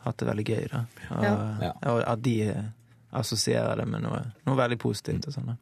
[0.06, 0.68] hatt det veldig gøy.
[0.72, 0.84] Da.
[1.10, 1.26] Og,
[1.66, 1.72] Ja.
[1.92, 2.64] og at de eh,
[3.12, 5.28] assosierer det med noe, noe veldig positivt.
[5.28, 5.50] og sånn.
[5.52, 5.58] da.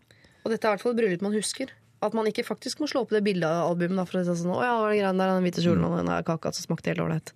[0.46, 1.72] Og dette er i hvert fall et bryllup man husker.
[2.02, 4.62] At man ikke faktisk må slå opp det bildealbumet da, for å si sånn Å
[4.64, 7.02] ja, det var det greiene der, den hvite kjolen og den kaka som smakte helt
[7.04, 7.34] ålreit.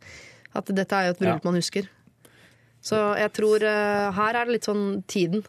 [0.56, 1.50] At dette er jo et bryllup Ja.
[1.50, 1.90] man husker.
[2.84, 5.46] Så jeg tror eh, her er det litt sånn tiden.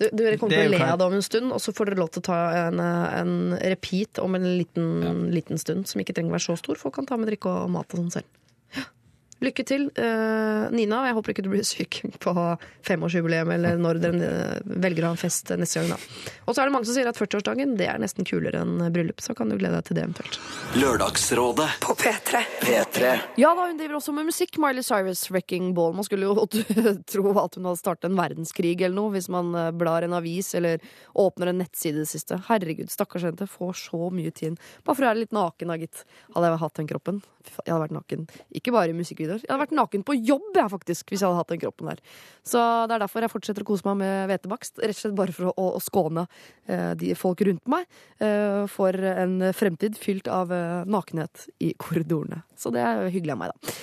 [0.00, 1.90] Du, dere kommer er til å le av det om en stund, og så får
[1.90, 3.34] dere lov til å ta en, eh, en
[3.72, 4.88] repeat om en liten,
[5.32, 6.80] liten stund, som ikke trenger å være så stor.
[6.80, 8.28] Folk kan ta med drikke og mat og sånn selv.
[9.42, 11.02] Lykke til, eh, Nina.
[11.08, 12.32] Jeg håper ikke du blir syk på
[12.86, 15.96] femårsjubileum eller når dere eh, velger å ha en fest neste gang.
[15.96, 16.32] da.
[16.46, 19.20] Og så er det mange som sier at 40-årsdagen det er nesten kulere enn bryllup,
[19.20, 20.38] så kan du glede deg til det eventuelt.
[20.78, 22.44] Lørdagsrådet På P3.
[22.62, 23.12] P3
[23.42, 24.56] Ja da, hun driver også med musikk.
[24.62, 25.94] Miley Cyrus, 'Wrecking Ball'.
[25.98, 26.46] Man skulle jo
[27.12, 30.54] tro at hun hadde startet en verdenskrig eller noe, hvis man eh, blar en avis
[30.54, 30.80] eller
[31.14, 32.40] åpner en nettside i det siste.
[32.48, 34.56] Herregud, stakkars jente får så mye tid.
[34.84, 36.04] Bare for å være litt naken, da, gitt.
[36.32, 37.22] Hadde jeg hatt den kroppen.
[37.44, 38.26] Jeg hadde vært naken.
[38.56, 39.23] Ikke bare i musikkvideoer.
[39.32, 42.04] Jeg hadde vært naken på jobb, jeg, faktisk, hvis jeg hadde hatt den kroppen der.
[42.46, 44.78] Så det er derfor jeg fortsetter å kose meg med hvetebakst.
[44.82, 46.26] Rett og slett bare for å, å skåne
[46.68, 47.88] eh, de folk rundt meg
[48.20, 52.44] eh, for en fremtid fylt av eh, nakenhet i korridorene.
[52.58, 53.76] Så det er hyggelig av meg, da.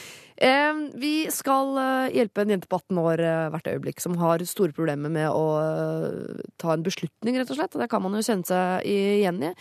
[1.02, 4.74] Vi skal eh, hjelpe en jente på 18 år eh, hvert øyeblikk som har store
[4.74, 7.76] problemer med å eh, ta en beslutning, rett og slett.
[7.76, 9.52] Og det kan man jo kjenne seg igjen i.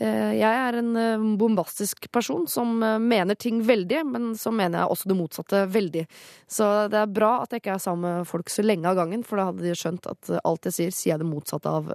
[0.00, 4.80] Eh, Jeg er en eh, bombastisk person som eh, mener ting veldig, men så mener
[4.80, 6.04] jeg også det motsatte veldig.
[6.50, 9.24] Så det er bra at jeg ikke er sammen med folk så lenge av gangen,
[9.26, 11.90] for da hadde de skjønt at alt jeg sier, sier jeg det motsatte av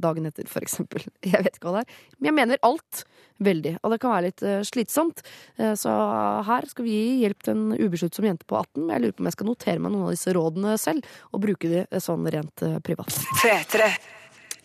[0.00, 1.04] dagen etter, for eksempel.
[1.32, 2.00] Jeg vet ikke hva det er.
[2.18, 3.02] Men jeg mener alt
[3.42, 5.22] veldig, og det kan være litt slitsomt.
[5.78, 5.92] Så
[6.46, 8.82] her skal vi gi hjelp til en ubesluttsom jente på 18.
[8.84, 11.44] Men jeg lurer på om jeg skal notere meg noen av disse rådene selv, og
[11.46, 13.22] bruke de sånn rent privat.
[13.42, 13.90] P3.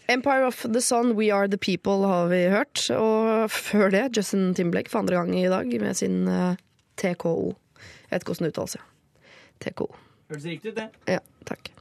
[0.08, 2.86] Empire of the Sun, We Are The People har vi hørt.
[2.96, 6.56] Og før det Justin Timberlake for andre gang i dag med sin eh,
[6.96, 7.56] TKO.
[8.08, 8.78] Jeg vet ikke hvordan det uttales.
[8.80, 8.86] ja.
[9.58, 9.90] TKO.
[10.32, 10.88] Høres riktig ut, det.
[11.10, 11.72] Ja, takk.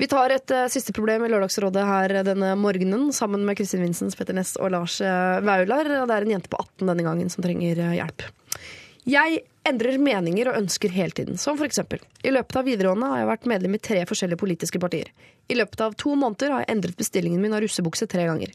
[0.00, 4.16] Vi tar et uh, siste problem i Lørdagsrådet her denne morgenen sammen med Kristin Vincents,
[4.16, 5.90] Petter Ness og Lars uh, Vaular.
[5.90, 8.24] Det er en jente på 18 denne gangen som trenger uh, hjelp.
[9.08, 12.00] Jeg endrer meninger og ønsker hele tiden, som eksempel.
[12.24, 15.12] I løpet av videregående har jeg vært medlem i tre forskjellige politiske partier.
[15.48, 18.52] I løpet av to måneder har jeg endret bestillingen min av russebukse tre ganger.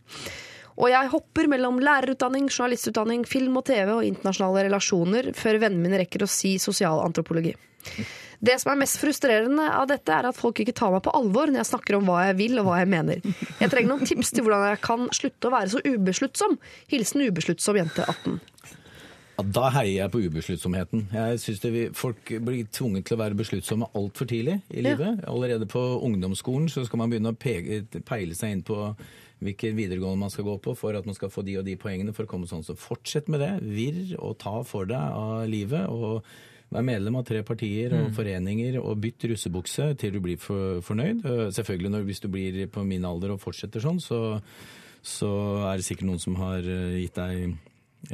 [0.76, 6.02] Og jeg hopper mellom lærerutdanning, journalistutdanning, film og TV og internasjonale relasjoner før vennene mine
[6.04, 7.56] rekker å si sosialantropologi.
[8.46, 11.50] Det som er mest frustrerende av dette, er at folk ikke tar meg på alvor
[11.50, 13.24] når jeg snakker om hva jeg vil og hva jeg mener.
[13.62, 16.58] Jeg trenger noen tips til hvordan jeg kan slutte å være så ubesluttsom.
[16.92, 18.42] Hilsen ubesluttsom jente 18.
[19.36, 21.08] Ja, da heier jeg på ubesluttsomheten.
[21.12, 25.26] Jeg synes det vi, Folk blir tvunget til å være besluttsomme altfor tidlig i livet.
[25.28, 28.80] Allerede på ungdomsskolen så skal man begynne å pege, peile seg inn på
[29.44, 32.14] hvilken videregående man skal gå på for at man skal få de og de poengene
[32.16, 32.64] for å komme sånn.
[32.64, 33.52] Så fortsett med det.
[33.76, 35.90] Virr og ta for deg av livet.
[35.92, 36.24] og
[36.72, 41.22] Vær medlem av tre partier og foreninger og bytt russebukse til du blir for, fornøyd.
[41.28, 44.40] Eh, Selvfølgelig når, hvis du blir på min alder og fortsetter sånn, så,
[45.04, 45.30] så
[45.70, 47.54] er det sikkert noen som har eh, gitt deg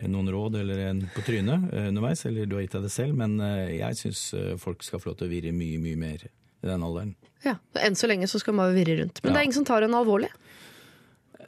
[0.07, 3.17] noen råd eller en på trynet eh, underveis, eller du har gitt deg det selv,
[3.19, 6.25] men eh, jeg syns eh, folk skal få lov til å virre mye, mye mer
[6.27, 7.15] i den alderen.
[7.43, 9.19] Ja, Enn så lenge så skal man jo virre rundt.
[9.23, 9.33] Men Ja.
[9.33, 10.29] det er ingen som tar henne alvorlig.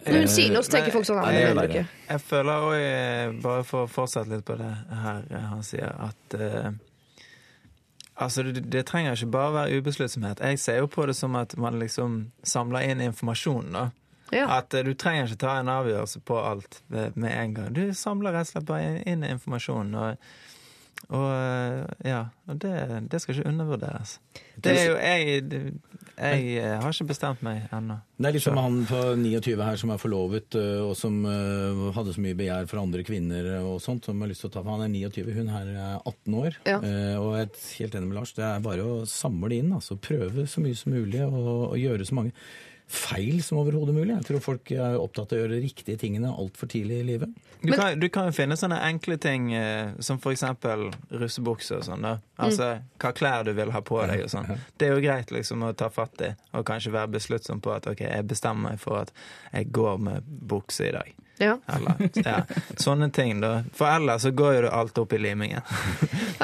[0.03, 3.63] Når hun sier noe, så tenker folk sånn Nei, Nei, det jeg føler òg, bare
[3.63, 4.71] for å fortsette litt på det
[5.03, 6.73] her han sier, at uh,
[8.19, 10.41] Altså, det, det trenger ikke bare være ubesluttsomhet.
[10.45, 13.87] Jeg ser jo på det som at man liksom samler inn informasjon, da.
[14.33, 14.47] Ja.
[14.59, 17.73] At eh, du trenger ikke ta en avgjørelse på alt med, en gang.
[17.75, 19.93] Du samler rett og slett bare inn informasjon.
[19.99, 20.33] Og,
[21.13, 22.73] og eh, ja, og det,
[23.11, 24.17] det skal ikke undervurderes.
[24.63, 25.69] Det er jo Jeg,
[26.13, 27.97] jeg eh, har ikke bestemt meg ennå.
[28.17, 30.55] Det er litt som han på 29 her som er forlovet,
[30.85, 34.51] og som hadde så mye begjær for andre kvinner og sånt, som har lyst til
[34.51, 36.59] å ta for Han er 29, hun her er 18 år.
[36.69, 36.77] Ja.
[36.79, 39.97] Eh, Og jeg er helt enig med Lars, det er bare å samle inn, altså
[39.99, 42.37] prøve så mye som mulig og, og gjøre så mange
[42.87, 44.13] feil som overhodet mulig.
[44.13, 47.33] Jeg tror folk er opptatt av å gjøre de riktige tingene altfor tidlig i livet.
[47.63, 51.85] Du, kan, du kan jo finne sånne enkle ting eh, som for eksempel russebukse og
[51.87, 52.05] sånn.
[52.35, 54.51] Altså hva klær du vil ha på deg og sånn.
[54.77, 57.87] Det er jo greit liksom å ta fatt i og kanskje være besluttsom på at
[57.89, 59.13] ok, jeg bestemmer meg for at
[59.53, 61.13] jeg går med bukse i dag.
[61.41, 61.57] Ja.
[61.75, 62.43] Eller ja,
[62.77, 63.63] sånne ting, da.
[63.73, 65.65] For ellers så går jo alt opp i limingen.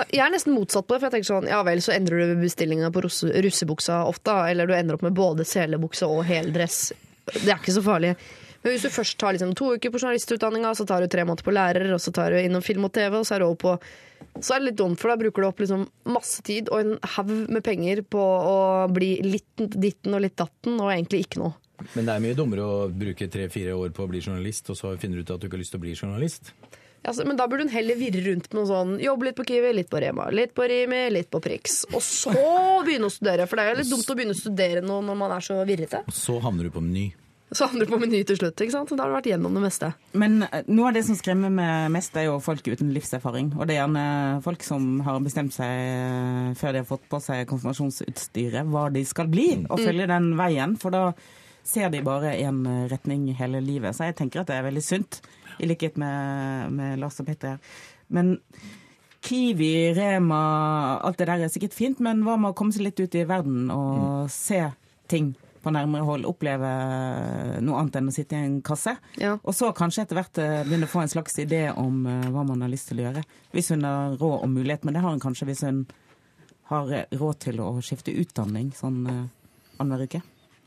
[0.09, 2.41] Jeg er nesten motsatt på det, for jeg tenker sånn Ja vel, så endrer du
[2.41, 6.89] bestillinga på russe, russebuksa ofte, eller du ender opp med både selebukse og heldress.
[7.29, 8.15] Det er ikke så farlig.
[8.61, 11.45] Men hvis du først tar liksom to uker på journalistutdanninga, så tar du tre måneder
[11.47, 13.59] på lærer, og så tar du innom film og TV, og så er du over
[13.61, 13.75] på
[14.43, 16.97] Så er det litt dumt, for da bruker du opp liksom masse tid og en
[17.15, 18.57] haug med penger på å
[18.91, 21.55] bli litt ditten og litt datten, og egentlig ikke noe.
[21.95, 24.93] Men det er mye dummere å bruke tre-fire år på å bli journalist, og så
[24.99, 26.53] finner du ut at du ikke har lyst til å bli journalist.
[27.03, 29.71] Altså, men da burde hun heller virre rundt med noe sånn jobbe litt på Kiwi,
[29.77, 31.81] litt på Rema, litt på Rimi, litt på Prix.
[31.93, 32.35] Og så
[32.85, 35.17] begynne å studere, for det er jo litt dumt å begynne å studere noe når
[35.23, 36.03] man er så virrete.
[36.09, 37.07] Og så havner du på Meny.
[37.55, 38.91] Så havner du på Meny til slutt, ikke sant?
[38.93, 39.89] Da har du vært gjennom det meste.
[40.21, 43.55] Men eh, noe av det som skremmer meg mest, er jo folk uten livserfaring.
[43.57, 44.05] Og det er gjerne
[44.45, 49.01] folk som har bestemt seg eh, før de har fått på seg konfirmasjonsutstyret, hva de
[49.07, 50.77] skal bli, og følger den veien.
[50.77, 51.07] For da
[51.63, 53.95] ser de bare én retning hele livet.
[53.95, 55.21] Så jeg tenker at det er veldig sunt,
[55.59, 57.59] i likhet med, med Lars og Petter.
[58.09, 58.37] Men
[59.21, 60.39] Kiwi, Rema,
[61.03, 63.27] alt det der er sikkert fint, men hva med å komme seg litt ut i
[63.27, 64.61] verden og se
[65.11, 66.27] ting på nærmere hold?
[66.29, 66.69] Oppleve
[67.59, 68.95] noe annet enn å sitte i en kasse?
[69.19, 69.35] Ja.
[69.43, 72.45] Og så kanskje etter hvert eh, begynne å få en slags idé om eh, hva
[72.47, 73.25] man har lyst til å gjøre.
[73.51, 75.83] Hvis hun har råd og mulighet, men det har hun kanskje hvis hun
[76.71, 79.23] har eh, råd til å skifte utdanning sånn eh,
[79.77, 80.23] annenhver uke.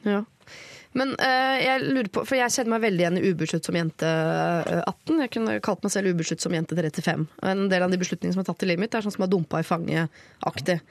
[0.09, 0.23] Ja.
[0.99, 4.83] Men uh, jeg lurer på, for jeg kjenner meg veldig igjen i ubesluttsom jente eh,
[4.83, 5.23] 18.
[5.25, 7.25] Jeg kunne kalt meg selv ubesluttsom jente 35.
[7.49, 9.33] En del av de beslutningene som er tatt i livet mitt, er sånn som er
[9.33, 10.83] dumpa i fanget-aktig.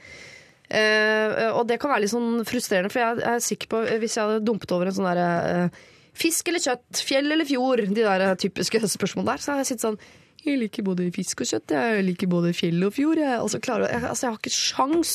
[0.71, 4.23] Uh, og det kan være litt sånn frustrerende, for jeg er sikker på hvis jeg
[4.23, 5.81] hadde dumpet over en sånn derre eh,
[6.21, 9.69] Fisk eller kjøtt, fjell eller fjord, de der eh, typiske spørsmålene der, så hadde jeg
[9.73, 9.99] sittet sånn
[10.41, 13.19] jeg liker både fisk og kjøtt, jeg liker både fjell og fjord.
[13.21, 15.11] Jeg, altså, klarer, jeg, altså jeg har ikke sjans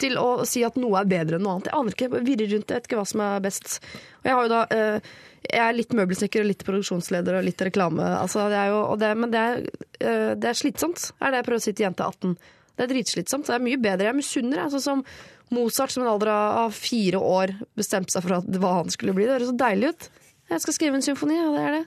[0.00, 1.68] til å si at noe er bedre enn noe annet.
[1.68, 3.74] Jeg aner ikke, jeg virrer rundt, jeg vet ikke hva som er best.
[4.22, 5.10] Og jeg har jo da eh,
[5.50, 8.06] jeg er litt møbelsnekker og litt produksjonsleder og litt reklame.
[8.20, 9.60] Altså, det jo, det, men det er,
[10.00, 12.34] eh, det er slitsomt, er det jeg prøver å si til jente 18.
[12.76, 13.48] Det er dritslitsomt.
[13.48, 14.08] Det er mye bedre.
[14.08, 14.62] Jeg misunner.
[14.72, 15.04] Sånn som
[15.52, 19.26] Mozart som en alder av fire år bestemte seg for hva han skulle bli.
[19.26, 20.06] Det høres så deilig ut.
[20.54, 21.82] Jeg skal skrive en symfoni, og det er det.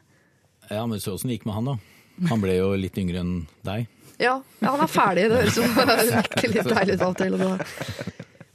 [0.70, 1.93] Ja, men så åssen det gikk med han, da.
[2.30, 3.36] Han ble jo litt yngre enn
[3.66, 3.88] deg.
[4.22, 5.30] Ja, ja han er ferdig.
[5.32, 5.68] Det høres jo
[6.54, 7.38] litt deilig ut av og til.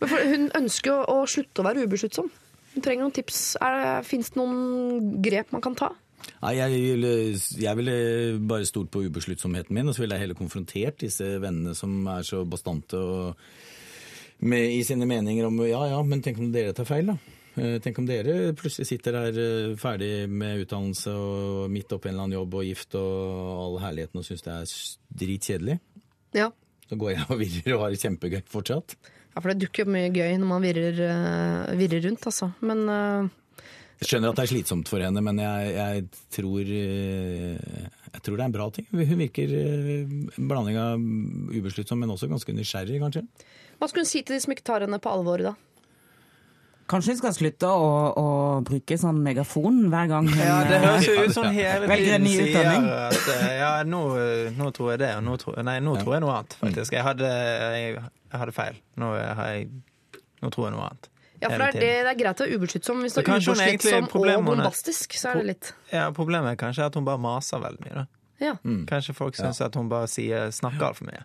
[0.09, 2.29] Hun ønsker jo å slutte å være ubesluttsom.
[2.75, 3.41] Hun trenger noen tips.
[4.07, 5.91] Fins det noen grep man kan ta?
[6.43, 7.13] Nei, jeg ville,
[7.59, 7.97] jeg ville
[8.51, 12.27] bare stolt på ubesluttsomheten min, og så ville jeg heller konfrontert disse vennene som er
[12.27, 13.49] så bastante og
[14.39, 17.38] med, i sine meninger om ja ja, men tenk om dere tar feil, da.
[17.59, 22.15] Eh, Tenk om dere plutselig sitter der eh, ferdig med utdannelse og midt oppi en
[22.15, 24.75] eller annen jobb og gift og all herligheten og syns det er
[25.23, 25.79] dritkjedelig.
[26.39, 26.51] Ja.
[26.89, 28.97] Så går jeg og virrer og har det kjempegøy fortsatt.
[29.35, 32.53] ja, for det dukker jo mye gøy når man virrer, eh, virrer rundt, altså.
[32.63, 33.37] Men uh...
[33.99, 38.45] Jeg skjønner at det er slitsomt for henne, men jeg, jeg, tror, jeg tror det
[38.45, 38.87] er en bra ting.
[38.95, 41.03] Hun virker en blanding av
[41.51, 43.25] ubesluttsom, men også ganske nysgjerrig, kanskje.
[43.81, 45.57] hva skulle hun si til de som ikke tar henne på alvor, da?
[46.89, 48.27] Kanskje hun skal slutte å, å
[48.65, 52.25] bruke sånn megafon hver gang hun Ja, det høres jo eh, ut som hele tiden
[52.25, 52.89] ny sier utdanning.
[52.89, 54.01] at eh, ja, nå,
[54.57, 56.97] nå tror jeg det, og nå tror, nei, nå tror jeg noe annet, faktisk.
[56.97, 57.95] Jeg hadde, jeg,
[58.33, 58.81] jeg hadde feil.
[58.97, 59.69] Nå, har jeg,
[60.41, 61.11] nå tror jeg noe annet.
[61.39, 63.03] Ja, for det er, det, det er greit å være ubesluttsom.
[63.05, 66.89] Hvis Så du er ubesluttsom og bombastisk, så er det litt Ja, Problemet er kanskje
[66.89, 67.95] at hun bare maser veldig mye.
[68.01, 68.07] da.
[68.43, 68.55] Ja,
[68.89, 71.23] Kanskje folk syns at hun bare sier, snakker altfor mye.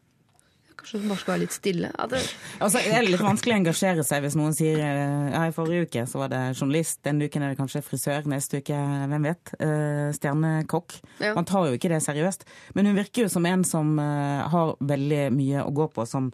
[0.79, 1.89] Kanskje du bare skal være litt stille.
[1.93, 2.21] Ja, det,
[2.59, 5.87] Altså, det er litt vanskelig å engasjere seg hvis noen sier eh, ja, i forrige
[5.87, 8.79] uke så var det journalist, denne uken er det kanskje frisør, neste uke,
[9.11, 10.97] hvem vet, eh, stjernekokk.
[11.23, 11.33] Ja.
[11.37, 12.47] Man tar jo ikke det seriøst.
[12.77, 16.31] Men hun virker jo som en som eh, har veldig mye å gå på, som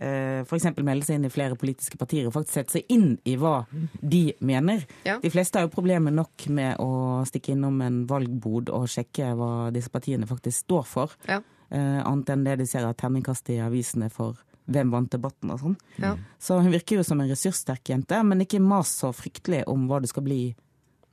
[0.00, 0.64] f.eks.
[0.80, 3.66] melder seg inn i flere politiske partier og faktisk setter seg inn i hva
[4.00, 4.86] de mener.
[5.04, 5.18] Ja.
[5.20, 9.50] De fleste har jo problemer nok med å stikke innom en valgbod og sjekke hva
[9.74, 11.18] disse partiene faktisk står for.
[11.28, 11.42] ja.
[11.70, 14.38] Eh, annet enn det de ser av terningkast i avisene for
[14.70, 15.78] hvem vant debatten og sånn.
[16.02, 16.16] Ja.
[16.42, 20.00] Så hun virker jo som en ressurssterk jente, men ikke mas så fryktelig om hva
[20.02, 20.42] du skal bli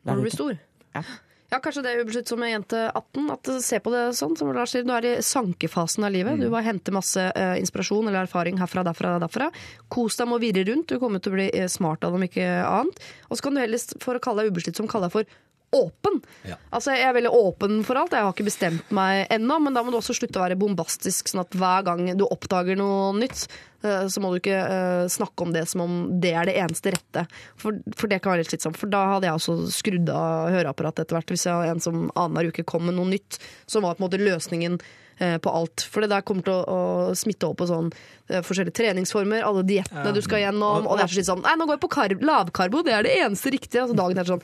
[0.08, 0.60] Når du blir stor.
[0.96, 1.04] Ja.
[1.48, 3.28] Ja, kanskje det er ubesluttsom med jente 18.
[3.32, 4.84] At ser på det sånn, som Lars sier.
[4.84, 6.42] Du er i sankefasen av livet.
[6.42, 9.48] Du bare henter masse uh, inspirasjon eller erfaring herfra, derfra, derfra.
[9.94, 10.92] Kos deg med å virre rundt.
[10.92, 13.00] Du kommer til å bli eh, smart av det, om ikke annet.
[13.30, 15.38] Og så kan du heller, for å kalle deg ubesluttsom, kalle deg for
[15.78, 16.20] åpen.
[16.48, 16.58] Ja.
[16.74, 18.16] Altså, Jeg er veldig åpen for alt.
[18.16, 21.30] Jeg har ikke bestemt meg ennå, men da må du også slutte å være bombastisk,
[21.32, 23.48] sånn at hver gang du oppdager noe nytt,
[23.86, 26.94] eh, så må du ikke eh, snakke om det som om det er det eneste
[26.96, 27.26] rette.
[27.60, 28.80] For, for det kan være litt slitsomt.
[28.80, 31.34] For da hadde jeg også skrudd av høreapparatet etter hvert.
[31.34, 34.22] Hvis jeg en som annenhver uke kom med noe nytt, som var på en måte
[34.22, 34.80] løsningen
[35.20, 35.86] eh, på alt.
[35.92, 36.64] For det der kommer til å,
[37.12, 37.92] å smitte over på sånn
[38.28, 41.46] forskjellige treningsformer, alle diettene du skal gjennom, og det er så slitsomt.
[41.46, 43.86] Nei, nå går jeg på lavkarbo, det er det eneste riktige.
[43.86, 44.44] Altså dagen er sånn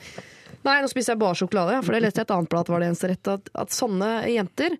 [0.64, 2.80] Nei, nå spiser jeg bare sjokolade, for det leste jeg et annet blad at var
[2.84, 3.34] det eneste rette.
[3.38, 4.78] At, at sånne jenter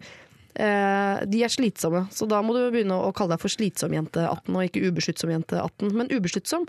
[0.55, 2.07] eh, de er slitsomme.
[2.15, 5.33] Så da må du begynne å kalle deg for slitsom jente 18, og ikke ubeskyttsom
[5.35, 5.93] jente 18.
[5.99, 6.65] Men ubeskyttsom,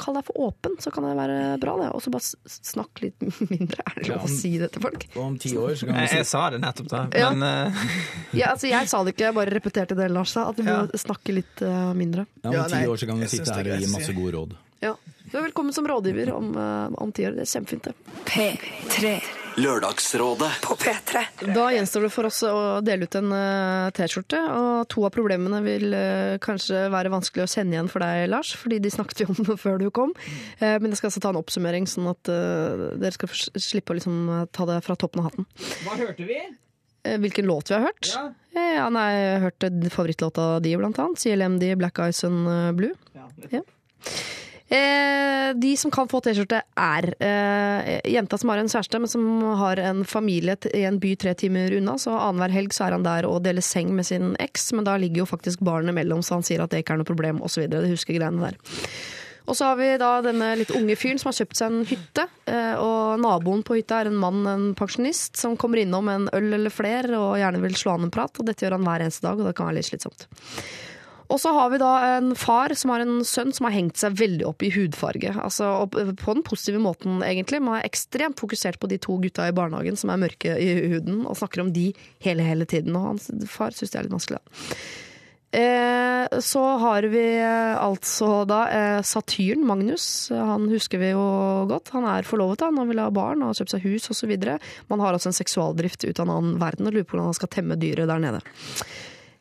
[0.00, 1.90] kall deg for åpen, så kan det være bra, det.
[1.92, 3.20] Og så bare snakk litt
[3.52, 3.84] mindre.
[3.84, 5.04] Er det lov å si det til folk?
[5.20, 7.02] Om ti år så kan Jeg, si jeg sa det nettopp, da.
[7.20, 7.28] Ja.
[7.36, 7.84] Men eh,
[8.40, 10.48] Ja, altså, jeg sa det ikke, jeg bare repeterte det Lars sa.
[10.50, 11.02] At du må Ja.
[11.04, 12.24] snakke litt eh, mindre.
[12.46, 14.34] ja, om ti år så kan vi jeg sitte er her og gi masse gode
[14.38, 14.56] råd.
[14.80, 14.94] Ja.
[15.30, 17.36] Du er velkommen som rådgiver om, eh, om ti år.
[17.38, 17.94] Det er kjempefint, det.
[18.26, 19.20] P3
[19.60, 21.22] Lørdagsrådet på P3.
[21.54, 25.58] Da gjenstår det for oss å dele ut en eh, T-skjorte, og to av problemene
[25.64, 29.28] vil eh, kanskje være vanskelig å kjenne igjen for deg, Lars, fordi de snakket jo
[29.34, 30.14] om det før du kom.
[30.60, 34.48] Eh, men jeg skal altså ta en oppsummering, sånn at dere skal slippe å liksom
[34.54, 35.48] ta det fra toppen av hatten.
[35.84, 36.40] Hva hørte vi?
[37.00, 38.10] Hvilken låt vi har hørt?
[38.12, 38.26] Ja.
[38.60, 41.22] Ja, nei, jeg har hørt favorittlåta di, blant annet.
[41.22, 42.48] CLMD, Black Eyes and
[42.78, 42.94] Blue.
[43.14, 43.52] Blue.
[43.54, 43.62] Ja.
[44.70, 49.24] Eh, de som kan få T-skjorte, er eh, jenta som har en kjæreste, men som
[49.58, 51.96] har en familie i en by tre timer unna.
[51.98, 54.94] Så annenhver helg så er han der og deler seng med sin eks, men da
[55.00, 57.66] ligger jo faktisk barnet mellom, så han sier at det ikke er noe problem, osv.
[57.66, 58.60] Det husker greiene der.
[59.50, 62.26] Og så har vi da denne litt unge fyren som har kjøpt seg en hytte.
[62.46, 66.52] eh, Og naboen på hytta er en mann, en pensjonist, som kommer innom en øl
[66.60, 68.38] eller flere og gjerne vil slå an en prat.
[68.38, 70.28] Og dette gjør han hver eneste dag, og det kan være litt slitsomt.
[71.30, 74.16] Og så har vi da en far som har en sønn som har hengt seg
[74.18, 75.30] veldig opp i hudfarge.
[75.38, 77.62] Altså På den positive måten, egentlig.
[77.62, 81.22] Man er ekstremt fokusert på de to gutta i barnehagen som er mørke i huden,
[81.26, 81.92] og snakker om de
[82.24, 82.98] hele, hele tiden.
[82.98, 84.74] Og hans far syns det er litt vanskelig, da.
[85.50, 90.30] Eh, så har vi eh, altså da eh, Satyren, Magnus.
[90.30, 91.24] Han husker vi jo
[91.70, 91.90] godt.
[91.96, 94.34] Han er forlovet, han, han vil ha barn han har kjøpt seg hus osv.
[94.90, 97.40] Man har også en seksualdrift ut av en annen verden og lurer på hvordan han
[97.40, 98.44] skal temme dyret der nede.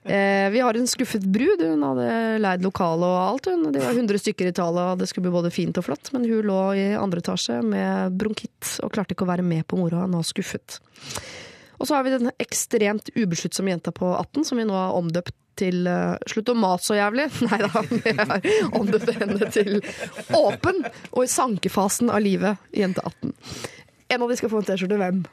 [0.04, 1.62] Eh, vi har en skuffet brud.
[1.62, 2.08] Hun hadde
[2.40, 3.50] leid lokale og alt.
[3.52, 3.68] Hun.
[3.74, 6.14] Det var 100 stykker i tallet, og det skulle bli både fint og flott.
[6.16, 9.80] Men hun lå i andre etasje med bronkitt og klarte ikke å være med på
[9.80, 10.08] moroa.
[10.10, 10.80] Nå skuffet.
[11.80, 15.36] Og så har vi den ekstremt ubesluttsomme jenta på 18, som vi nå har omdøpt
[15.60, 17.28] til uh, 'slutt å mate så jævlig'.
[17.50, 19.82] Nei da, vi har omdøpt henne til
[20.32, 23.36] 'åpen' og i sankefasen av livet, jente 18.
[24.10, 25.00] En av de skal få en T-skjorte.
[25.00, 25.24] Hvem?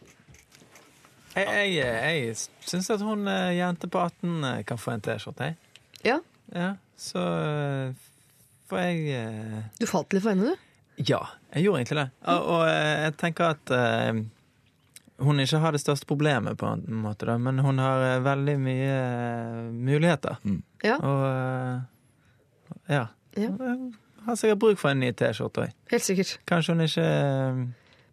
[1.36, 5.50] Jeg, jeg, jeg syns at hun eh, jente på 18 eh, kan få en T-skjorte,
[5.50, 5.58] jeg.
[6.06, 6.20] Ja,
[6.54, 8.06] Ja, så eh,
[8.70, 11.02] får jeg du falt litt for henne, du.
[11.10, 11.20] Ja,
[11.52, 12.06] jeg gjorde egentlig det.
[12.32, 14.22] Og, og jeg tenker at uh,
[15.26, 18.94] hun ikke har det største problemet, på en måte, da, men hun har veldig mye
[19.74, 20.38] muligheter.
[20.40, 20.64] muligheter.
[20.86, 20.96] Ja.
[20.96, 23.04] Og uh, ja.
[23.36, 23.50] Ja.
[23.50, 23.92] Hun
[24.24, 25.74] har sikkert bruk for en ny T-skjorte òg.
[25.92, 26.38] Helt sikkert.
[26.48, 27.08] Kanskje hun ikke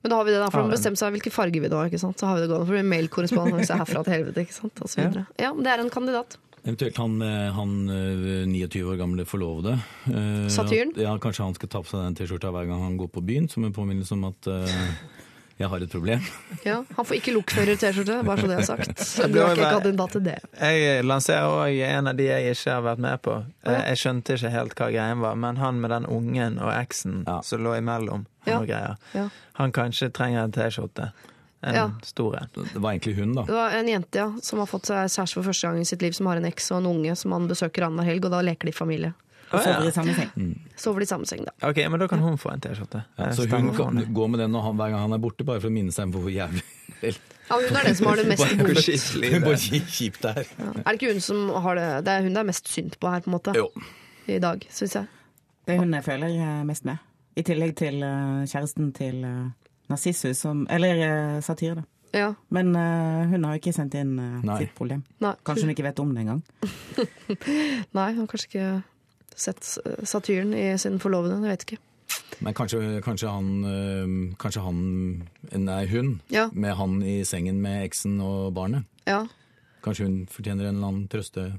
[0.03, 1.77] Men da har vi det da, for Har å bestemme seg hvilken farge vi da
[1.79, 1.87] har.
[1.91, 2.19] ikke sant?
[2.19, 4.43] Så har vi det gående, for det blir mailkorrespondanse herfra til helvete.
[4.43, 4.81] ikke sant?
[4.83, 5.25] Og så videre.
[5.39, 6.35] Ja, det er en kandidat.
[6.63, 9.77] Eventuelt han, eh, han eh, 29 år gamle forlovede.
[10.11, 10.93] eh, Satyren?
[10.99, 13.49] Ja, Kanskje han skal ta på seg den T-skjorta hver gang han går på byen,
[13.51, 14.77] som en påminnelse om at eh,
[15.59, 16.19] jeg har et problem.
[16.65, 18.99] Ja, Han får ikke lokfører-T-skjorte, bare så det er sagt.
[19.03, 20.37] Så du har er ikke kandidat til det.
[20.59, 23.35] Jeg lanserer òg en av de jeg ikke har vært med på.
[23.67, 27.23] Eh, Jeg skjønte ikke helt hva greien var, men han med den ungen og eksen
[27.27, 27.41] Ja.
[27.43, 28.59] som lå imellom, Ja.
[28.59, 28.95] og.
[29.13, 29.29] Ja.
[29.59, 31.11] han kanskje trenger en T-skjorte.
[31.63, 31.91] En Ja.
[32.03, 32.49] stor en.
[32.73, 33.43] Det var egentlig hun, da.
[33.47, 36.01] Det var en jente ja, som har fått seg kjæreste for første gang i sitt
[36.01, 38.41] liv, som har en eks og en unge som han besøker annenhver helg, og da
[38.41, 39.13] leker de familie.
[39.53, 39.73] Og Å, ja.
[39.77, 40.53] sover i samme seng.
[40.81, 41.51] Sover de i samme seng, da.
[41.69, 43.03] Ok, men da kan hun få en T-skjorte.
[43.19, 45.45] Ja, Eh, så hun kan gå med den og han, hver gang han er borte,
[45.45, 46.63] bare for å minne seg om hvor jævlig
[47.49, 48.89] Ja, hun er den som har det mest behovet.
[48.89, 49.85] er.
[49.93, 50.49] kjipt det er.
[50.73, 53.11] Er det ikke hun som har det Det er hun det er mest synd på
[53.13, 53.53] her, på en måte.
[53.57, 53.67] Jo.
[54.31, 55.11] I dag, syns jeg.
[55.67, 57.03] Det er hun jeg føler eh, mest med.
[57.37, 59.51] I tillegg til eh, kjæresten til uh,
[59.91, 61.85] Narsissus, som Eller uh, satire, da.
[62.13, 62.31] Ja.
[62.53, 65.03] Men uh, hun har jo ikke sendt inn uh, sitt problem.
[65.23, 65.33] Nei.
[65.45, 66.43] Kanskje hun ikke vet om det engang.
[67.97, 68.67] Nei, hun kanskje ikke
[69.39, 71.39] sett eh, Satyren i sin forlovede.
[71.43, 71.79] Jeg vet ikke.
[72.43, 74.79] Men kanskje, kanskje han øh, Kanskje han
[75.53, 76.19] Nei, hun.
[76.33, 76.49] Ja.
[76.53, 78.85] Med han i sengen med eksen og barnet.
[79.07, 79.23] Ja,
[79.83, 81.49] Kanskje hun fortjener en eller annen trøste...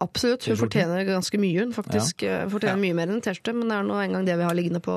[0.00, 0.44] absolutt.
[0.44, 2.22] Hun fortjener ganske mye, hun faktisk.
[2.26, 2.42] Ja.
[2.52, 4.82] Fortjener mye mer enn en T-skjorte, men det er nå engang det vi har liggende
[4.84, 4.92] på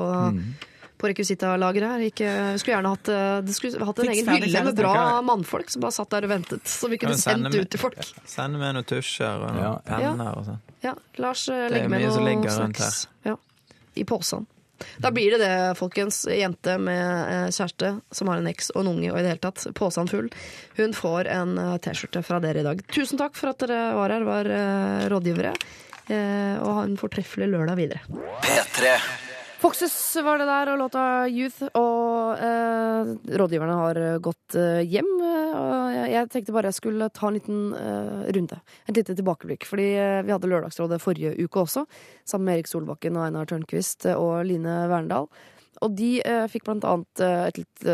[1.00, 2.04] på rekvisitalageret her.
[2.10, 2.28] Ikke,
[2.60, 4.94] skulle gjerne hatt, eh, det skulle hatt en egen hylle med bra
[5.26, 6.68] mannfolk som bare satt der og ventet.
[6.68, 7.98] Som vi kunne sende sendt med- ut til folk.
[8.28, 9.74] Sende med noen tusjer og noen Ja.
[9.88, 10.60] penner og sånn.
[10.84, 13.36] Ja, Lars eh, er legger med noe her ja,
[13.96, 14.46] i posen.
[14.98, 16.24] Da blir det det, folkens.
[16.24, 19.44] Jente med eh, kjæreste som har en eks og en unge og i det hele
[19.44, 20.30] tatt posen full.
[20.78, 22.80] Hun får en T-skjorte fra dere i dag.
[22.88, 24.44] Tusen takk for at dere var her, var
[25.12, 25.52] rådgivere.
[26.10, 28.00] Eh, og ha en fortreffelig lørdag videre.
[28.42, 28.96] P3.
[29.60, 29.92] Foxes
[30.24, 31.66] var det der, og låta Youth.
[31.76, 35.10] Og eh, rådgiverne har eh, gått eh, hjem.
[35.20, 38.56] eh, Og jeg, tenkte bare jeg skulle ta en liten eh, runde.
[38.88, 39.66] Et lite tilbakeblikk.
[39.68, 41.84] Fordi eh, vi hadde Lørdagsrådet forrige uke også,
[42.24, 45.28] sammen med Erik Solbakken og Einar Tørnquist og Line Verndal.
[45.84, 46.08] Og de
[46.52, 47.84] fikk blant annet et litt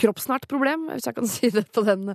[0.00, 2.12] kroppsnært problem, hvis jeg kan si det på den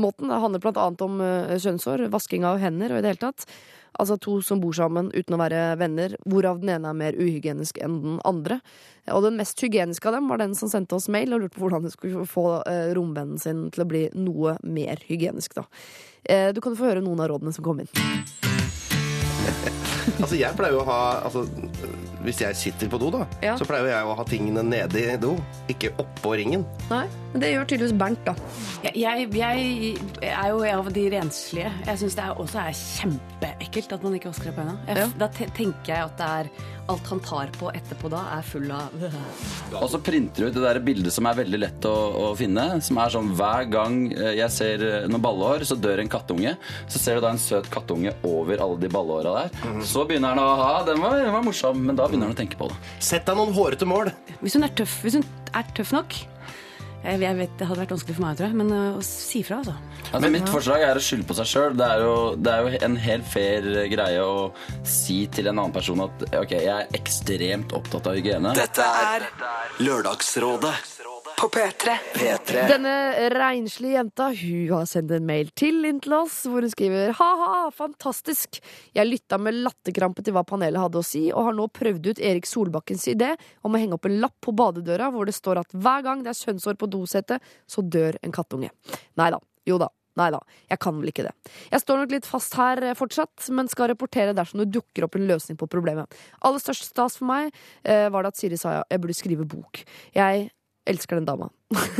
[0.00, 0.28] måten.
[0.28, 1.20] Det handler blant annet om
[1.56, 3.48] kjønnshår, vasking av hender og i det hele tatt.
[4.00, 7.78] Altså to som bor sammen uten å være venner, hvorav den ene er mer uhygienisk
[7.84, 8.58] enn den andre.
[9.14, 11.66] Og den mest hygieniske av dem var den som sendte oss mail og lurte på
[11.66, 15.68] hvordan de skulle få eh, romvennen sin til å bli noe mer hygienisk, da.
[16.24, 17.92] Eh, du kan få høre noen av rådene som kom inn.
[20.20, 21.46] Altså, jeg pleier jo å ha altså,
[22.24, 23.56] Hvis jeg sitter på do, da, Ja.
[23.60, 25.34] så pleier jeg å ha tingene nede i do,
[25.68, 26.64] ikke oppå ringen.
[26.90, 28.34] Nei, men det gjør tydeligvis Bernt, da.
[28.84, 31.72] Jeg, jeg, jeg er jo av de renslige.
[31.86, 35.00] Jeg syns det er, også er kjempeekkelt at man ikke vasker opp på hendene.
[35.04, 35.08] Ja.
[35.20, 36.50] Da tenker jeg at det er
[36.92, 38.92] alt han tar på etterpå da, er full av
[39.80, 42.66] Og så printer du ut det der bildet som er veldig lett å, å finne.
[42.84, 46.52] Som er sånn hver gang eh, jeg ser eh, noen ballehår, så dør en kattunge.
[46.92, 49.80] Så ser du da en søt kattunge over alle de ballehåra der.
[49.88, 52.40] Så begynner han å ha den var, den var morsom, men da begynner han å
[52.44, 52.78] tenke på det.
[53.02, 54.12] Sett deg noen hårete mål.
[54.40, 56.14] Hvis hun er tøff, hvis hun er tøff nok
[57.04, 59.42] jeg, jeg vet, Det hadde vært vanskelig for meg, tror jeg, men øh, å si
[59.44, 59.74] fra, altså.
[60.14, 61.74] Altså, mitt forslag er å skylde på seg sjøl.
[61.76, 64.46] Det, er jo- det er jo en helt fair greie å
[64.88, 68.54] si til en annen person at ok, jeg er ekstremt opptatt av hygiene.
[68.56, 69.28] Dette er
[69.84, 70.72] Lørdagsrådet
[71.40, 71.96] På P3.
[72.14, 72.66] P3.
[72.68, 72.92] Denne
[73.34, 77.64] renslige jenta hun har sendt en mail til inn til oss, hvor hun skriver ha-ha,
[77.74, 78.60] fantastisk.
[78.94, 82.22] Jeg lytta med latterkrampe til hva panelet hadde å si, og har nå prøvd ut
[82.22, 83.34] Erik Solbakkens idé
[83.66, 86.32] om å henge opp en lapp på badedøra hvor det står at hver gang det
[86.32, 88.72] er kjønnshår på dosetet, så dør en kattunge.
[89.18, 89.42] Nei da.
[89.68, 89.90] Jo da.
[90.14, 90.38] Nei da,
[90.70, 91.32] jeg kan vel ikke det.
[91.72, 95.16] Jeg står nok litt fast her eh, fortsatt, men skal rapportere dersom det dukker opp
[95.18, 96.20] en løsning på problemet.
[96.46, 97.48] Aller størst stas for meg
[97.82, 99.82] eh, var det at Siri sa jeg burde skrive bok.
[100.14, 100.52] Jeg
[100.88, 101.48] elsker den dama.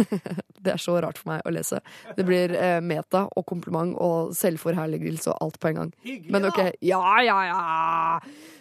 [0.64, 1.80] det er så rart for meg å lese.
[2.16, 5.94] Det blir eh, meta og kompliment og selvforherligelse og alt på en gang.
[6.32, 7.62] Men ok, ja, ja, ja!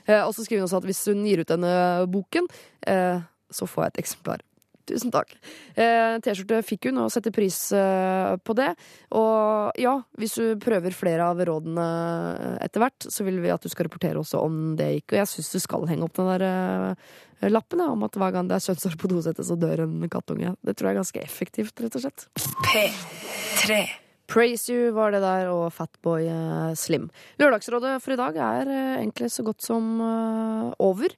[0.05, 1.75] Eh, og så skriver hun også at hvis hun gir ut denne
[2.11, 2.49] boken,
[2.87, 3.23] eh,
[3.53, 4.43] så får jeg et eksemplar.
[4.89, 5.33] Tusen takk.
[5.79, 8.71] Eh, T-skjorte fikk hun, og setter pris eh, på det.
[9.15, 11.87] Og ja, hvis du prøver flere av rådene
[12.63, 15.13] etter hvert, så vil vi at du skal rapportere også om det gikk.
[15.13, 18.35] Og jeg syns du skal henge opp den der eh, lappen ja, om at hver
[18.35, 20.55] gang det er kjønnshår på dosettet, så dør en kattunge.
[20.63, 22.27] Det tror jeg er ganske effektivt, rett og slett.
[22.69, 23.83] P3.
[24.33, 27.09] Praise You var det der, og Fatboy eh, Slim.
[27.41, 31.13] Lørdagsrådet for i dag er eh, egentlig så godt som eh, over.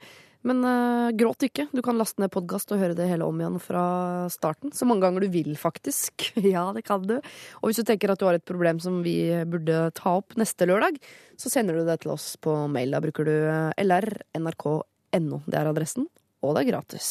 [0.46, 1.66] Men uh, gråt ikke.
[1.74, 3.86] Du kan laste ned podkast og høre det hele om igjen fra
[4.34, 4.74] starten.
[4.76, 6.28] Så mange ganger du vil, faktisk.
[6.56, 7.16] ja, det kan du.
[7.62, 9.18] Og hvis du tenker at du har et problem som vi
[9.50, 11.00] burde ta opp neste lørdag,
[11.42, 12.94] så sender du det til oss på mail.
[12.94, 15.42] Da bruker du eh, lr.nrk.no.
[15.50, 16.06] Det er adressen,
[16.46, 17.10] og det er gratis.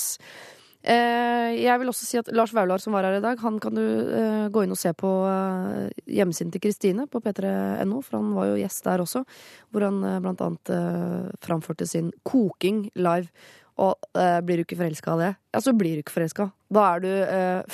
[0.84, 3.76] Eh, jeg vil også si at Lars Vaular, som var her i dag, han kan
[3.76, 8.34] du eh, gå inn og se på eh, hjemmesiden til Kristine på p3.no, for han
[8.36, 9.24] var jo gjest der også,
[9.72, 10.72] hvor han blant annet
[11.44, 13.32] framførte sin koking live.
[13.74, 13.98] Og
[14.46, 16.44] blir du ikke forelska av det, ja, så blir du ikke forelska.
[16.76, 17.08] Da er du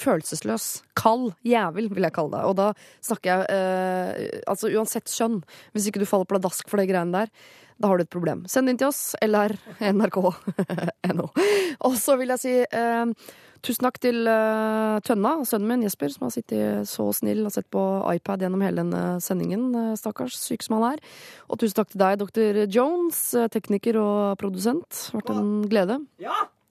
[0.00, 0.68] følelsesløs.
[0.96, 2.46] Kald jævel, vil jeg kalle deg.
[2.48, 2.70] Og da
[3.04, 5.42] snakker jeg altså uansett kjønn.
[5.76, 7.34] Hvis ikke du faller pladask for de greiene der,
[7.80, 8.42] da har du et problem.
[8.50, 11.30] Send inn til oss, eller nrk.no.
[11.86, 13.30] Og så vil jeg si eh,
[13.64, 17.70] tusen takk til eh, Tønna, sønnen min Jesper, som har sittet så snill og sett
[17.72, 19.70] på iPad gjennom hele denne sendingen.
[19.74, 21.04] eh, stakkars, syk som han er.
[21.48, 22.62] Og tusen takk til deg, dr.
[22.68, 25.06] Jones, eh, tekniker og produsent.
[25.16, 26.02] Vært en glede.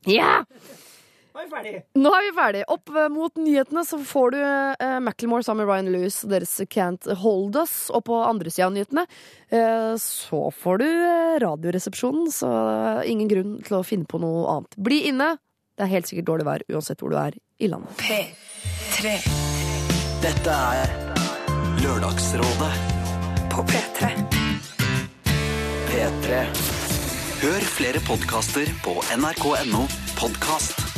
[0.06, 0.32] Ja!
[1.40, 1.82] Ja!
[1.96, 2.64] Nå er vi ferdig.
[2.72, 6.56] Opp eh, mot nyhetene så får du eh, Macklemore sammen med Ryan Lewis og deres
[6.72, 7.76] Can't Hold Us.
[7.96, 9.06] Og på andre sida av nyhetene
[9.50, 12.50] eh, så får du eh, Radioresepsjonen, så
[13.08, 14.80] ingen grunn til å finne på noe annet.
[14.90, 15.36] Bli inne.
[15.80, 18.04] Det er helt sikkert dårlig vær uansett hvor du er i landet.
[18.04, 19.16] P3.
[20.20, 20.92] Dette er
[21.80, 22.74] Lørdagsrådet
[23.54, 24.12] På P3.
[25.88, 26.44] P3.
[27.40, 29.88] Hør flere podkaster på nrk.no
[30.20, 30.89] podkast.